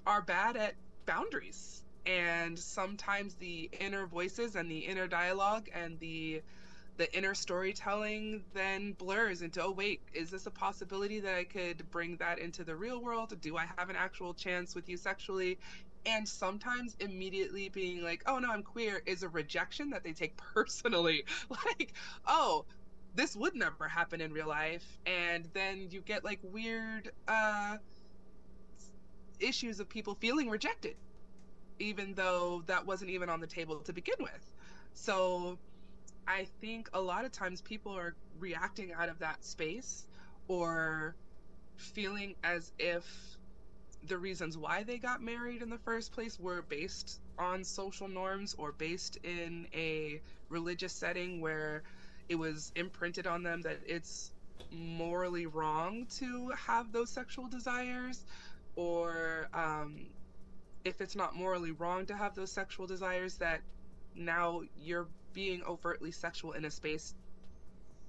[0.05, 0.75] are bad at
[1.05, 6.41] boundaries and sometimes the inner voices and the inner dialogue and the
[6.97, 11.89] the inner storytelling then blurs into oh wait is this a possibility that i could
[11.91, 13.33] bring that into the real world?
[13.41, 15.57] Do i have an actual chance with you sexually?
[16.05, 20.35] And sometimes immediately being like oh no i'm queer is a rejection that they take
[20.53, 21.25] personally.
[21.49, 21.93] Like
[22.27, 22.65] oh
[23.15, 24.85] this would never happen in real life.
[25.05, 27.77] And then you get like weird uh
[29.39, 30.95] issues of people feeling rejected,
[31.79, 34.53] even though that wasn't even on the table to begin with.
[34.93, 35.57] So
[36.27, 40.07] I think a lot of times people are reacting out of that space
[40.47, 41.15] or
[41.77, 43.37] feeling as if
[44.07, 48.55] the reasons why they got married in the first place were based on social norms
[48.57, 51.83] or based in a religious setting where
[52.29, 54.31] it was imprinted on them that it's
[54.71, 58.25] morally wrong to have those sexual desires
[58.75, 60.07] or um,
[60.85, 63.61] if it's not morally wrong to have those sexual desires, that
[64.15, 67.13] now you're being overtly sexual in a space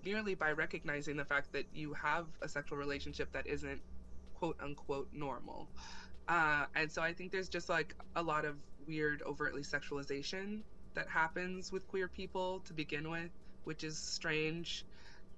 [0.05, 3.81] merely by recognizing the fact that you have a sexual relationship that isn't
[4.35, 5.69] quote unquote normal.
[6.29, 8.57] Uh, and so I think there's just like a lot of
[8.87, 10.61] weird overtly sexualization
[10.95, 13.31] that happens with queer people to begin with,
[13.65, 14.85] which is strange.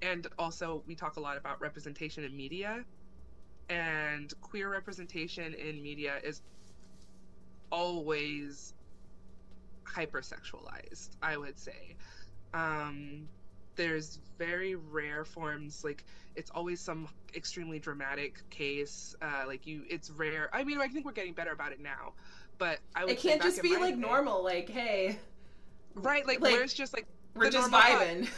[0.01, 2.85] And also, we talk a lot about representation in media
[3.69, 6.43] and queer representation in media is
[7.73, 8.75] always
[9.85, 11.97] hypersexualized i would say.
[12.55, 13.29] Um,
[13.77, 16.05] there's very rare forms like
[16.37, 21.07] it's always some extremely dramatic case uh, like you it's rare i mean i think
[21.07, 22.13] we're getting better about it now
[22.59, 25.19] but i it can't just be like normal like hey.
[25.95, 28.29] Right like, like where's just like we're just vibing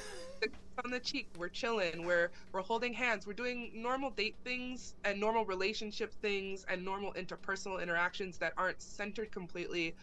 [0.85, 1.29] on the cheek.
[1.39, 2.05] We're chilling.
[2.05, 3.27] We're we're holding hands.
[3.27, 8.83] We're doing normal date things and normal relationship things and normal interpersonal interactions that aren't
[8.83, 9.95] centered completely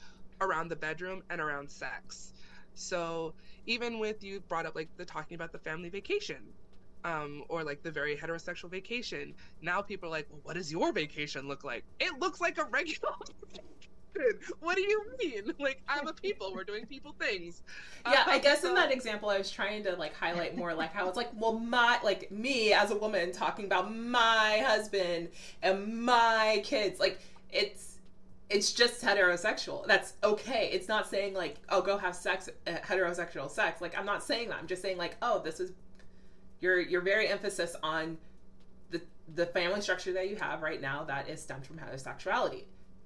[0.42, 2.34] around the bedroom and around sex.
[2.74, 3.34] So
[3.66, 6.54] even with you brought up like the talking about the family vacation,
[7.04, 9.34] um, or like the very heterosexual vacation.
[9.62, 11.84] Now people are like, well, what does your vacation look like?
[12.00, 13.14] It looks like a regular
[14.60, 15.54] what do you mean?
[15.60, 16.54] Like I'm a people.
[16.54, 17.62] We're doing people things.
[18.10, 18.70] Yeah, I guess so...
[18.70, 21.54] in that example, I was trying to like highlight more like how it's like, well,
[21.60, 25.30] my like me as a woman talking about my husband
[25.62, 27.00] and my kids.
[27.00, 27.20] Like
[27.52, 28.00] it's
[28.50, 29.86] it's just heterosexual.
[29.86, 30.70] That's okay.
[30.72, 33.82] It's not saying like, oh, go have sex, uh, heterosexual sex.
[33.82, 34.58] Like I'm not saying that.
[34.58, 35.72] I'm just saying like, oh, this is
[36.60, 38.18] your your very emphasis on
[38.90, 39.02] the
[39.36, 42.64] the family structure that you have right now that is stemmed from heterosexuality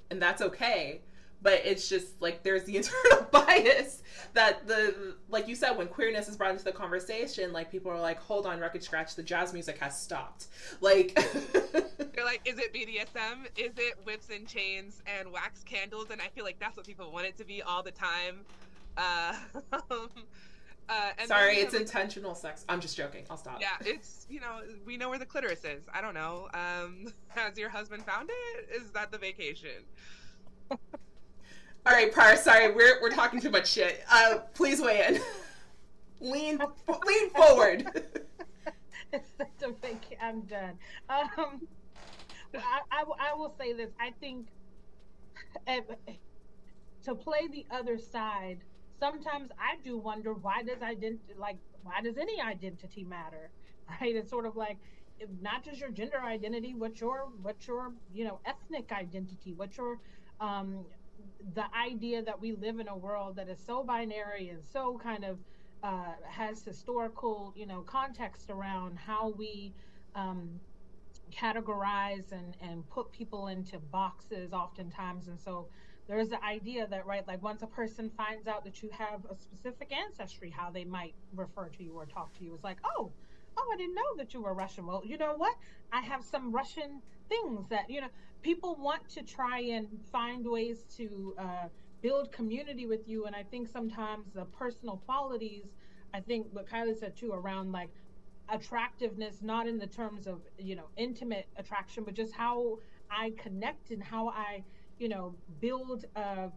[0.09, 1.01] and that's okay.
[1.41, 4.01] But it's just like there's the internal bias
[4.33, 7.99] that the like you said when queerness is brought into the conversation like people are
[7.99, 10.47] like hold on record scratch the jazz music has stopped.
[10.81, 11.13] Like
[12.13, 16.09] they're like is it bdsm is it whips and chains and wax candles?
[16.09, 18.39] And i feel like that's what people want it to be all the time.
[18.97, 19.35] Uh,
[20.87, 24.97] uh sorry it's intentional sex i'm just joking i'll stop yeah it's you know we
[24.97, 28.91] know where the clitoris is i don't know um has your husband found it is
[28.91, 29.83] that the vacation
[31.87, 32.35] all right, Par.
[32.35, 34.03] Sorry, we're we're talking too much shit.
[34.11, 35.21] Uh, please weigh in.
[36.19, 36.59] lean
[37.05, 37.85] lean forward.
[40.21, 40.77] I'm done.
[41.09, 41.67] Um,
[42.55, 43.91] I, I, I will say this.
[43.99, 44.47] I think
[45.67, 48.59] to play the other side,
[48.99, 53.51] sometimes I do wonder why does identity like why does any identity matter,
[54.01, 54.15] right?
[54.15, 54.77] It's sort of like
[55.41, 59.97] not just your gender identity, what's your what's your you know ethnic identity, what's your
[60.39, 60.85] um,
[61.53, 65.23] the idea that we live in a world that is so binary and so kind
[65.23, 65.39] of
[65.83, 69.73] uh, has historical you know context around how we
[70.15, 70.59] um,
[71.31, 75.69] categorize and and put people into boxes oftentimes, and so
[76.07, 79.35] there's the idea that right like once a person finds out that you have a
[79.35, 83.11] specific ancestry how they might refer to you or talk to you is like oh
[83.57, 84.85] oh i didn't know that you were russian.
[84.85, 85.55] Well you know what?
[85.91, 88.07] I have some russian things that you know
[88.41, 91.67] people want to try and find ways to uh,
[92.01, 95.65] build community with you and i think sometimes the personal qualities
[96.13, 97.89] i think what kylie said too around like
[98.49, 102.77] attractiveness not in the terms of you know intimate attraction but just how
[103.09, 104.63] i connect and how i
[104.99, 106.47] you know build uh,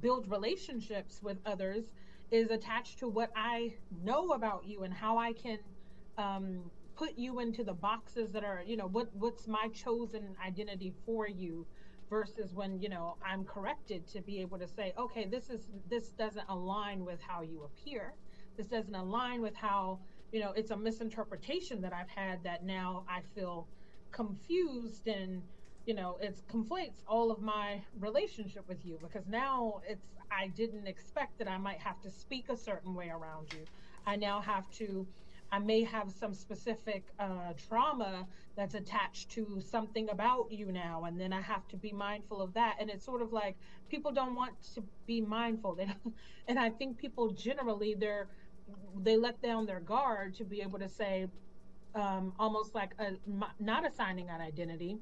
[0.00, 1.84] build relationships with others
[2.30, 5.58] is attached to what I know about you and how I can
[6.18, 10.92] um, put you into the boxes that are you know what what's my chosen identity
[11.04, 11.66] for you
[12.10, 16.10] versus when you know I'm corrected to be able to say okay this is this
[16.10, 18.14] doesn't align with how you appear.
[18.56, 19.98] This doesn't align with how
[20.32, 23.66] you know it's a misinterpretation that I've had that now I feel
[24.12, 25.42] confused and
[25.86, 30.86] you know it conflates all of my relationship with you because now it's i didn't
[30.86, 33.68] expect that i might have to speak a certain way around you.
[34.06, 35.08] I now have to
[35.52, 41.20] i may have some specific uh, trauma that's attached to something about you now and
[41.20, 42.76] then i have to be mindful of that.
[42.80, 43.58] And it's sort of like
[43.88, 45.74] people don't want to be mindful.
[45.76, 45.88] They
[46.48, 48.30] and i think people generally they're
[48.96, 51.28] they let down their guard to be able to say
[51.94, 53.12] um, almost like a,
[53.60, 54.98] not assigning an identity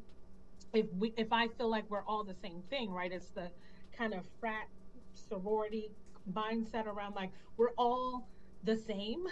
[0.73, 3.13] if we if I feel like we're all the same thing, right?
[3.13, 3.51] It's the
[3.97, 4.69] kind of frat
[5.15, 5.91] sorority
[6.33, 8.29] mindset around like we're all
[8.65, 9.25] the same.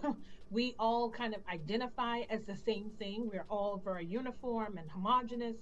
[0.50, 3.28] we all kind of identify as the same thing.
[3.32, 5.56] We're all very uniform and homogenous.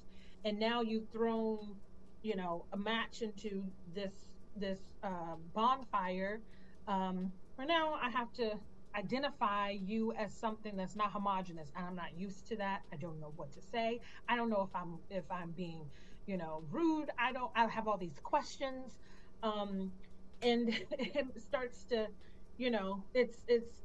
[0.44, 1.77] And now you've thrown,
[2.23, 4.12] you know, a match into this
[4.56, 6.40] this uh, bonfire.
[6.86, 8.52] Um, for now, I have to
[8.97, 12.83] identify you as something that's not homogenous and i'm not used to that.
[12.93, 14.01] I don't know what to say.
[14.29, 15.91] I don't know if i'm if i'm being
[16.27, 17.11] you know rude.
[17.19, 18.99] I don't i have all these questions
[19.43, 19.93] um
[20.43, 22.09] and it starts to
[22.57, 23.83] you know it's it's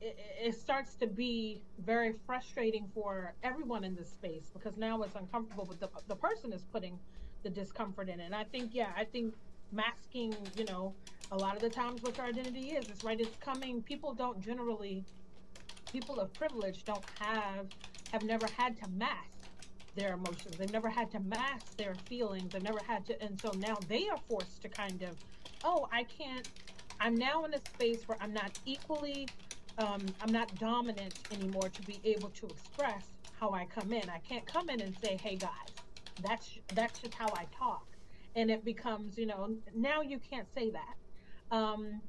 [0.00, 5.64] it, starts to be very frustrating for everyone in this space because now it's uncomfortable
[5.64, 6.98] but the, the person is putting
[7.44, 8.24] the discomfort in it.
[8.24, 9.34] And i think yeah i think
[9.72, 10.94] masking you know
[11.32, 13.82] a lot of the times what your identity is it's right it's coming.
[13.82, 15.04] People don't generally
[15.90, 17.66] people of privilege don't have
[18.12, 19.38] have never had to mask
[19.94, 20.56] their emotions.
[20.58, 22.52] They've never had to mask their feelings.
[22.52, 25.16] They've never had to and so now they are forced to kind of
[25.64, 26.48] oh i can't
[27.00, 29.28] i'm now in a space where i'm not equally
[29.78, 33.06] um, i'm not dominant anymore to be able to express
[33.40, 34.08] how i come in.
[34.10, 35.72] I can't come in and say hey guys
[36.22, 37.86] that's that's just how i talk
[38.36, 40.96] and it becomes you know now you can't say that.
[41.50, 42.02] Um,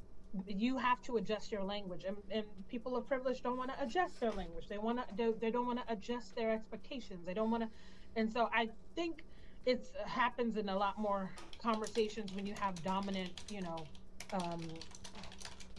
[0.48, 4.20] you have to adjust your language and, and people of privilege don't want to adjust
[4.20, 4.68] their language.
[4.68, 7.26] They want to they, don't want to adjust their expectations.
[7.26, 7.70] They don't want to
[8.16, 9.24] and so i think
[9.66, 13.88] it happens in a lot more conversations when you have dominant you know
[14.34, 14.82] um,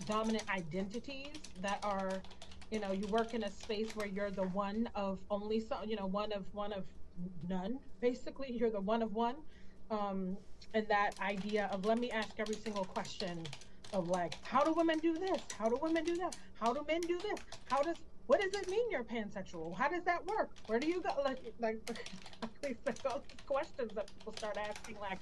[0.04, 2.24] dominant identities that are
[2.70, 5.96] you know you work in a space where you're the one of only so you
[5.96, 6.84] know one of one of
[7.48, 8.52] none basically.
[8.52, 9.36] You're the one of one
[9.90, 10.36] um,
[10.74, 13.46] and that idea of let me ask every single question
[13.92, 15.40] of like how do women do this?
[15.58, 16.36] How do women do that?
[16.60, 17.38] How do men do this?
[17.70, 17.96] How does
[18.26, 19.76] what does it mean you're pansexual?
[19.76, 20.50] How does that work?
[20.66, 21.10] Where do you go?
[21.22, 21.78] Like like
[22.42, 22.76] all these
[23.46, 25.18] questions that people start asking like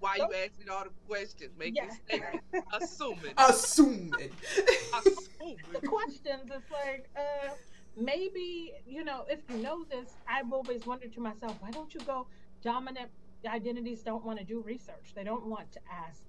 [0.00, 1.50] why you asking all the questions?
[1.58, 1.88] Make yeah.
[2.06, 2.42] statement.
[2.74, 3.34] Assuming.
[3.38, 4.30] Assuming.
[4.98, 5.56] Assuming.
[5.72, 7.54] The questions it's like uh
[7.96, 12.00] maybe you know if you know this i've always wondered to myself why don't you
[12.00, 12.26] go
[12.62, 13.10] dominant
[13.50, 15.12] identities don't want to do research.
[15.14, 16.22] They don't want to ask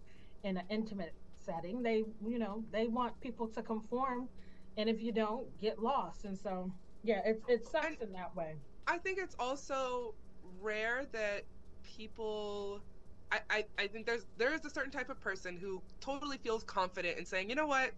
[0.43, 1.81] in an intimate setting.
[1.83, 4.29] They, you know, they want people to conform,
[4.77, 6.25] and if you don't, get lost.
[6.25, 6.71] And so,
[7.03, 8.55] yeah, it's it sucks and in that way.
[8.87, 10.15] I think it's also
[10.61, 11.43] rare that
[11.83, 12.81] people.
[13.31, 16.63] I, I, I think there's there is a certain type of person who totally feels
[16.63, 17.91] confident in saying, you know what,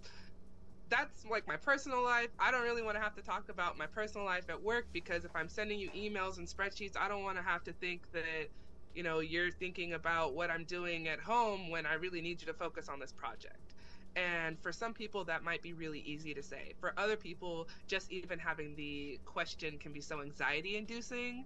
[0.89, 2.29] that's like my personal life.
[2.39, 5.25] I don't really want to have to talk about my personal life at work because
[5.25, 8.49] if I'm sending you emails and spreadsheets, I don't want to have to think that
[8.95, 12.47] you know, you're thinking about what I'm doing at home when I really need you
[12.47, 13.75] to focus on this project.
[14.15, 16.73] And for some people, that might be really easy to say.
[16.79, 21.45] For other people, just even having the question can be so anxiety inducing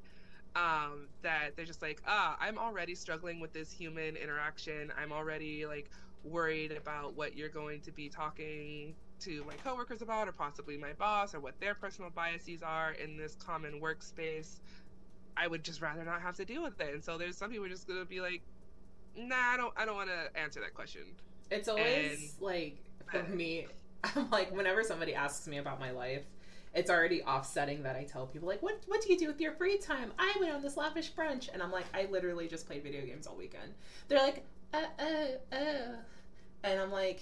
[0.55, 4.91] um, that they're just like, ah, I'm already struggling with this human interaction.
[4.97, 5.89] I'm already like
[6.23, 10.93] worried about what you're going to be talking to my coworkers about, or possibly my
[10.93, 14.59] boss, or what their personal biases are in this common workspace.
[15.39, 16.93] I would just rather not have to deal with it.
[16.93, 18.41] And so there's some people just gonna be like,
[19.15, 21.03] nah, I don't, I don't want to answer that question.
[21.49, 22.77] It's always and, like
[23.09, 23.67] for me,
[24.15, 26.23] I'm like whenever somebody asks me about my life,
[26.73, 29.53] it's already offsetting that I tell people like, "What what do you do with your
[29.53, 32.83] free time?" I went on this lavish brunch, and I'm like, I literally just played
[32.83, 33.73] video games all weekend.
[34.07, 34.43] They're like,
[34.73, 35.95] uh, uh, uh,
[36.63, 37.21] and I'm like,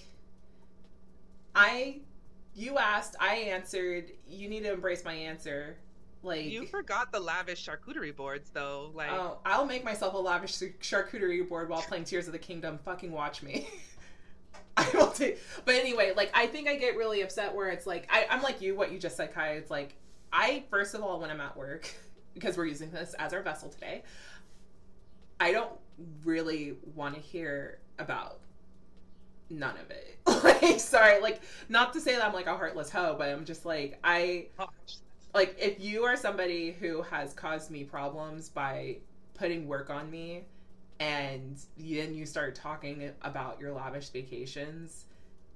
[1.55, 2.01] I,
[2.55, 4.11] you asked, I answered.
[4.27, 5.77] You need to embrace my answer.
[6.27, 8.91] Like you forgot the lavish charcuterie boards though.
[8.93, 12.79] Like, oh, I'll make myself a lavish charcuterie board while playing Tears of the Kingdom.
[12.83, 13.67] Fucking watch me.
[14.77, 15.39] I will take.
[15.65, 18.61] But anyway, like I think I get really upset where it's like I, I'm like
[18.61, 18.75] you.
[18.75, 19.53] What you just said, Kai.
[19.53, 19.95] It's like
[20.31, 21.89] I first of all when I'm at work
[22.33, 24.03] because we're using this as our vessel today.
[25.39, 25.71] I don't
[26.25, 28.39] really want to hear about
[29.49, 30.19] none of it.
[30.43, 33.65] like, sorry, like not to say that I'm like a heartless hoe, but I'm just
[33.65, 34.47] like I
[35.37, 38.97] like if you are somebody who has caused me problems by
[39.35, 40.43] putting work on me
[40.99, 45.05] and then you start talking about your lavish vacations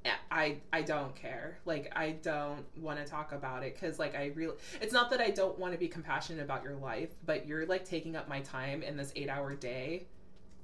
[0.05, 1.57] eh, I I don't care.
[1.65, 5.19] Like I don't want to talk about it cuz like I really it's not that
[5.19, 8.41] I don't want to be compassionate about your life, but you're like taking up my
[8.41, 10.05] time in this 8-hour day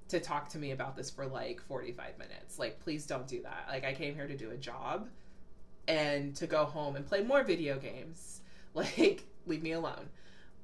[0.09, 2.59] to talk to me about this for like 45 minutes.
[2.59, 3.65] Like please don't do that.
[3.67, 5.09] Like I came here to do a job
[5.87, 8.41] and to go home and play more video games.
[8.73, 10.09] Like leave me alone.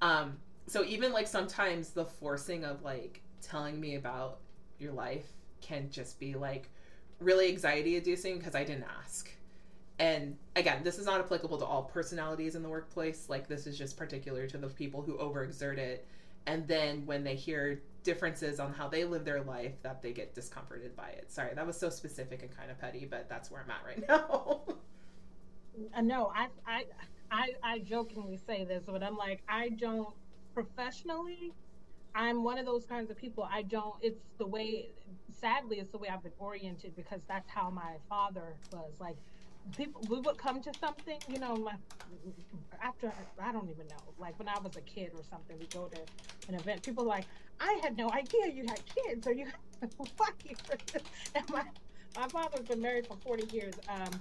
[0.02, 4.40] Um so even like sometimes the forcing of like telling me about
[4.80, 5.28] your life
[5.62, 6.70] can just be like
[7.20, 9.30] really anxiety inducing because I didn't ask.
[10.00, 13.30] And again, this is not applicable to all personalities in the workplace.
[13.30, 16.08] Like, this is just particular to the people who overexert it.
[16.46, 20.34] And then when they hear differences on how they live their life, that they get
[20.34, 21.32] discomforted by it.
[21.32, 24.08] Sorry, that was so specific and kind of petty, but that's where I'm at right
[24.10, 24.62] now.
[25.96, 26.86] uh, no, I, I,
[27.34, 30.14] I, I jokingly say this, but I'm like, I don't
[30.54, 31.52] professionally
[32.16, 33.48] I'm one of those kinds of people.
[33.52, 33.96] I don't.
[34.02, 34.90] It's the way.
[35.32, 38.94] Sadly, it's the way I've been oriented because that's how my father was.
[39.00, 39.18] Like,
[39.76, 41.18] people we would come to something.
[41.28, 41.74] You know, my
[42.82, 43.12] after
[43.42, 44.14] I don't even know.
[44.20, 46.02] Like when I was a kid or something, we go to
[46.50, 46.84] an event.
[46.84, 47.26] People like,
[47.60, 49.48] I had no idea you had kids, or you
[50.16, 50.56] fuck you.
[51.36, 51.64] and my
[52.16, 53.74] my father's been married for 40 years.
[53.90, 54.12] Um,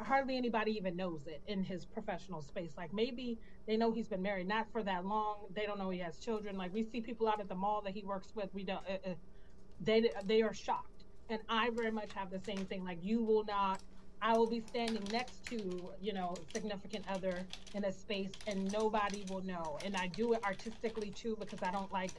[0.00, 2.72] hardly anybody even knows it in his professional space.
[2.76, 5.46] Like maybe they know he's been married not for that long.
[5.54, 6.56] They don't know he has children.
[6.56, 8.48] Like we see people out at the mall that he works with.
[8.54, 8.82] We don't.
[8.88, 9.14] Uh, uh,
[9.80, 12.84] they they are shocked, and I very much have the same thing.
[12.84, 13.80] Like you will not.
[14.22, 17.40] I will be standing next to you know significant other
[17.74, 19.78] in a space, and nobody will know.
[19.84, 22.10] And I do it artistically too because I don't like.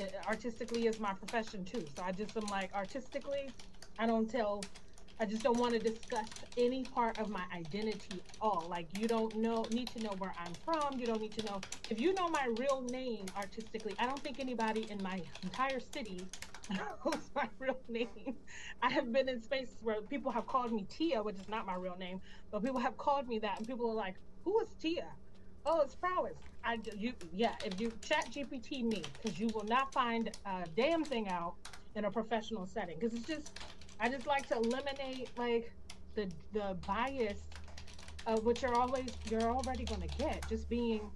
[0.00, 1.84] Uh, artistically is my profession too.
[1.96, 3.50] So I just am like artistically.
[3.98, 4.62] I don't tell
[5.22, 6.26] I just don't want to discuss
[6.56, 8.66] any part of my identity at all.
[8.68, 10.98] Like you don't know need to know where I'm from.
[10.98, 13.94] You don't need to know if you know my real name artistically.
[14.00, 16.26] I don't think anybody in my entire city
[16.70, 18.34] knows my real name.
[18.82, 21.76] I have been in spaces where people have called me Tia, which is not my
[21.76, 22.20] real name,
[22.50, 25.06] but people have called me that, and people are like, "Who is Tia?"
[25.64, 26.38] Oh, it's prowess.
[26.64, 27.54] I you yeah.
[27.64, 31.54] If you ChatGPT me, because you will not find a damn thing out
[31.94, 33.52] in a professional setting, because it's just
[34.02, 35.72] I just like to eliminate like
[36.16, 37.38] the the bias
[38.26, 41.08] of what you're always you're already going to get just being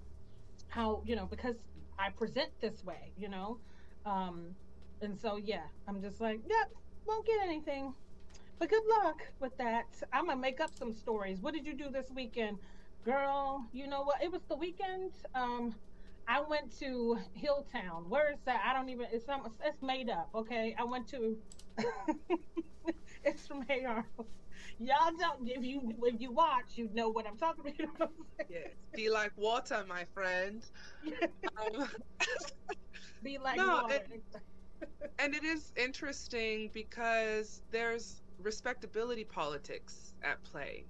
[0.69, 1.57] how you know because
[1.99, 3.59] I present this way, you know,
[4.05, 4.55] um,
[5.01, 6.71] and so yeah, I'm just like, yep,
[7.05, 7.93] won't get anything.
[8.57, 9.87] But good luck with that.
[10.13, 11.41] I'm gonna make up some stories.
[11.41, 12.57] What did you do this weekend,
[13.03, 13.65] girl?
[13.73, 14.23] You know what?
[14.23, 15.11] It was the weekend.
[15.35, 15.75] Um,
[16.27, 18.07] I went to Hilltown.
[18.07, 18.63] Where is that?
[18.65, 19.07] I don't even.
[19.11, 19.25] It's
[19.65, 20.29] it's made up.
[20.33, 21.37] Okay, I went to.
[23.27, 24.05] it's from AR.
[24.79, 25.47] Y'all don't.
[25.47, 28.11] If you if you watch, you know what I'm talking about.
[28.49, 30.65] yes, be like water, my friend.
[31.57, 31.87] um,
[33.23, 33.95] be like no, water.
[33.95, 34.23] It,
[35.19, 40.85] and it is interesting because there's respectability politics at play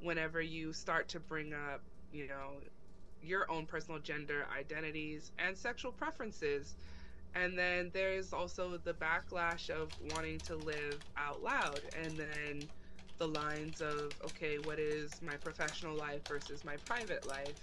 [0.00, 2.60] whenever you start to bring up, you know,
[3.22, 6.76] your own personal gender identities and sexual preferences.
[7.34, 11.80] And then there's also the backlash of wanting to live out loud.
[11.92, 12.68] And then
[13.18, 17.58] the lines of, okay, what is my professional life versus my private life?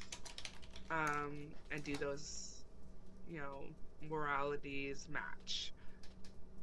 [0.91, 2.63] Um, and do those,
[3.29, 3.63] you know,
[4.01, 5.73] moralities match?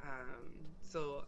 [0.02, 1.24] Um, so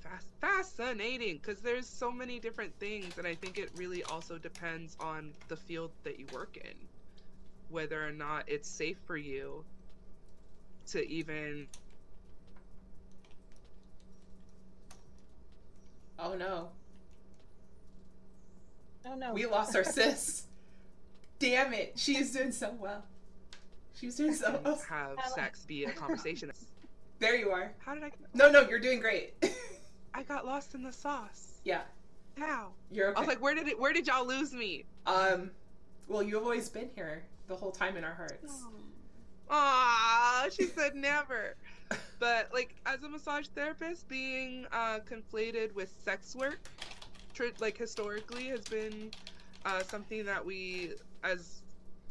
[0.00, 4.96] fast, fascinating because there's so many different things, and I think it really also depends
[5.00, 6.88] on the field that you work in
[7.68, 9.64] whether or not it's safe for you
[10.88, 11.66] to even
[16.18, 16.68] Oh no.
[19.04, 19.32] Oh no.
[19.34, 20.44] We lost our sis.
[21.38, 21.94] Damn it.
[21.96, 23.04] She is doing so well.
[23.98, 24.80] She's doing so well.
[24.88, 26.50] have sex be a conversation.
[27.18, 27.72] There you are.
[27.78, 28.12] How did I?
[28.34, 29.34] No, no, you're doing great.
[30.14, 31.58] I got lost in the sauce.
[31.64, 31.82] yeah,
[32.38, 32.68] How?
[32.90, 33.16] you're okay.
[33.16, 33.78] I was like, where did it?
[33.78, 34.84] Where did y'all lose me?
[35.06, 35.50] um,
[36.08, 38.64] well, you've always been here the whole time in our hearts.
[39.48, 41.56] Ah, she said never.
[42.18, 46.70] But like, as a massage therapist, being uh, conflated with sex work,
[47.58, 49.14] like historically, has been
[49.64, 51.64] uh, something that we, as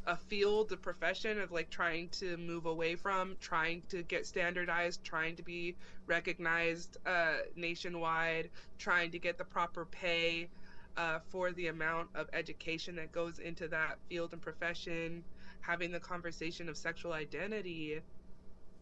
[0.05, 5.03] a field, a profession, of like trying to move away from, trying to get standardized,
[5.03, 5.77] trying to be
[6.07, 10.51] recognized uh, nationwide, trying to get the proper pay
[10.97, 15.25] uh, for the amount of education that goes into that field and profession
[15.61, 18.01] having the conversation of sexual identity,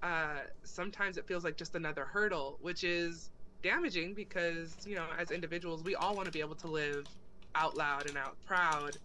[0.02, 3.32] uh, sometimes it feels like just another hurdle, which is
[3.62, 7.08] damaging because, you know, as individuals, we all want to be able to live
[7.56, 8.98] out loud and out proud.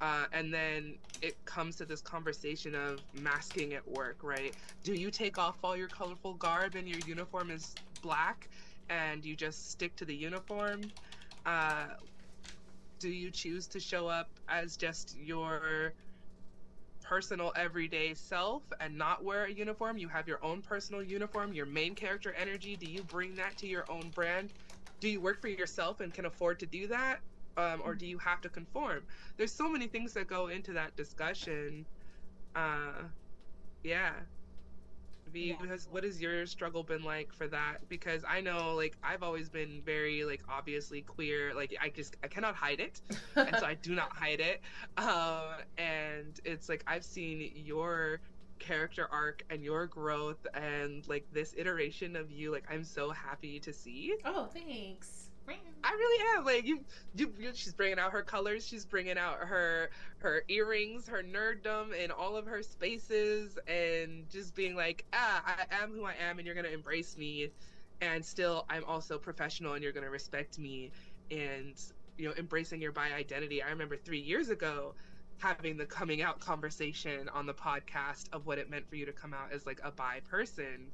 [0.00, 4.56] Uh, and then it comes to this conversation of masking at work, right?
[4.82, 8.48] Do you take off all your colorful garb and your uniform is black
[8.88, 10.92] and you just stick to the uniform?
[11.44, 11.88] Uh,
[12.98, 15.92] do you choose to show up as just your
[17.10, 19.98] personal everyday self and not wear a uniform.
[19.98, 22.76] You have your own personal uniform, your main character energy.
[22.76, 24.52] Do you bring that to your own brand?
[25.00, 27.18] Do you work for yourself and can afford to do that?
[27.56, 29.02] Um, or do you have to conform?
[29.36, 31.84] There's so many things that go into that discussion.
[32.54, 33.02] Uh,
[33.82, 34.12] yeah.
[35.32, 35.66] V, Yeah.
[35.68, 37.88] has, what has your struggle been like for that?
[37.88, 41.54] Because I know, like, I've always been very, like, obviously queer.
[41.54, 43.00] Like, I just, I cannot hide it
[43.36, 44.60] and so I do not hide it.
[44.96, 48.20] Um, and it's like I've seen your
[48.58, 52.52] character arc and your growth and like this iteration of you.
[52.52, 54.14] Like I'm so happy to see.
[54.24, 55.29] oh, thanks.
[55.84, 56.44] I really am.
[56.44, 58.66] Like you, you, you, she's bringing out her colors.
[58.66, 64.54] She's bringing out her her earrings, her nerddom, and all of her spaces, and just
[64.54, 67.50] being like, ah, I am who I am, and you're gonna embrace me,
[68.00, 70.92] and still I'm also professional, and you're gonna respect me,
[71.30, 71.76] and
[72.18, 73.62] you know, embracing your bi identity.
[73.62, 74.94] I remember three years ago
[75.38, 79.12] having the coming out conversation on the podcast of what it meant for you to
[79.12, 80.92] come out as like a bi person.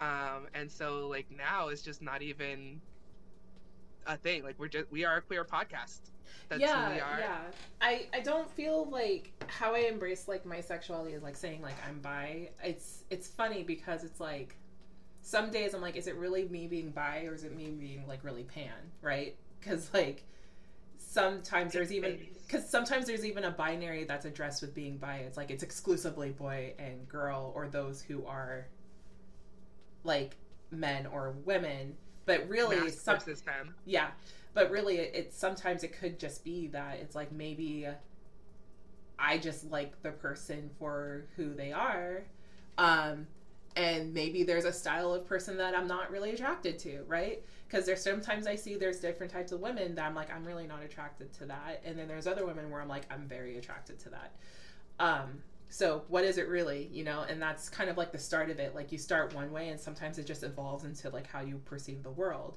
[0.00, 2.80] Um, and so like now it's just not even
[4.06, 4.42] a thing.
[4.42, 6.00] Like we're just we are a queer podcast.
[6.48, 7.18] That's yeah, who we are.
[7.18, 7.38] yeah.
[7.80, 11.74] I I don't feel like how I embrace like my sexuality is like saying like
[11.86, 12.50] I'm bi.
[12.62, 14.56] It's it's funny because it's like
[15.22, 18.06] some days I'm like, is it really me being bi or is it me being
[18.06, 18.72] like really pan,
[19.02, 19.36] right?
[19.58, 20.24] Because like
[20.98, 25.16] sometimes there's even because sometimes there's even a binary that's addressed with being bi.
[25.26, 28.66] It's like it's exclusively boy and girl or those who are
[30.04, 30.36] like
[30.70, 31.96] men or women.
[32.26, 33.74] But really, Mask some, versus femme.
[33.84, 34.08] yeah,
[34.52, 37.86] but really, it, it sometimes it could just be that it's like maybe
[39.18, 42.24] I just like the person for who they are,
[42.78, 43.26] um,
[43.76, 47.42] and maybe there's a style of person that I'm not really attracted to, right?
[47.68, 50.66] Because there's sometimes I see there's different types of women that I'm like I'm really
[50.66, 53.98] not attracted to that, and then there's other women where I'm like I'm very attracted
[54.00, 54.32] to that.
[54.98, 55.42] Um,
[55.76, 57.26] so what is it really, you know?
[57.28, 58.74] And that's kind of like the start of it.
[58.74, 62.02] Like you start one way, and sometimes it just evolves into like how you perceive
[62.02, 62.56] the world.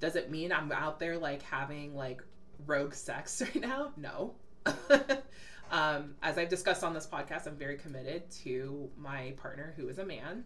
[0.00, 2.22] Does it mean I'm out there like having like
[2.64, 3.92] rogue sex right now?
[3.98, 4.32] No.
[5.70, 9.98] um, as I've discussed on this podcast, I'm very committed to my partner who is
[9.98, 10.42] a man,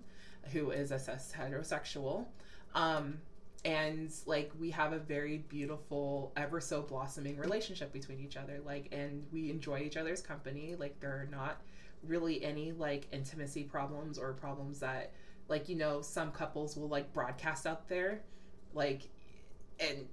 [0.50, 2.26] who is a cis heterosexual.
[2.74, 3.18] Um,
[3.64, 8.58] and like we have a very beautiful, ever so blossoming relationship between each other.
[8.66, 10.74] Like, and we enjoy each other's company.
[10.76, 11.60] Like, there are not
[12.06, 15.12] really any like intimacy problems or problems that
[15.48, 18.20] like you know some couples will like broadcast out there.
[18.74, 19.08] Like
[19.80, 20.06] and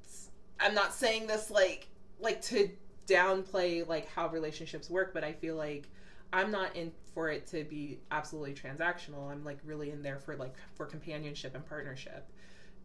[0.59, 1.87] i'm not saying this like
[2.19, 2.69] like to
[3.07, 5.89] downplay like how relationships work but i feel like
[6.31, 9.31] i'm not in for it to be absolutely transactional.
[9.31, 12.29] I'm like really in there for like for companionship and partnership.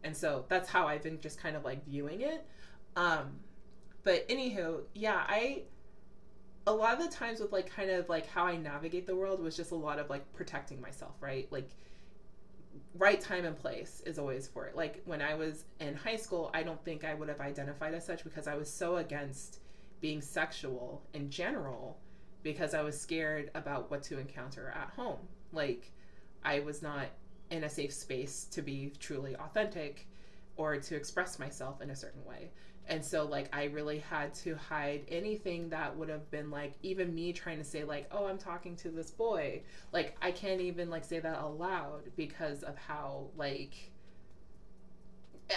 [0.05, 2.47] And so that's how i've been just kind of like viewing it.
[2.95, 3.39] Um
[4.03, 5.63] but anywho yeah i
[6.67, 9.41] a lot of the times with like kind of like how I navigate the world
[9.41, 11.47] was just a lot of like protecting myself, right?
[11.51, 11.69] Like
[12.95, 14.75] right time and place is always for it.
[14.75, 18.05] Like when I was in high school, I don't think I would have identified as
[18.05, 19.59] such because I was so against
[20.01, 21.97] being sexual in general
[22.43, 25.19] because I was scared about what to encounter at home.
[25.51, 25.91] Like
[26.43, 27.07] I was not
[27.49, 30.07] in a safe space to be truly authentic
[30.57, 32.51] or to express myself in a certain way.
[32.87, 37.13] And so like I really had to hide anything that would have been like even
[37.13, 40.89] me trying to say like, "Oh, I'm talking to this boy." Like I can't even
[40.89, 43.91] like say that aloud because of how like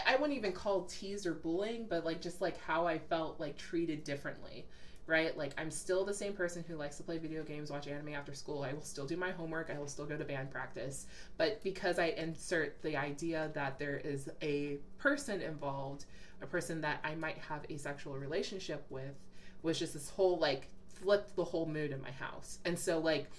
[0.06, 3.56] I wouldn't even call tease or bullying, but like just like how I felt like
[3.56, 4.66] treated differently
[5.06, 5.36] right?
[5.36, 8.34] Like I'm still the same person who likes to play video games, watch anime after
[8.34, 8.62] school.
[8.62, 9.70] I will still do my homework.
[9.70, 11.06] I will still go to band practice.
[11.36, 16.06] But because I insert the idea that there is a person involved,
[16.42, 19.14] a person that I might have a sexual relationship with,
[19.62, 22.58] was just this whole like flipped the whole mood in my house.
[22.64, 23.30] And so like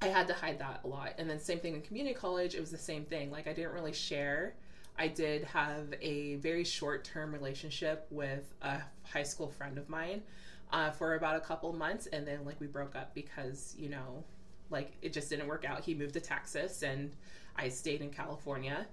[0.00, 1.14] I had to hide that a lot.
[1.18, 3.30] And then same thing in community college, it was the same thing.
[3.30, 4.54] Like I didn't really share.
[4.98, 10.22] I did have a very short term relationship with a high school friend of mine
[10.72, 14.24] uh, for about a couple months, and then like we broke up because you know,
[14.70, 15.80] like it just didn't work out.
[15.80, 17.12] He moved to Texas, and
[17.56, 18.86] I stayed in California.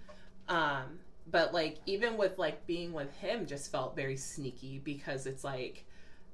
[0.47, 5.43] Um, but like even with like being with him, just felt very sneaky because it's
[5.43, 5.85] like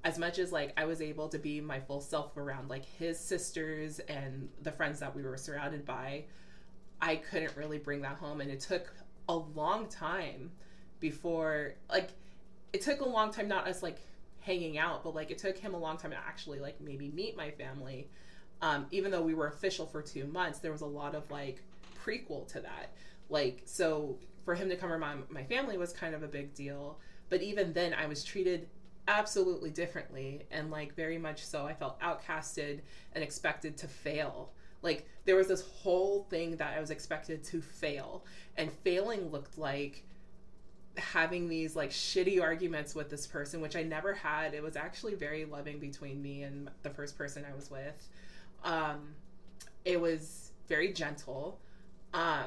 [0.03, 3.19] as much as like I was able to be my full self around like his
[3.19, 6.25] sisters and the friends that we were surrounded by,
[7.01, 8.93] I couldn't really bring that home and it took
[9.29, 10.51] a long time
[10.99, 12.11] before like
[12.73, 13.99] it took a long time not us like
[14.41, 17.35] hanging out, but like it took him a long time to actually like maybe meet
[17.35, 18.07] my family.
[18.61, 21.61] Um, even though we were official for two months, there was a lot of like
[22.03, 22.93] prequel to that.
[23.29, 24.17] Like, so
[24.47, 26.97] for him to come around my family was kind of a big deal.
[27.27, 28.69] But even then, I was treated
[29.05, 31.65] absolutely differently and like very much so.
[31.65, 32.79] I felt outcasted
[33.11, 34.53] and expected to fail.
[34.81, 38.23] Like, there was this whole thing that I was expected to fail,
[38.55, 40.05] and failing looked like
[40.95, 44.53] having these like shitty arguments with this person, which I never had.
[44.53, 48.07] It was actually very loving between me and the first person I was with.
[48.63, 49.09] Um,
[49.83, 51.59] it was very gentle,
[52.13, 52.45] um,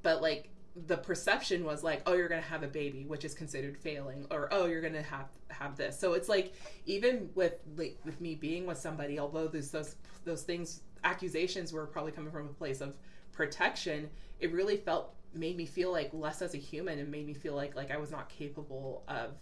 [0.00, 0.50] but like
[0.86, 4.48] the perception was like, oh, you're gonna have a baby, which is considered failing, or
[4.50, 5.98] oh, you're gonna have have this.
[5.98, 6.52] So it's like
[6.86, 11.86] even with like, with me being with somebody, although those those those things accusations were
[11.86, 12.96] probably coming from a place of
[13.32, 14.10] protection,
[14.40, 17.54] it really felt made me feel like less as a human and made me feel
[17.54, 19.34] like like I was not capable of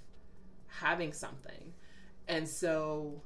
[0.67, 1.73] having something.
[2.29, 3.23] And so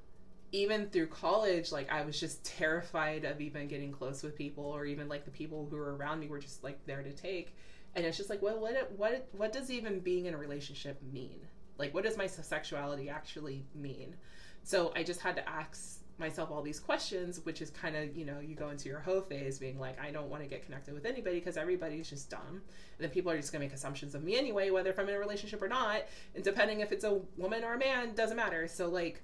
[0.53, 4.85] even through college, like I was just terrified of even getting close with people or
[4.85, 7.57] even like the people who were around me were just like there to take.
[7.97, 11.41] And it's just like, well, what what what does even being in a relationship mean?
[11.79, 14.15] Like what does my sexuality actually mean?
[14.63, 18.25] So I just had to ask myself all these questions, which is kind of, you
[18.25, 20.95] know, you go into your hoe phase being like, I don't want to get connected
[20.95, 22.41] with anybody because everybody's just dumb.
[22.49, 22.63] And
[22.99, 25.15] then people are just going to make assumptions of me anyway, whether if I'm in
[25.15, 26.03] a relationship or not.
[26.35, 28.67] And depending if it's a woman or a man, doesn't matter.
[28.67, 29.23] So, like,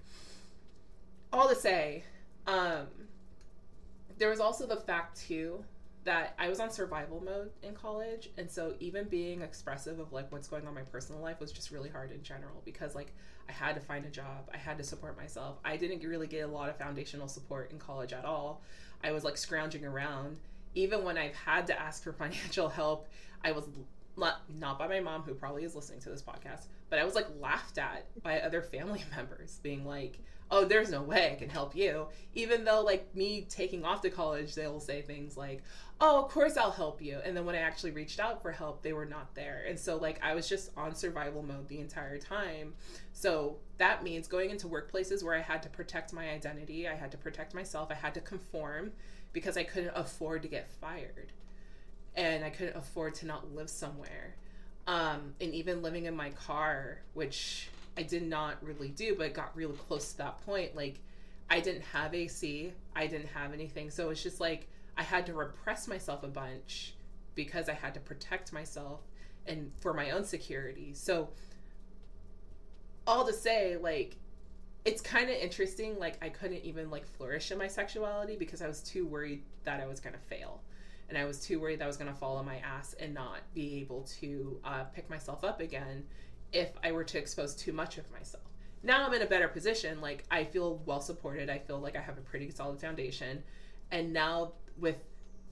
[1.33, 2.05] all to say,
[2.47, 2.87] um,
[4.19, 5.65] there was also the fact, too,
[6.05, 8.31] that I was on survival mode in college.
[8.37, 11.53] And so, even being expressive of like what's going on in my personal life was
[11.53, 13.13] just really hard in general because, like,
[13.49, 14.49] I had to find a job.
[14.53, 15.59] I had to support myself.
[15.65, 18.63] I didn't really get a lot of foundational support in college at all.
[19.05, 20.39] I was like scrounging around.
[20.75, 23.09] Even when I've had to ask for financial help,
[23.45, 23.69] I was
[24.17, 27.15] not, not by my mom, who probably is listening to this podcast, but I was
[27.15, 30.19] like laughed at by other family members, being like,
[30.53, 32.07] oh, there's no way I can help you.
[32.35, 35.63] Even though, like, me taking off to college, they'll say things like,
[35.99, 37.21] oh, of course I'll help you.
[37.25, 39.65] And then when I actually reached out for help, they were not there.
[39.67, 42.75] And so, like, I was just on survival mode the entire time.
[43.15, 47.11] So that means going into workplaces where I had to protect my identity, I had
[47.13, 48.93] to protect myself, I had to conform
[49.33, 51.33] because I couldn't afford to get fired.
[52.15, 54.37] And I couldn't afford to not live somewhere.
[54.87, 59.55] Um, and even living in my car, which I did not really do, but got
[59.57, 60.75] really close to that point.
[60.75, 61.01] Like,
[61.51, 63.91] I didn't have AC, I didn't have anything.
[63.91, 66.95] So it's just like I had to repress myself a bunch
[67.35, 69.01] because I had to protect myself
[69.47, 70.93] and for my own security.
[70.95, 71.31] So,
[73.07, 74.17] all to say, like,
[74.85, 75.99] it's kind of interesting.
[75.99, 79.81] Like, I couldn't even like flourish in my sexuality because I was too worried that
[79.81, 80.63] I was gonna fail,
[81.09, 83.41] and I was too worried that I was gonna fall on my ass and not
[83.55, 86.05] be able to uh, pick myself up again
[86.53, 88.45] if I were to expose too much of myself.
[88.83, 90.01] Now I'm in a better position.
[90.01, 91.49] Like I feel well supported.
[91.49, 93.43] I feel like I have a pretty solid foundation.
[93.91, 94.97] And now with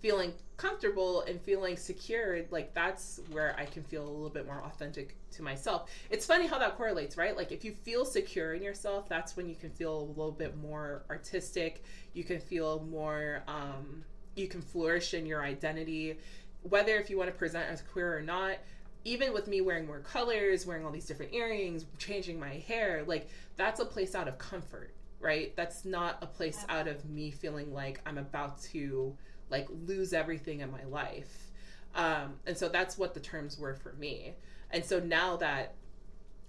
[0.00, 4.62] feeling comfortable and feeling secured, like that's where I can feel a little bit more
[4.64, 5.90] authentic to myself.
[6.10, 7.36] It's funny how that correlates, right?
[7.36, 10.56] Like if you feel secure in yourself, that's when you can feel a little bit
[10.56, 11.84] more artistic.
[12.14, 14.04] You can feel more um
[14.36, 16.18] you can flourish in your identity.
[16.62, 18.58] Whether if you want to present as queer or not,
[19.04, 23.28] even with me wearing more colors, wearing all these different earrings, changing my hair, like
[23.56, 25.54] that's a place out of comfort, right?
[25.56, 29.16] That's not a place out of me feeling like I'm about to
[29.48, 31.50] like lose everything in my life.
[31.94, 34.34] Um, and so that's what the terms were for me.
[34.70, 35.74] And so now that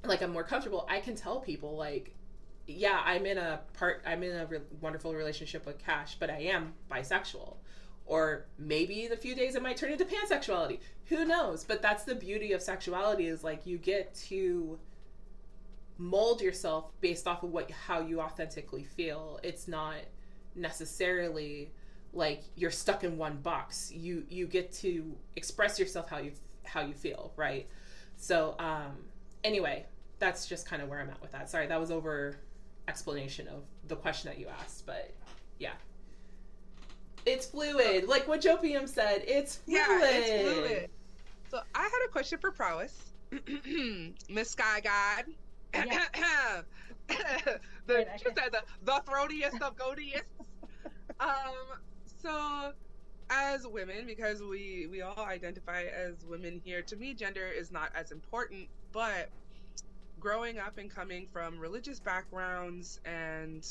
[0.04, 2.16] like I'm more comfortable, I can tell people like
[2.68, 6.40] yeah, I'm in a part I'm in a re- wonderful relationship with Cash, but I
[6.44, 7.56] am bisexual.
[8.12, 10.80] Or maybe in a few days it might turn into pansexuality.
[11.06, 11.64] Who knows?
[11.64, 14.78] But that's the beauty of sexuality is like you get to
[15.98, 19.40] mold yourself based off of what how you authentically feel.
[19.44, 19.96] It's not
[20.56, 21.72] necessarily
[22.12, 23.94] like you're stuck in one box.
[23.94, 26.34] You you get to express yourself how you
[26.66, 27.66] how you feel, right?
[28.18, 29.06] So um
[29.46, 29.86] anyway,
[30.20, 31.50] that's just kind of where I'm at with that.
[31.50, 32.36] Sorry, that was over
[32.90, 35.14] explanation of the question that you asked, but
[35.60, 35.76] yeah.
[37.26, 38.08] It's fluid.
[38.08, 39.82] Like what Jopium said, it's fluid.
[39.90, 40.90] Yeah, it's fluid.
[41.50, 43.12] So I had a question for Prowess.
[44.30, 45.26] Miss Sky God.
[45.74, 46.62] Yeah.
[47.88, 50.24] the, Wait, she said the, the throatiest of goatiest.
[51.20, 51.80] um,
[52.22, 52.72] so
[53.30, 57.92] as women, because we we all identify as women here, to me gender is not
[57.96, 59.30] as important, but
[60.20, 63.68] growing up and coming from religious backgrounds and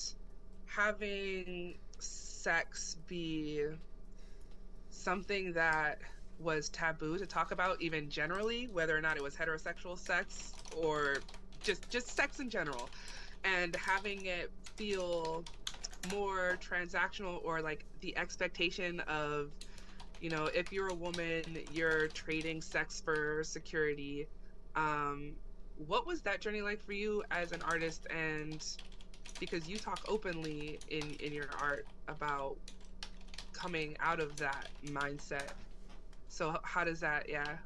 [0.67, 3.67] having sex be
[4.91, 6.01] something that
[6.39, 11.25] was taboo to talk about even generally whether or not it was heterosexual sex or
[11.63, 12.93] just just sex in general?
[13.45, 15.47] And having it feel
[16.03, 19.53] more transactional or like the expectation of
[20.21, 24.29] you know if you're a woman you're trading sex for security
[24.77, 25.37] um
[25.77, 28.79] what was that journey like for you as an artist and
[29.39, 32.61] because you talk openly in in your art about
[33.53, 35.55] coming out of that mindset.
[36.29, 37.63] So how does that yeah?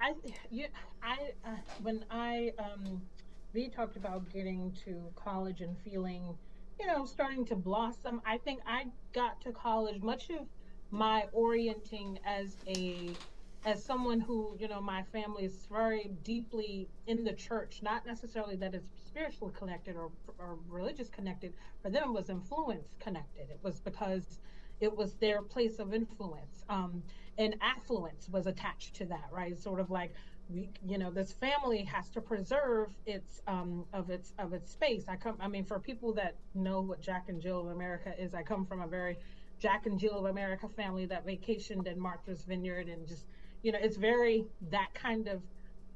[0.00, 0.14] I
[0.50, 0.68] you
[1.02, 3.10] i uh, when i um
[3.52, 6.38] we talked about getting to college and feeling
[6.78, 10.50] you know starting to blossom i think i got to college much of
[10.90, 13.20] my orienting as a
[13.64, 18.56] as someone who, you know, my family is very deeply in the church, not necessarily
[18.56, 21.52] that it's spiritually connected or, or religious connected,
[21.82, 23.50] for them it was influence connected.
[23.50, 24.38] It was because
[24.80, 26.64] it was their place of influence.
[26.68, 27.02] Um,
[27.36, 29.58] and affluence was attached to that, right?
[29.58, 30.12] Sort of like
[30.48, 35.04] we, you know, this family has to preserve its um, of its of its space.
[35.08, 38.34] I come, I mean, for people that know what Jack and Jill of America is,
[38.34, 39.18] I come from a very
[39.58, 43.26] Jack and Jill of America family that vacationed in Martha's Vineyard and just
[43.62, 45.42] you know, it's very that kind of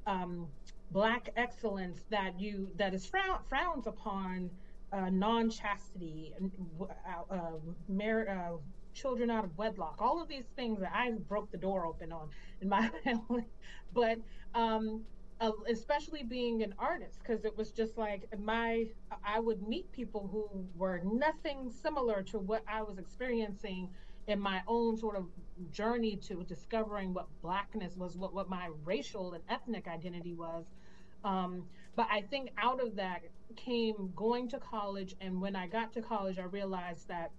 [0.07, 0.49] um,
[0.91, 4.51] black excellence that you that is frown, frowns upon
[4.93, 6.35] uh, non-chastity,
[6.81, 7.53] uh, uh,
[7.89, 8.57] mar- uh,
[8.95, 12.29] children out of wedlock, all of these things that I broke the door open on
[12.61, 13.47] in my family.
[13.93, 14.19] but
[14.55, 15.05] um,
[15.41, 18.87] uh, especially being an artist, because it was just like my,
[19.25, 23.89] I would meet people who were nothing similar to what I was experiencing
[24.27, 25.27] in my own sort of
[25.71, 30.65] journey to discovering what blackness was, what, what my racial and ethnic identity was.
[31.25, 31.65] Um,
[31.95, 33.23] but I think out of that
[33.57, 37.31] came going to college, and when I got to college, I realized that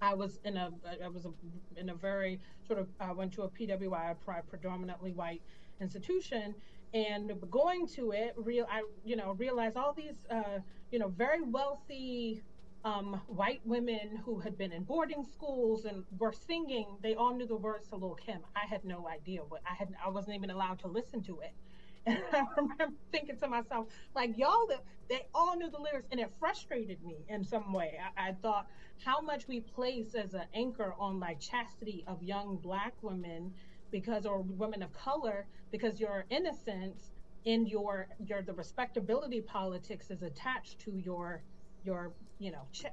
[0.00, 0.70] I was in a
[1.02, 1.32] I was a,
[1.76, 4.16] in a very sort of I went to a PWI,
[4.48, 5.42] predominantly white
[5.80, 6.54] institution,
[6.94, 10.58] and going to it, real I you know realized all these uh,
[10.90, 12.42] you know very wealthy
[12.84, 16.96] um, white women who had been in boarding schools and were singing.
[17.02, 18.40] They all knew the words to Lil Kim.
[18.56, 19.94] I had no idea what I had.
[20.04, 21.52] I wasn't even allowed to listen to it.
[22.04, 23.86] And I remember thinking to myself,
[24.16, 24.66] like y'all,
[25.08, 27.96] they all knew the lyrics, and it frustrated me in some way.
[28.16, 28.66] I, I thought
[29.04, 33.54] how much we place as an anchor on like chastity of young black women,
[33.92, 37.12] because or women of color, because your innocence
[37.46, 41.42] and your your the respectability politics is attached to your
[41.84, 42.86] your you know ch-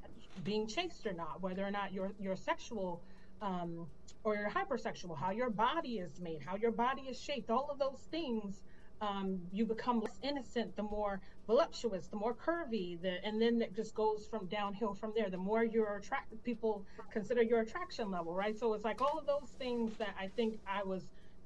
[0.44, 3.02] being chaste or not whether or not you're you're sexual
[3.42, 3.88] um,
[4.24, 7.80] or you're hypersexual how your body is made how your body is shaped all of
[7.80, 8.64] those things
[9.02, 13.76] um, you become less innocent the more voluptuous the more curvy the, and then it
[13.76, 15.30] just goes from downhill from there.
[15.30, 18.58] The more you're attracted people consider your attraction level right?
[18.58, 21.04] So it's like all of those things that i think i was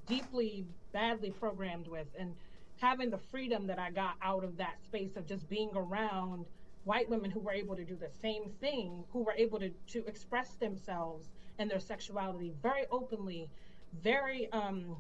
[0.08, 2.36] deeply badly programmed with and
[2.82, 6.46] having the freedom that i got out of that space of just being around
[6.84, 10.06] white women who were able to do the same thing, who were able to, to
[10.06, 11.30] express themselves
[11.60, 13.50] and their sexuality very openly,
[14.02, 14.98] very um,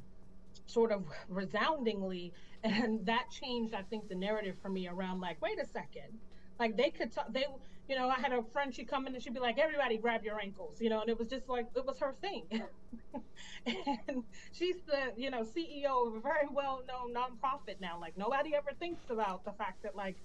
[0.65, 2.34] sort of resoundingly.
[2.64, 6.19] And that changed, I think, the narrative for me around like, wait a second.
[6.60, 7.45] Like they could talk, they,
[7.89, 10.23] you know, I had a friend, she'd come in and she'd be like, everybody grab
[10.23, 12.43] your ankles, you know, and it was just like, it was her thing.
[13.65, 14.23] and
[14.53, 17.99] she's the, you know, CEO of a very well known nonprofit now.
[17.99, 20.15] Like nobody ever thinks about the fact that like,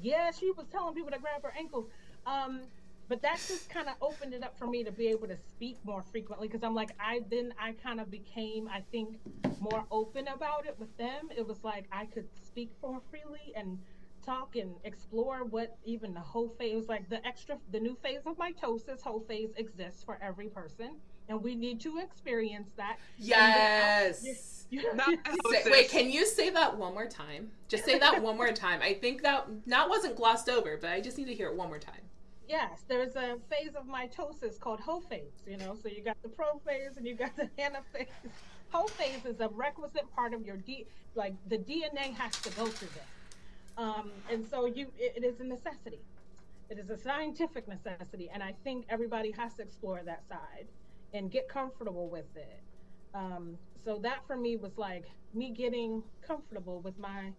[0.00, 1.86] yeah, she was telling people to grab her ankles.
[2.26, 2.62] Um,
[3.08, 5.76] but that just kind of opened it up for me to be able to speak
[5.84, 9.18] more frequently because I'm like I then I kind of became I think
[9.60, 11.28] more open about it with them.
[11.36, 13.78] It was like I could speak more freely and
[14.24, 18.20] talk and explore what even the whole phase was like the extra the new phase
[18.24, 20.92] of mitosis whole phase exists for every person
[21.28, 22.98] and we need to experience that.
[23.18, 24.22] Yes.
[25.50, 27.50] say, wait, can you say that one more time?
[27.68, 28.80] Just say that one more time.
[28.82, 31.68] I think that that wasn't glossed over, but I just need to hear it one
[31.68, 32.00] more time.
[32.48, 35.44] Yes, there's a phase of mitosis called phase.
[35.46, 38.06] You know, so you got the prophase and you got the anaphase.
[38.90, 40.86] phase is a requisite part of your D.
[41.14, 45.40] Like the DNA has to go through that, um, and so you it, it is
[45.40, 46.00] a necessity.
[46.68, 50.66] It is a scientific necessity, and I think everybody has to explore that side
[51.14, 52.60] and get comfortable with it.
[53.14, 57.32] Um, so that for me was like me getting comfortable with my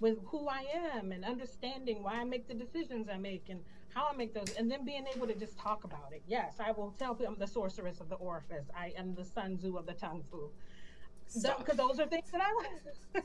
[0.00, 0.64] with who I
[0.96, 3.60] am and understanding why I make the decisions I make and
[3.94, 6.22] how I make those, and then being able to just talk about it.
[6.26, 8.66] Yes, I will tell people I'm the sorceress of the orifice.
[8.76, 10.50] I am the Sun Tzu of the tongue fu.
[11.58, 12.52] Because those are things that I
[13.14, 13.24] like.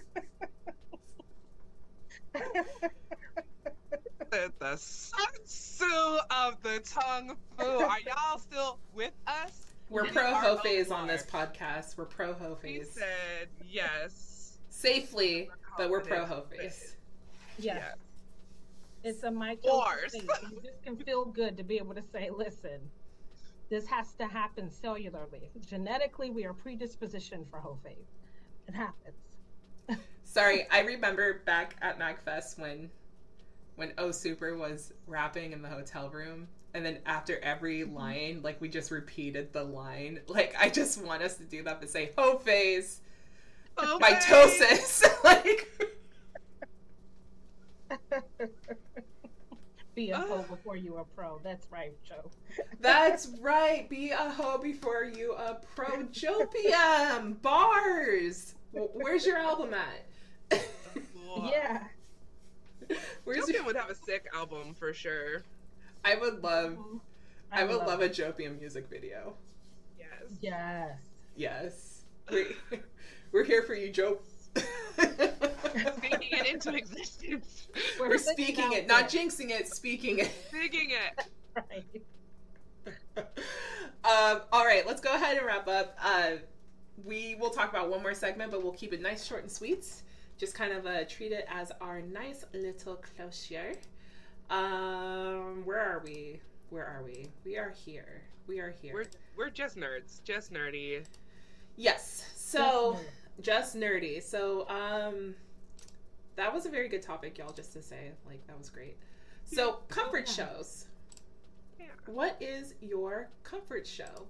[4.59, 7.65] the Sun Tzu of the tongue fu.
[7.65, 9.66] Are y'all still with us?
[9.89, 11.97] We're pro ho phase on this podcast.
[11.97, 12.93] We're pro ho phase.
[12.93, 14.57] He said yes.
[14.69, 16.97] Safely, but we're pro ho phase.
[17.57, 17.77] Yes.
[17.79, 17.95] yes.
[19.03, 20.13] It's a mitosis.
[20.51, 22.79] You just can feel good to be able to say, listen,
[23.69, 25.49] this has to happen cellularly.
[25.65, 27.95] Genetically, we are predispositioned for ho phase.
[28.67, 30.01] It happens.
[30.23, 32.89] Sorry, I remember back at MagFest when
[33.77, 36.47] when O Super was rapping in the hotel room
[36.77, 37.95] and then after every mm-hmm.
[37.95, 40.19] line, like we just repeated the line.
[40.27, 43.01] Like I just want us to do that, but say "ho phase,"
[43.77, 45.67] mitosis, like.
[49.95, 51.39] Be a hoe before you a pro.
[51.43, 52.29] That's right, Joe.
[52.79, 53.89] That's right.
[53.89, 56.03] Be a hoe before you a pro.
[56.03, 58.53] Jopium bars.
[58.71, 60.05] Where's your album at?
[61.51, 61.85] yeah.
[63.23, 63.63] Where's Jopium your...
[63.63, 65.41] would have a sick album for sure.
[66.03, 66.71] I would love.
[66.73, 66.97] Mm-hmm.
[67.51, 69.33] I, I would love, love a Jopium music video.
[69.97, 70.09] Yes.
[70.41, 70.97] Yes.
[71.35, 72.01] Yes.
[72.31, 72.47] We,
[73.31, 74.19] we're here for you, Joe.
[74.97, 77.67] speaking it into existence.
[77.99, 80.31] We're, we're speaking it, not jinxing it, speaking it.
[80.49, 81.27] Speaking it.
[81.55, 83.25] right.
[84.03, 85.95] um, all right, let's go ahead and wrap up.
[86.01, 86.31] Uh,
[87.05, 89.85] we will talk about one more segment, but we'll keep it nice, short, and sweet.
[90.37, 93.73] Just kind of uh, treat it as our nice little closure.
[94.49, 96.39] Um, where are we?
[96.69, 97.27] Where are we?
[97.43, 98.21] We are here.
[98.47, 98.93] We are here.
[98.93, 99.05] We're
[99.35, 101.05] we're just nerds, just nerdy.
[101.75, 102.25] Yes.
[102.35, 102.97] So
[103.41, 104.23] just nerdy.
[104.23, 105.35] So um,
[106.35, 107.51] that was a very good topic, y'all.
[107.51, 108.97] Just to say, like that was great.
[109.43, 110.85] So comfort shows.
[111.79, 111.85] Yeah.
[112.05, 114.27] What is your comfort show?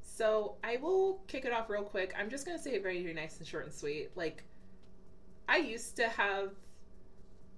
[0.00, 2.14] So I will kick it off real quick.
[2.18, 4.10] I'm just gonna say it very nice and short and sweet.
[4.16, 4.44] Like
[5.48, 6.52] I used to have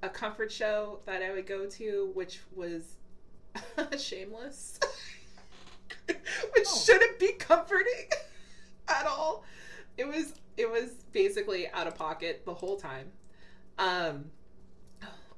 [0.02, 2.96] a comfort show that I would go to, which was
[3.98, 4.78] Shameless,
[6.06, 6.82] which oh.
[6.84, 8.08] shouldn't be comforting
[8.88, 9.44] at all.
[9.96, 13.10] It was it was basically out of pocket the whole time.
[13.78, 14.26] Um,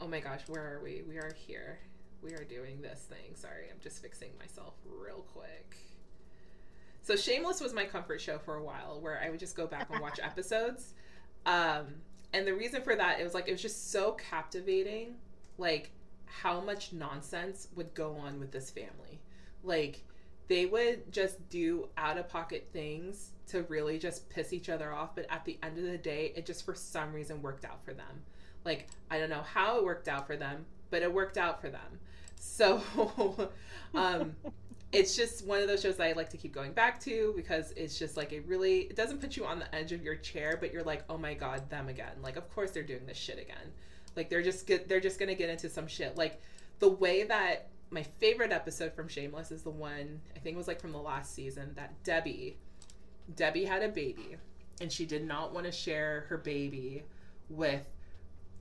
[0.01, 1.03] oh my gosh, where are we?
[1.07, 1.79] We are here.
[2.23, 3.35] We are doing this thing.
[3.35, 5.77] Sorry, I'm just fixing myself real quick.
[7.03, 9.89] So Shameless was my comfort show for a while, where I would just go back
[9.91, 10.95] and watch episodes.
[11.47, 11.87] Um,
[12.33, 15.15] and the reason for that it was like it was just so captivating
[15.59, 15.91] like
[16.27, 19.21] how much nonsense would go on with this family.
[19.63, 20.05] Like
[20.49, 25.15] they would just do out of pocket things to really just piss each other off
[25.15, 27.93] but at the end of the day it just for some reason worked out for
[27.93, 28.23] them.
[28.65, 31.69] Like i don't know how it worked out for them but it worked out for
[31.69, 31.99] them.
[32.37, 32.83] So
[33.95, 34.35] um
[34.93, 37.73] it's just one of those shows that I like to keep going back to because
[37.77, 40.57] it's just like it really it doesn't put you on the edge of your chair,
[40.61, 42.13] but you're like, oh my god, them again.
[42.23, 43.73] Like of course they're doing this shit again.
[44.17, 46.17] Like they're just get they're just gonna get into some shit.
[46.17, 46.41] Like
[46.81, 50.69] the way that my favorite episode from Shameless is the one I think it was
[50.69, 52.57] like from the last season that Debbie
[53.37, 54.37] Debbie had a baby
[54.81, 57.05] and she did not want to share her baby
[57.49, 57.87] with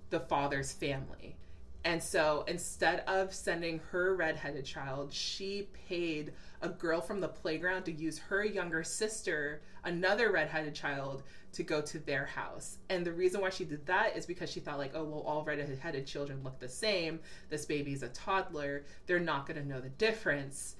[0.09, 1.37] the father's family.
[1.85, 7.83] And so instead of sending her redheaded child, she paid a girl from the playground
[7.83, 11.23] to use her younger sister, another redheaded child,
[11.53, 12.77] to go to their house.
[12.89, 15.43] And the reason why she did that is because she thought, like, oh, well, all
[15.43, 17.19] redheaded children look the same.
[17.49, 18.83] This baby's a toddler.
[19.07, 20.75] They're not going to know the difference.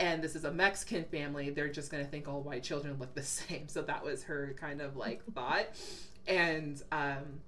[0.00, 1.50] And this is a Mexican family.
[1.50, 3.68] They're just going to think all white children look the same.
[3.68, 5.66] So that was her kind of like thought.
[6.26, 7.40] And, um,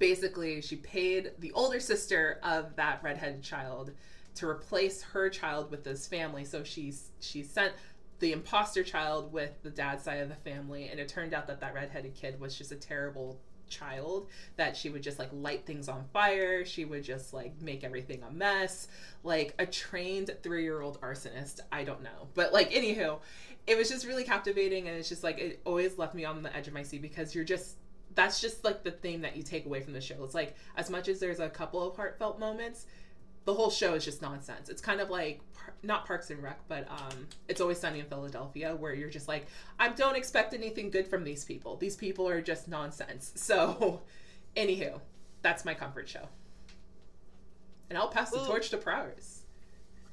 [0.00, 3.92] basically she paid the older sister of that redheaded child
[4.34, 6.44] to replace her child with this family.
[6.44, 7.74] So she's she sent
[8.18, 11.60] the imposter child with the dad's side of the family, and it turned out that
[11.60, 15.88] that redheaded kid was just a terrible child that she would just like light things
[15.88, 18.88] on fire she would just like make everything a mess
[19.22, 23.20] like a trained three-year-old arsonist i don't know but like anywho
[23.68, 26.54] it was just really captivating and it's just like it always left me on the
[26.56, 27.76] edge of my seat because you're just
[28.14, 30.90] that's just like the thing that you take away from the show it's like as
[30.90, 32.86] much as there's a couple of heartfelt moments
[33.44, 34.68] the whole show is just nonsense.
[34.68, 35.40] It's kind of like
[35.82, 39.46] not Parks and Rec, but um, it's always sunny in Philadelphia, where you're just like,
[39.78, 41.76] I don't expect anything good from these people.
[41.76, 43.32] These people are just nonsense.
[43.40, 44.02] So,
[44.56, 45.00] anywho,
[45.42, 46.28] that's my comfort show.
[47.88, 48.46] And I'll pass the Ooh.
[48.46, 49.42] torch to Prowess.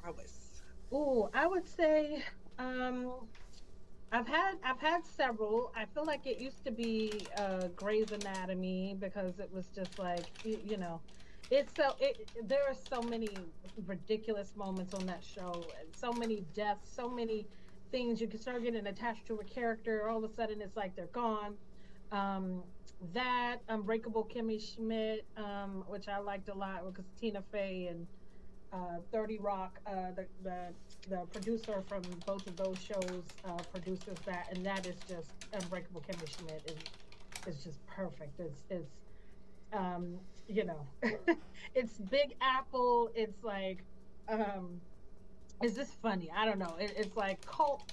[0.01, 0.61] Prowess.
[0.91, 2.23] Oh, I would say
[2.57, 3.11] um,
[4.11, 5.71] I've had I've had several.
[5.75, 10.29] I feel like it used to be uh, Grey's Anatomy because it was just like
[10.43, 11.03] you, you know
[11.49, 13.53] it's so it, there are so many
[13.85, 17.47] ridiculous moments on that show and so many deaths so many
[17.91, 20.95] things you can start getting attached to a character all of a sudden it's like
[20.95, 21.57] they're gone
[22.11, 22.65] um,
[23.13, 28.07] that unbreakable kimmy schmidt um, which i liked a lot because tina fey and
[28.73, 30.73] uh, 30 rock uh, the, the
[31.09, 36.01] the producer from both of those shows uh, produces that and that is just unbreakable
[36.01, 36.61] kimmy schmidt
[37.45, 38.91] is, is just perfect it's it's
[39.73, 40.87] um, you know,
[41.75, 43.11] it's Big Apple.
[43.15, 43.83] It's like,
[44.29, 44.79] um,
[45.61, 46.31] is this funny?
[46.35, 46.75] I don't know.
[46.79, 47.91] It, it's like cult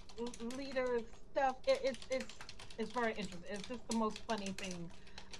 [0.56, 1.00] leader
[1.32, 1.56] stuff.
[1.66, 2.34] It, it's it's
[2.78, 3.42] it's very interesting.
[3.50, 4.90] It's just the most funny thing.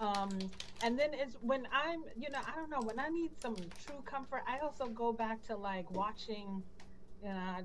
[0.01, 0.51] Um,
[0.81, 4.03] and then it's when I'm, you know, I don't know, when I need some true
[4.03, 6.65] comfort, I also go back to like watching,
[7.23, 7.61] you know,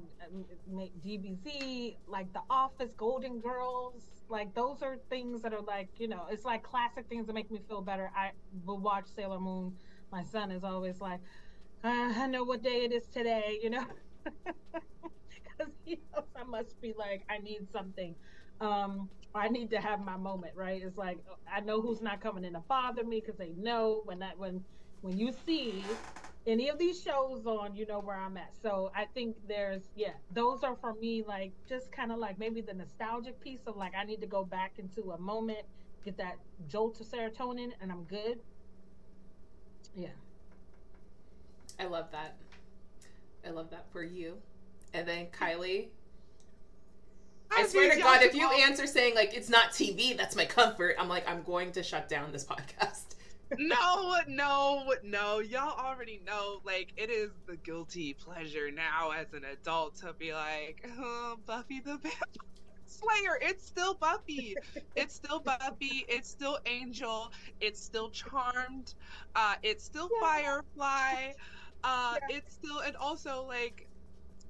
[1.00, 6.28] DBZ, like The Office, Golden Girls, like those are things that are like you know
[6.30, 8.12] it's like classic things that make me feel better.
[8.16, 8.34] I
[8.64, 9.78] will watch sailor moon.
[10.12, 11.22] My son is always like
[11.84, 13.86] uh, i know what day it is today you know?
[15.34, 18.16] Because he knows i must be like i need something
[18.62, 21.18] um i need to have my moment right it's like
[21.52, 24.64] i know who's not coming in to bother me because they know when that when
[25.02, 25.84] when you see
[26.48, 28.52] any of these shows on, you know where I'm at.
[28.62, 32.62] So I think there's yeah, those are for me like just kind of like maybe
[32.62, 35.66] the nostalgic piece of like I need to go back into a moment,
[36.04, 36.38] get that
[36.68, 38.40] jolt of serotonin, and I'm good.
[39.96, 40.10] Yeah.
[41.80, 42.36] I love that.
[43.46, 44.38] I love that for you.
[44.94, 45.88] And then Kylie.
[47.52, 50.46] I, I swear to God, if you answer saying like it's not TV, that's my
[50.46, 53.16] comfort, I'm like I'm going to shut down this podcast
[53.58, 55.40] no, no, no.
[55.40, 56.62] Y'all already know.
[56.64, 61.80] Like, it is the guilty pleasure now as an adult to be like, oh, Buffy
[61.80, 62.12] the Vampire
[62.86, 63.40] Slayer.
[63.42, 64.56] It's still Buffy.
[64.96, 66.06] it's still Buffy.
[66.08, 67.32] It's still Angel.
[67.62, 68.94] It's still Charmed.
[69.36, 70.28] Uh, it's still yeah.
[70.28, 71.34] Firefly.
[71.84, 72.38] Uh, yeah.
[72.38, 73.88] It's still, and also like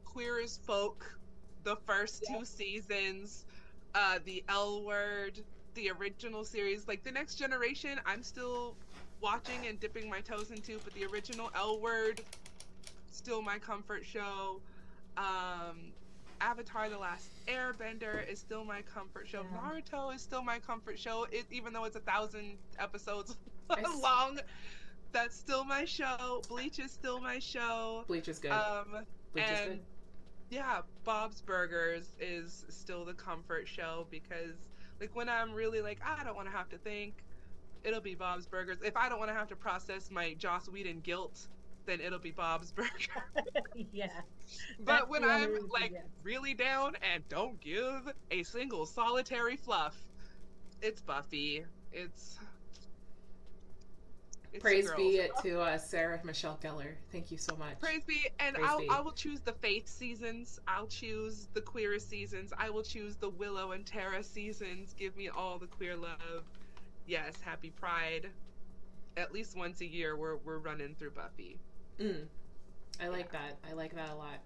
[0.03, 1.18] Queer as Folk,
[1.63, 2.37] the first yeah.
[2.37, 3.45] two seasons,
[3.95, 5.41] uh, the L Word
[5.75, 6.87] the original series.
[6.87, 8.75] Like the next generation, I'm still
[9.21, 12.21] watching and dipping my toes into, but the original L Word,
[13.11, 14.59] still my comfort show.
[15.17, 15.93] Um,
[16.41, 19.43] Avatar: The Last Airbender is still my comfort show.
[19.43, 19.71] Yeah.
[19.71, 23.37] Naruto is still my comfort show, it, even though it's a thousand episodes
[24.01, 24.39] long.
[25.11, 26.41] That's still my show.
[26.47, 28.03] Bleach is still my show.
[28.07, 28.51] Bleach is good.
[28.51, 29.79] Um, Bleach and is good.
[30.49, 34.55] Yeah, Bob's Burgers is still the comfort show because,
[34.99, 37.23] like, when I'm really like, I don't want to have to think,
[37.83, 38.77] it'll be Bob's Burgers.
[38.83, 41.47] If I don't want to have to process my Joss Whedon guilt,
[41.85, 42.89] then it'll be Bob's Burger.
[43.93, 44.07] yeah.
[44.79, 46.03] But when I'm like yes.
[46.23, 49.95] really down and don't give a single solitary fluff,
[50.81, 51.65] it's Buffy.
[51.91, 52.39] It's.
[54.51, 56.93] It's Praise be it to uh, Sarah Michelle Gellar.
[57.11, 57.79] Thank you so much.
[57.79, 58.89] Praise be, and Praise I'll, be.
[58.89, 60.59] I will choose the Faith seasons.
[60.67, 62.51] I'll choose the queer seasons.
[62.57, 64.95] I will choose the Willow and Tara seasons.
[64.97, 66.43] Give me all the queer love
[67.09, 68.29] yes, happy Pride.
[69.17, 71.57] At least once a year, we're we're running through Buffy.
[71.99, 72.25] Mm.
[73.01, 73.39] I like yeah.
[73.39, 73.69] that.
[73.69, 74.39] I like that a lot.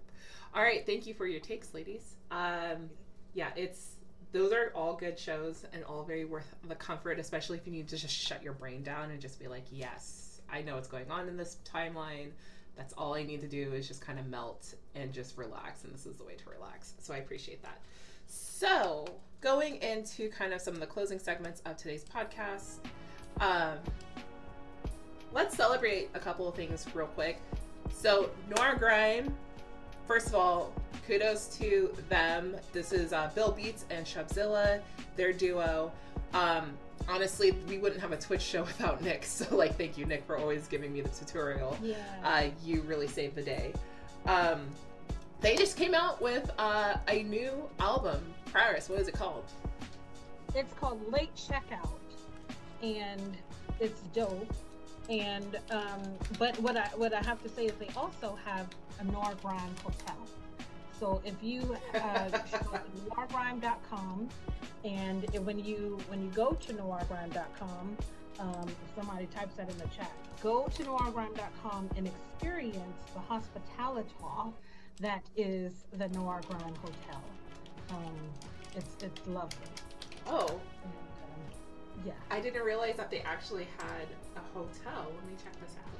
[0.54, 2.16] All right, thank you for your takes, ladies.
[2.30, 2.88] Um,
[3.34, 3.93] yeah, it's
[4.34, 7.86] those are all good shows and all very worth the comfort, especially if you need
[7.86, 11.08] to just shut your brain down and just be like, yes, I know what's going
[11.08, 12.30] on in this timeline.
[12.76, 15.94] That's all I need to do is just kind of melt and just relax, and
[15.94, 16.94] this is the way to relax.
[16.98, 17.78] So I appreciate that.
[18.26, 19.06] So,
[19.40, 22.78] going into kind of some of the closing segments of today's podcast,
[23.40, 23.78] um,
[25.32, 27.40] let's celebrate a couple of things real quick.
[27.92, 29.32] So, Nora Grime,
[30.06, 30.72] first of all,
[31.06, 32.56] kudos to them.
[32.72, 34.80] This is uh, Bill Beats and Shubzilla,
[35.16, 35.92] their duo.
[36.32, 36.72] Um,
[37.08, 39.24] honestly, we wouldn't have a Twitch show without Nick.
[39.24, 41.76] So, like, thank you, Nick, for always giving me the tutorial.
[41.82, 41.96] Yeah.
[42.22, 43.72] Uh, you really saved the day.
[44.26, 44.66] Um,
[45.40, 48.24] they just came out with uh, a new album.
[48.52, 49.44] Paris, what is it called?
[50.54, 51.98] It's called Late Checkout,
[52.82, 53.36] and
[53.80, 54.52] it's dope.
[55.10, 56.00] And um,
[56.38, 58.66] but what I what I have to say is they also have
[59.00, 60.16] a Noir Grime hotel.
[60.98, 64.28] So if you uh, go to noirgrime.com,
[64.84, 67.96] and when you when you go to noirgrime.com,
[68.40, 70.10] um, somebody types that in the chat.
[70.42, 74.10] Go to noirgrime.com and experience the hospitality
[75.00, 77.22] that is the Noir Grime Hotel.
[77.90, 78.14] Um,
[78.76, 79.58] it's it's lovely.
[80.26, 80.46] Oh,
[80.82, 82.12] And, um, yeah.
[82.30, 84.06] I didn't realize that they actually had
[84.36, 85.12] a hotel.
[85.14, 85.93] Let me check this out.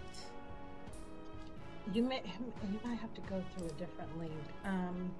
[1.92, 4.32] You may you might have to go through a different link.
[4.64, 5.10] Um,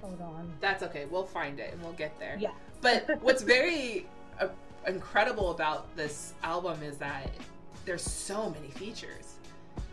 [0.00, 0.52] hold on.
[0.60, 1.06] That's okay.
[1.10, 2.36] We'll find it and we'll get there.
[2.38, 2.50] Yeah.
[2.80, 4.06] But what's very
[4.40, 4.48] uh,
[4.86, 7.30] incredible about this album is that
[7.84, 9.34] there's so many features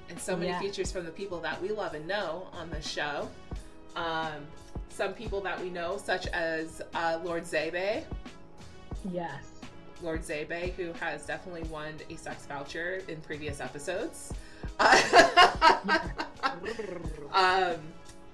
[0.09, 0.59] and so many Yeah.
[0.59, 3.29] features from the people that we love and know on the show.
[3.95, 4.45] Um,
[4.89, 8.03] some people that we know, such as uh, Lord Zebe,
[9.11, 9.43] Yes.
[10.01, 14.33] Lord Zebe, who has definitely won a sex voucher in previous episodes.
[17.31, 17.75] um,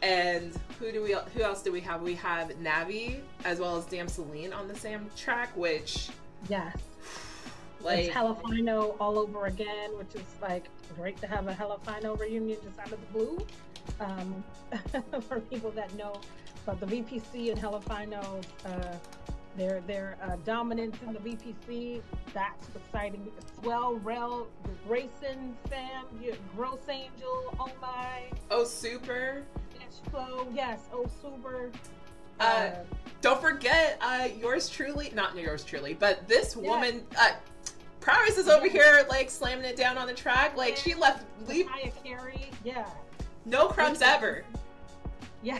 [0.01, 1.15] and who do we?
[1.35, 2.01] Who else do we have?
[2.01, 6.09] We have Navi as well as Damseline on the same track, which
[6.47, 6.77] Yes.
[7.81, 12.79] like it's all over again, which is like great to have a Helafino reunion just
[12.79, 13.45] out of the blue.
[13.99, 14.43] Um,
[15.27, 16.19] for people that know
[16.63, 18.95] about the VPC and Helafino, uh,
[19.57, 22.01] their their uh, dominance in the VPC,
[22.33, 23.27] that's exciting.
[23.61, 29.43] Swell, Rel, the Grayson fam, your Gross Angel, oh my, oh super.
[30.11, 31.71] Flow, yes, oh super.
[32.39, 32.69] Uh,
[33.21, 36.69] Don't forget uh, yours truly, not yours truly, but this Yeah.
[36.69, 37.05] woman.
[37.19, 37.31] Uh,
[37.99, 40.55] Prowess is over here like slamming it down on the track.
[40.55, 41.67] Like she left leave
[42.03, 42.85] Carey, yeah.
[43.45, 44.45] no crumbs ever.
[45.41, 45.59] Yeah,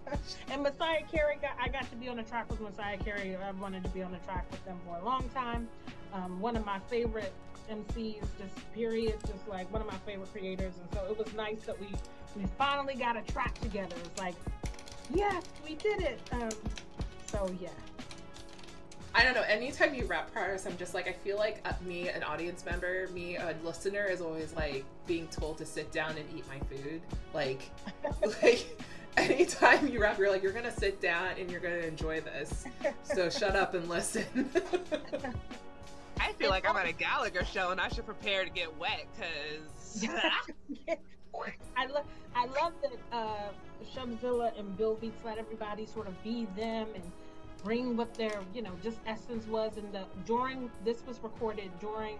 [0.50, 3.36] and Messiah Carey got I got to be on the track with Messiah Carey.
[3.36, 5.68] I wanted to be on the track with them for a long time.
[6.12, 7.32] Um, one of my favorite
[7.70, 11.60] MCs, just period, just like one of my favorite creators, and so it was nice
[11.66, 11.86] that we
[12.36, 13.94] we finally got a track together.
[14.04, 14.34] It's like,
[15.14, 16.20] yes, we did it.
[16.32, 16.50] Um,
[17.26, 17.68] so yeah,
[19.14, 19.42] I don't know.
[19.42, 23.08] Anytime you rap Paris, I'm just like I feel like uh, me, an audience member,
[23.12, 27.00] me, a listener, is always like being told to sit down and eat my food.
[27.34, 27.62] Like,
[28.42, 28.66] like
[29.16, 32.64] anytime you rap, you're like you're gonna sit down and you're gonna enjoy this.
[33.02, 34.24] So shut up and listen.
[36.20, 39.06] I feel like I'm at a Gallagher show and I should prepare to get wet
[39.16, 40.04] because
[41.76, 42.04] I love
[42.34, 43.48] I love that uh,
[43.94, 47.02] Shubzilla and Bill Beats let everybody sort of be them and
[47.64, 49.76] bring what their you know just essence was.
[49.76, 52.16] And the during this was recorded during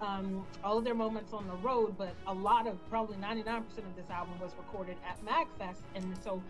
[0.00, 3.96] um, all of their moments on the road, but a lot of probably 99% of
[3.96, 6.42] this album was recorded at Magfest, and so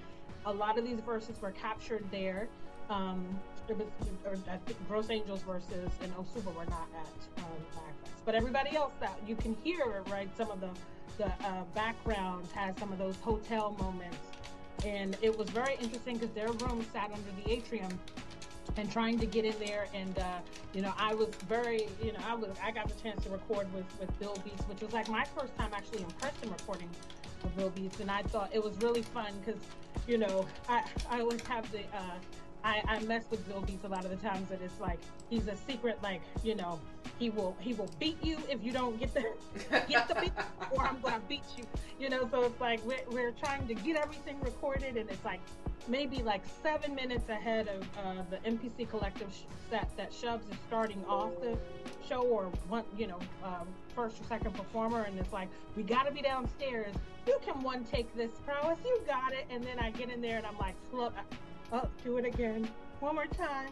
[0.46, 2.48] a lot of these verses were captured there.
[2.90, 3.24] Um,
[3.68, 3.86] it was,
[4.26, 7.44] or I think Gross Angels verses and Osuba were not at um,
[7.74, 10.28] Magfest, but everybody else that you can hear, right?
[10.36, 10.70] Some of the
[11.16, 14.18] the uh, background has some of those hotel moments,
[14.84, 17.98] and it was very interesting because their room sat under the atrium,
[18.76, 20.38] and trying to get in there, and uh,
[20.72, 23.72] you know, I was very, you know, I was I got the chance to record
[23.72, 26.88] with with Bill Beats, which was like my first time actually in person recording
[27.42, 29.60] with Bill Beats, and I thought it was really fun because,
[30.06, 31.80] you know, I I always have the.
[31.80, 32.16] Uh,
[32.64, 35.46] I, I mess with Bill Beats a lot of the times that it's like he's
[35.48, 36.80] a secret like you know
[37.18, 39.24] he will he will beat you if you don't get the
[39.88, 40.32] get the beat
[40.72, 41.64] or I'm gonna beat you.
[42.00, 45.40] You know so it's like we're, we're trying to get everything recorded and it's like
[45.88, 49.28] maybe like seven minutes ahead of uh, the NPC collective
[49.68, 51.58] set that Shubs is starting off the
[52.08, 56.10] show or one you know um, first or second performer and it's like we gotta
[56.10, 56.94] be downstairs.
[57.26, 59.46] You can one take this prowess you got it.
[59.50, 61.14] And then I get in there and I'm like look
[61.72, 62.68] oh, do it again,
[63.00, 63.70] one more time.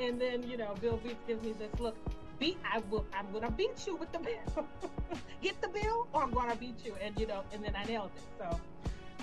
[0.00, 1.96] And then, you know, Bill Beats gives me this look.
[2.38, 4.66] Beat, I will, I'm gonna beat you with the bill.
[5.42, 6.94] Get the bill, or I'm gonna beat you.
[7.02, 8.22] And you know, and then I nailed it.
[8.38, 8.60] So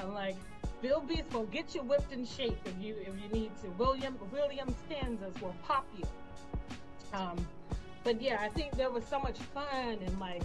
[0.01, 0.35] I'm like,
[0.81, 3.69] Bill Beats will get you whipped in shape if you if you need to.
[3.77, 6.03] William William Stanzas will pop you.
[7.13, 7.37] Um,
[8.03, 10.43] but yeah, I think there was so much fun and like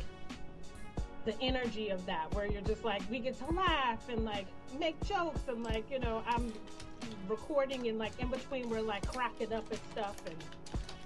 [1.25, 4.47] the energy of that, where you're just like, we get to laugh and like
[4.79, 6.53] make jokes and like, you know, I'm
[7.31, 10.35] recording and like in between we're like cracking up and stuff and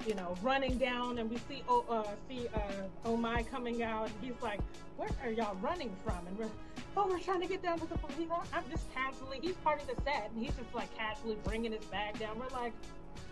[0.07, 2.61] you know running down and we see oh uh see uh
[3.05, 4.61] oh my coming out and he's like
[4.97, 6.19] where are y'all running from?
[6.27, 6.51] And we're
[6.97, 9.89] oh we're trying to get down to the police i'm just casually he's part of
[9.89, 12.39] the set and he's just like casually bringing his bag down.
[12.39, 12.73] We're like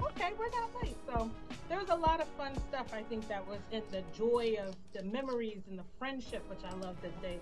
[0.01, 0.97] okay, we're not late.
[1.07, 1.31] So
[1.69, 4.75] there was a lot of fun stuff I think that was in the joy of
[4.93, 7.39] the memories and the friendship, which I love that they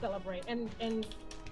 [0.00, 0.44] celebrate.
[0.48, 1.06] And and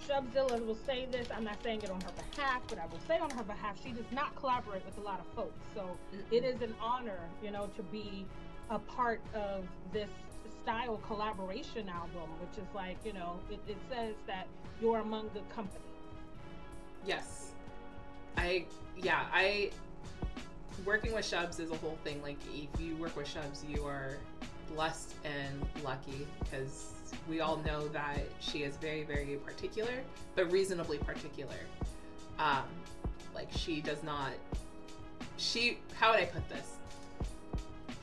[0.07, 1.29] Shubzilla will say this.
[1.35, 3.91] I'm not saying it on her behalf, but I will say on her behalf, she
[3.93, 5.59] does not collaborate with a lot of folks.
[5.75, 5.97] So
[6.31, 8.25] it is an honor, you know, to be
[8.71, 10.09] a part of this
[10.63, 14.47] style collaboration album, which is like, you know, it, it says that
[14.81, 15.85] you're among good company.
[17.05, 17.53] Yes.
[18.37, 19.71] I yeah, I
[20.85, 22.23] working with Shubs is a whole thing.
[22.23, 24.19] Like if you work with Shubs, you are
[24.75, 26.96] blessed and lucky because
[27.29, 29.93] we all know that she is very, very particular,
[30.35, 31.57] but reasonably particular.
[32.39, 32.65] Um,
[33.35, 34.33] like she does not.
[35.37, 35.79] She.
[35.99, 36.77] How would I put this?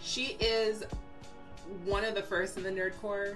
[0.01, 0.83] She is
[1.85, 3.35] one of the first in the nerdcore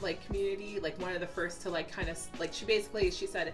[0.00, 3.26] like community, like one of the first to like kind of like she basically she
[3.26, 3.52] said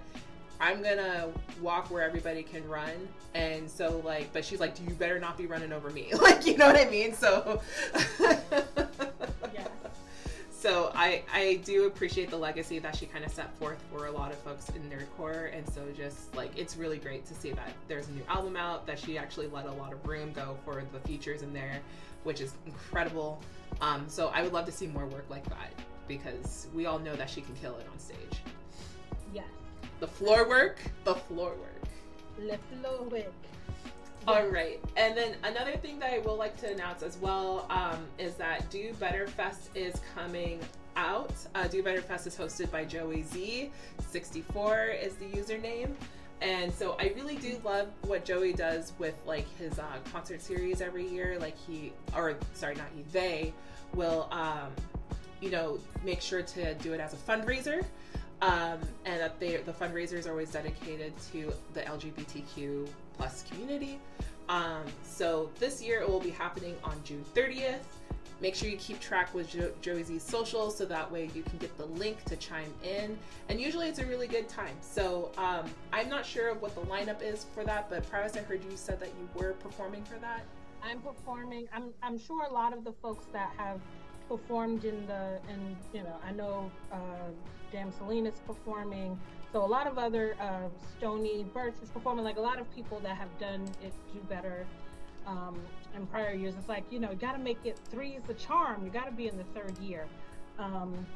[0.61, 1.29] I'm gonna
[1.61, 3.09] walk where everybody can run.
[3.35, 6.13] And so like, but she's like, you better not be running over me.
[6.21, 7.13] like, you know what I mean?
[7.15, 7.61] So.
[10.63, 14.13] So I I do appreciate the legacy that she kind of set forth for a
[14.13, 17.71] lot of folks in nerdcore, and so just like it's really great to see that
[17.89, 20.85] there's a new album out that she actually let a lot of room go for
[20.93, 21.81] the features in there,
[22.23, 23.41] which is incredible.
[23.81, 25.73] Um, so I would love to see more work like that
[26.07, 28.39] because we all know that she can kill it on stage.
[29.35, 29.47] Yes.
[29.99, 31.89] The floor work, the floor work.
[32.39, 33.33] The floor work.
[34.29, 37.99] All right, and then another thing that I will like to announce as well um,
[38.19, 40.61] is that Do Better Fest is coming
[40.95, 41.33] out.
[41.57, 43.73] Uh, Do Better Fest is hosted by Joey Z.
[44.11, 45.91] 64 is the username.
[46.41, 50.81] And so I really do love what Joey does with like his uh, concert series
[50.81, 51.37] every year.
[51.41, 53.53] Like he, or sorry, not he, they
[53.93, 54.71] will, um,
[55.41, 57.85] you know, make sure to do it as a fundraiser.
[58.43, 64.01] Um, and that they, the fundraiser is always dedicated to the LGBTQ plus community.
[64.49, 67.79] Um, so this year it will be happening on June 30th.
[68.41, 71.59] Make sure you keep track with jo- Joey Z's socials so that way you can
[71.59, 73.17] get the link to chime in.
[73.49, 74.75] And usually it's a really good time.
[74.81, 78.41] So um, I'm not sure of what the lineup is for that, but Prowess, I
[78.41, 80.43] heard you said that you were performing for that.
[80.83, 81.69] I'm performing.
[81.73, 83.81] I'm I'm sure a lot of the folks that have
[84.29, 87.31] performed in the and you know I know uh,
[87.73, 89.19] Dam Selena's performing.
[89.53, 92.25] So a lot of other uh, Stony Burch is performing.
[92.25, 94.67] Like a lot of people that have done it do better
[95.27, 95.61] um,
[95.97, 96.55] in prior years.
[96.59, 98.85] It's like you know you got to make it three is the charm.
[98.85, 100.07] You got to be in the third year.
[100.59, 101.07] Um,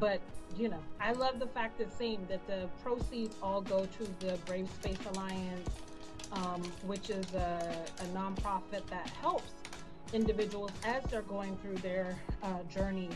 [0.00, 0.20] but
[0.56, 4.36] you know I love the fact that same that the proceeds all go to the
[4.46, 5.70] Brave Space Alliance
[6.32, 9.52] um, which is a, a nonprofit that helps
[10.12, 13.08] individuals as they're going through their uh, journey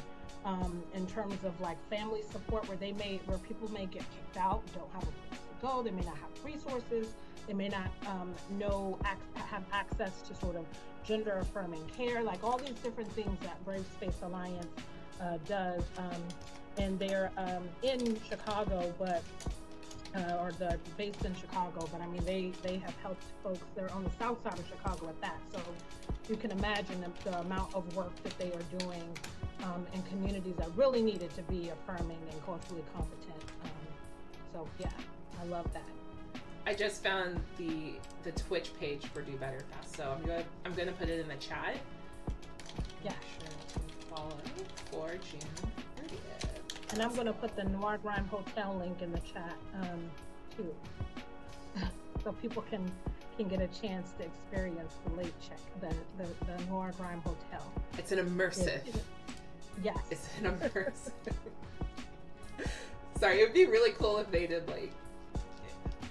[0.44, 4.36] um, in terms of like family support, where they may, where people may get kicked
[4.36, 7.14] out, don't have a place to go, they may not have resources,
[7.46, 10.64] they may not um, know ac- have access to sort of
[11.04, 14.66] gender affirming care, like all these different things that Brave Space Alliance
[15.20, 15.82] uh, does.
[15.98, 16.22] Um,
[16.78, 19.22] and they're um, in Chicago, but
[20.14, 23.60] uh, or the based in Chicago, but I mean they they have helped folks.
[23.74, 25.60] They're on the south side of Chicago at that, so
[26.28, 29.05] you can imagine the, the amount of work that they are doing
[29.64, 33.42] um, in communities that really needed to be affirming and culturally competent.
[33.64, 33.70] Um,
[34.52, 34.90] so yeah,
[35.40, 35.82] I love that.
[36.66, 40.74] I just found the the Twitch page for Do Better Fest, so I'm gonna I'm
[40.74, 41.76] gonna put it in the chat.
[43.02, 43.12] Yeah.
[43.12, 43.51] Sure
[44.10, 44.36] follow
[44.90, 45.40] for June
[45.97, 46.92] 30th.
[46.92, 50.10] And I'm gonna put the Noir Grime Hotel link in the chat um,
[50.56, 50.74] too,
[52.24, 52.90] so people can
[53.40, 55.88] can get a chance to experience the late check, the
[56.22, 57.72] the, the Noir Grime Hotel.
[57.96, 58.86] It's an immersive.
[58.86, 59.02] It-
[59.82, 59.96] Yes.
[60.10, 61.32] It's an immersive.
[63.18, 64.92] Sorry, it would be really cool if they did like.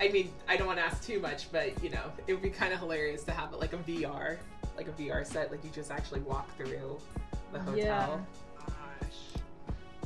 [0.02, 2.50] I mean, I don't want to ask too much, but you know, it would be
[2.50, 4.38] kind of hilarious to have it like a VR,
[4.76, 7.00] like a VR set, like you just actually walk through
[7.54, 7.76] the hotel.
[7.78, 8.18] Yeah.
[8.66, 9.42] Gosh.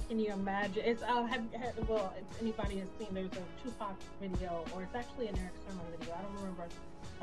[0.09, 0.83] Can you imagine?
[0.83, 4.95] It's uh, have, have, well, if anybody has seen, there's a Tupac video, or it's
[4.95, 6.15] actually an Erick Sermon video.
[6.15, 6.67] I don't remember.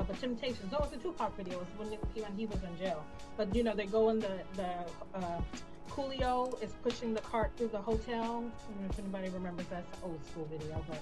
[0.01, 0.71] Of the Temptations.
[0.71, 1.61] No, it's a Tupac video.
[1.61, 3.05] It's when he, when he was in jail.
[3.37, 4.67] But you know, they go in the the
[5.13, 5.39] uh,
[5.91, 8.17] Coolio is pushing the cart through the hotel.
[8.17, 10.97] I don't know if anybody remembers that's an old school video, but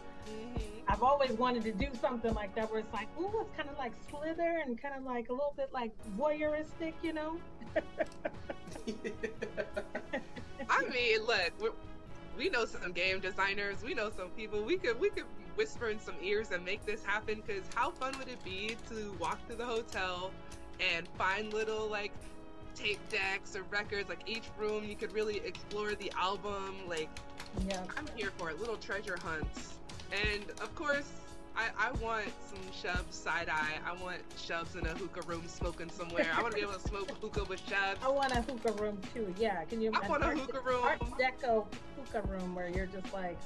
[0.90, 3.78] I've always wanted to do something like that where it's like, ooh, it's kind of
[3.78, 7.38] like Slither and kind of like a little bit like voyeuristic, you know?
[10.70, 11.72] I mean, look, we're,
[12.40, 13.84] we know some game designers.
[13.84, 14.64] We know some people.
[14.64, 15.26] We could we could
[15.56, 17.44] whisper in some ears and make this happen.
[17.46, 20.32] Because how fun would it be to walk through the hotel
[20.96, 22.14] and find little like
[22.76, 24.08] tape decks or records?
[24.08, 26.76] Like each room, you could really explore the album.
[26.88, 27.10] Like
[27.68, 27.82] Yeah.
[27.98, 28.60] I'm here for it.
[28.60, 29.74] Little treasure hunts.
[30.12, 31.12] And of course,
[31.58, 33.80] I, I want some Shubs side eye.
[33.86, 36.28] I want Shubs in a hookah room smoking somewhere.
[36.34, 37.98] I want to be able to smoke hookah with Shubs.
[38.04, 39.34] I want a hookah room too.
[39.38, 39.92] Yeah, can you?
[39.94, 40.84] I want a hookah room.
[40.84, 41.66] Art Deco
[42.12, 43.38] hookah room where you're just like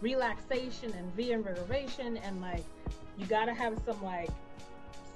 [0.00, 2.64] relaxation and reinvigoration and like
[3.18, 4.30] you gotta have some like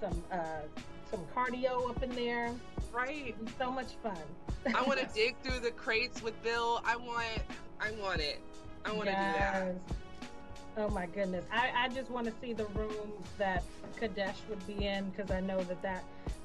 [0.01, 0.63] some uh
[1.11, 2.53] some cardio up in there.
[2.93, 3.37] Right.
[3.59, 4.17] So much fun.
[4.75, 6.83] I want to dig through the crates with Bill.
[6.85, 7.43] I want.
[7.81, 8.41] I want it.
[8.85, 9.35] I want to yes.
[9.35, 9.75] do that.
[10.79, 11.45] Oh my goodness.
[11.53, 13.63] I, I just want to see the room that
[13.99, 16.05] Kadesh would be in because I know that that,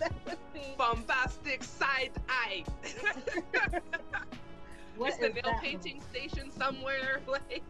[0.00, 2.64] that would be bombastic side eye.
[4.96, 6.04] what is the nail painting room?
[6.10, 7.20] station somewhere?
[7.28, 7.62] Like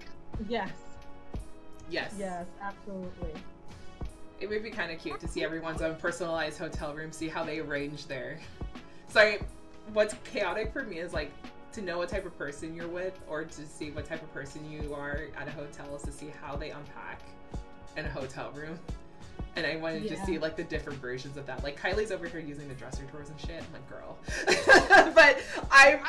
[0.48, 0.70] yes,
[1.90, 3.32] yes, yes, absolutely.
[4.40, 7.44] It would be kind of cute to see everyone's own personalized hotel room, see how
[7.44, 8.38] they arrange their.
[9.08, 9.38] Sorry,
[9.92, 11.30] what's chaotic for me is like
[11.72, 14.70] to know what type of person you're with or to see what type of person
[14.70, 17.20] you are at a hotel is to see how they unpack
[17.96, 18.78] in a hotel room.
[19.56, 20.16] And I wanted yeah.
[20.16, 21.62] to see like the different versions of that.
[21.62, 23.62] Like Kylie's over here using the dresser drawers and shit.
[23.62, 24.18] I'm like, girl.
[25.14, 25.38] but
[25.70, 26.00] I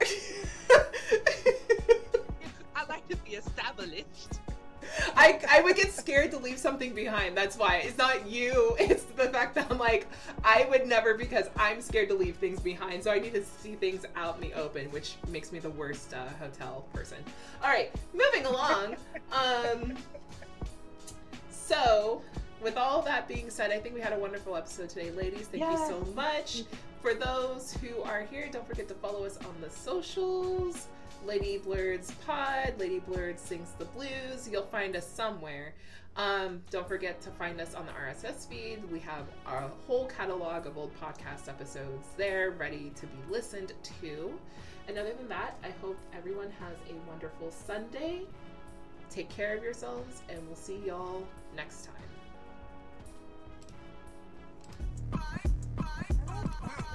[2.76, 4.38] I like to be established.
[5.16, 7.36] I, I would get scared to leave something behind.
[7.36, 7.76] That's why.
[7.76, 8.76] It's not you.
[8.78, 10.06] It's the fact that I'm like,
[10.44, 13.04] I would never because I'm scared to leave things behind.
[13.04, 16.14] So I need to see things out in the open, which makes me the worst
[16.14, 17.18] uh, hotel person.
[17.62, 18.96] All right, moving along.
[19.32, 19.96] um,
[21.50, 22.22] so,
[22.62, 25.48] with all that being said, I think we had a wonderful episode today, ladies.
[25.48, 25.78] Thank yes.
[25.80, 26.62] you so much.
[27.02, 30.88] For those who are here, don't forget to follow us on the socials.
[31.24, 34.48] Lady Blurred's Pod, Lady Blurred Sings the Blues.
[34.50, 35.74] You'll find us somewhere.
[36.16, 38.78] Um, don't forget to find us on the RSS feed.
[38.90, 44.38] We have a whole catalog of old podcast episodes there ready to be listened to.
[44.88, 48.22] And other than that, I hope everyone has a wonderful Sunday.
[49.08, 52.09] Take care of yourselves, and we'll see y'all next time.
[55.10, 55.50] Bye.
[55.96, 56.16] Bye.
[56.62, 56.89] Bye.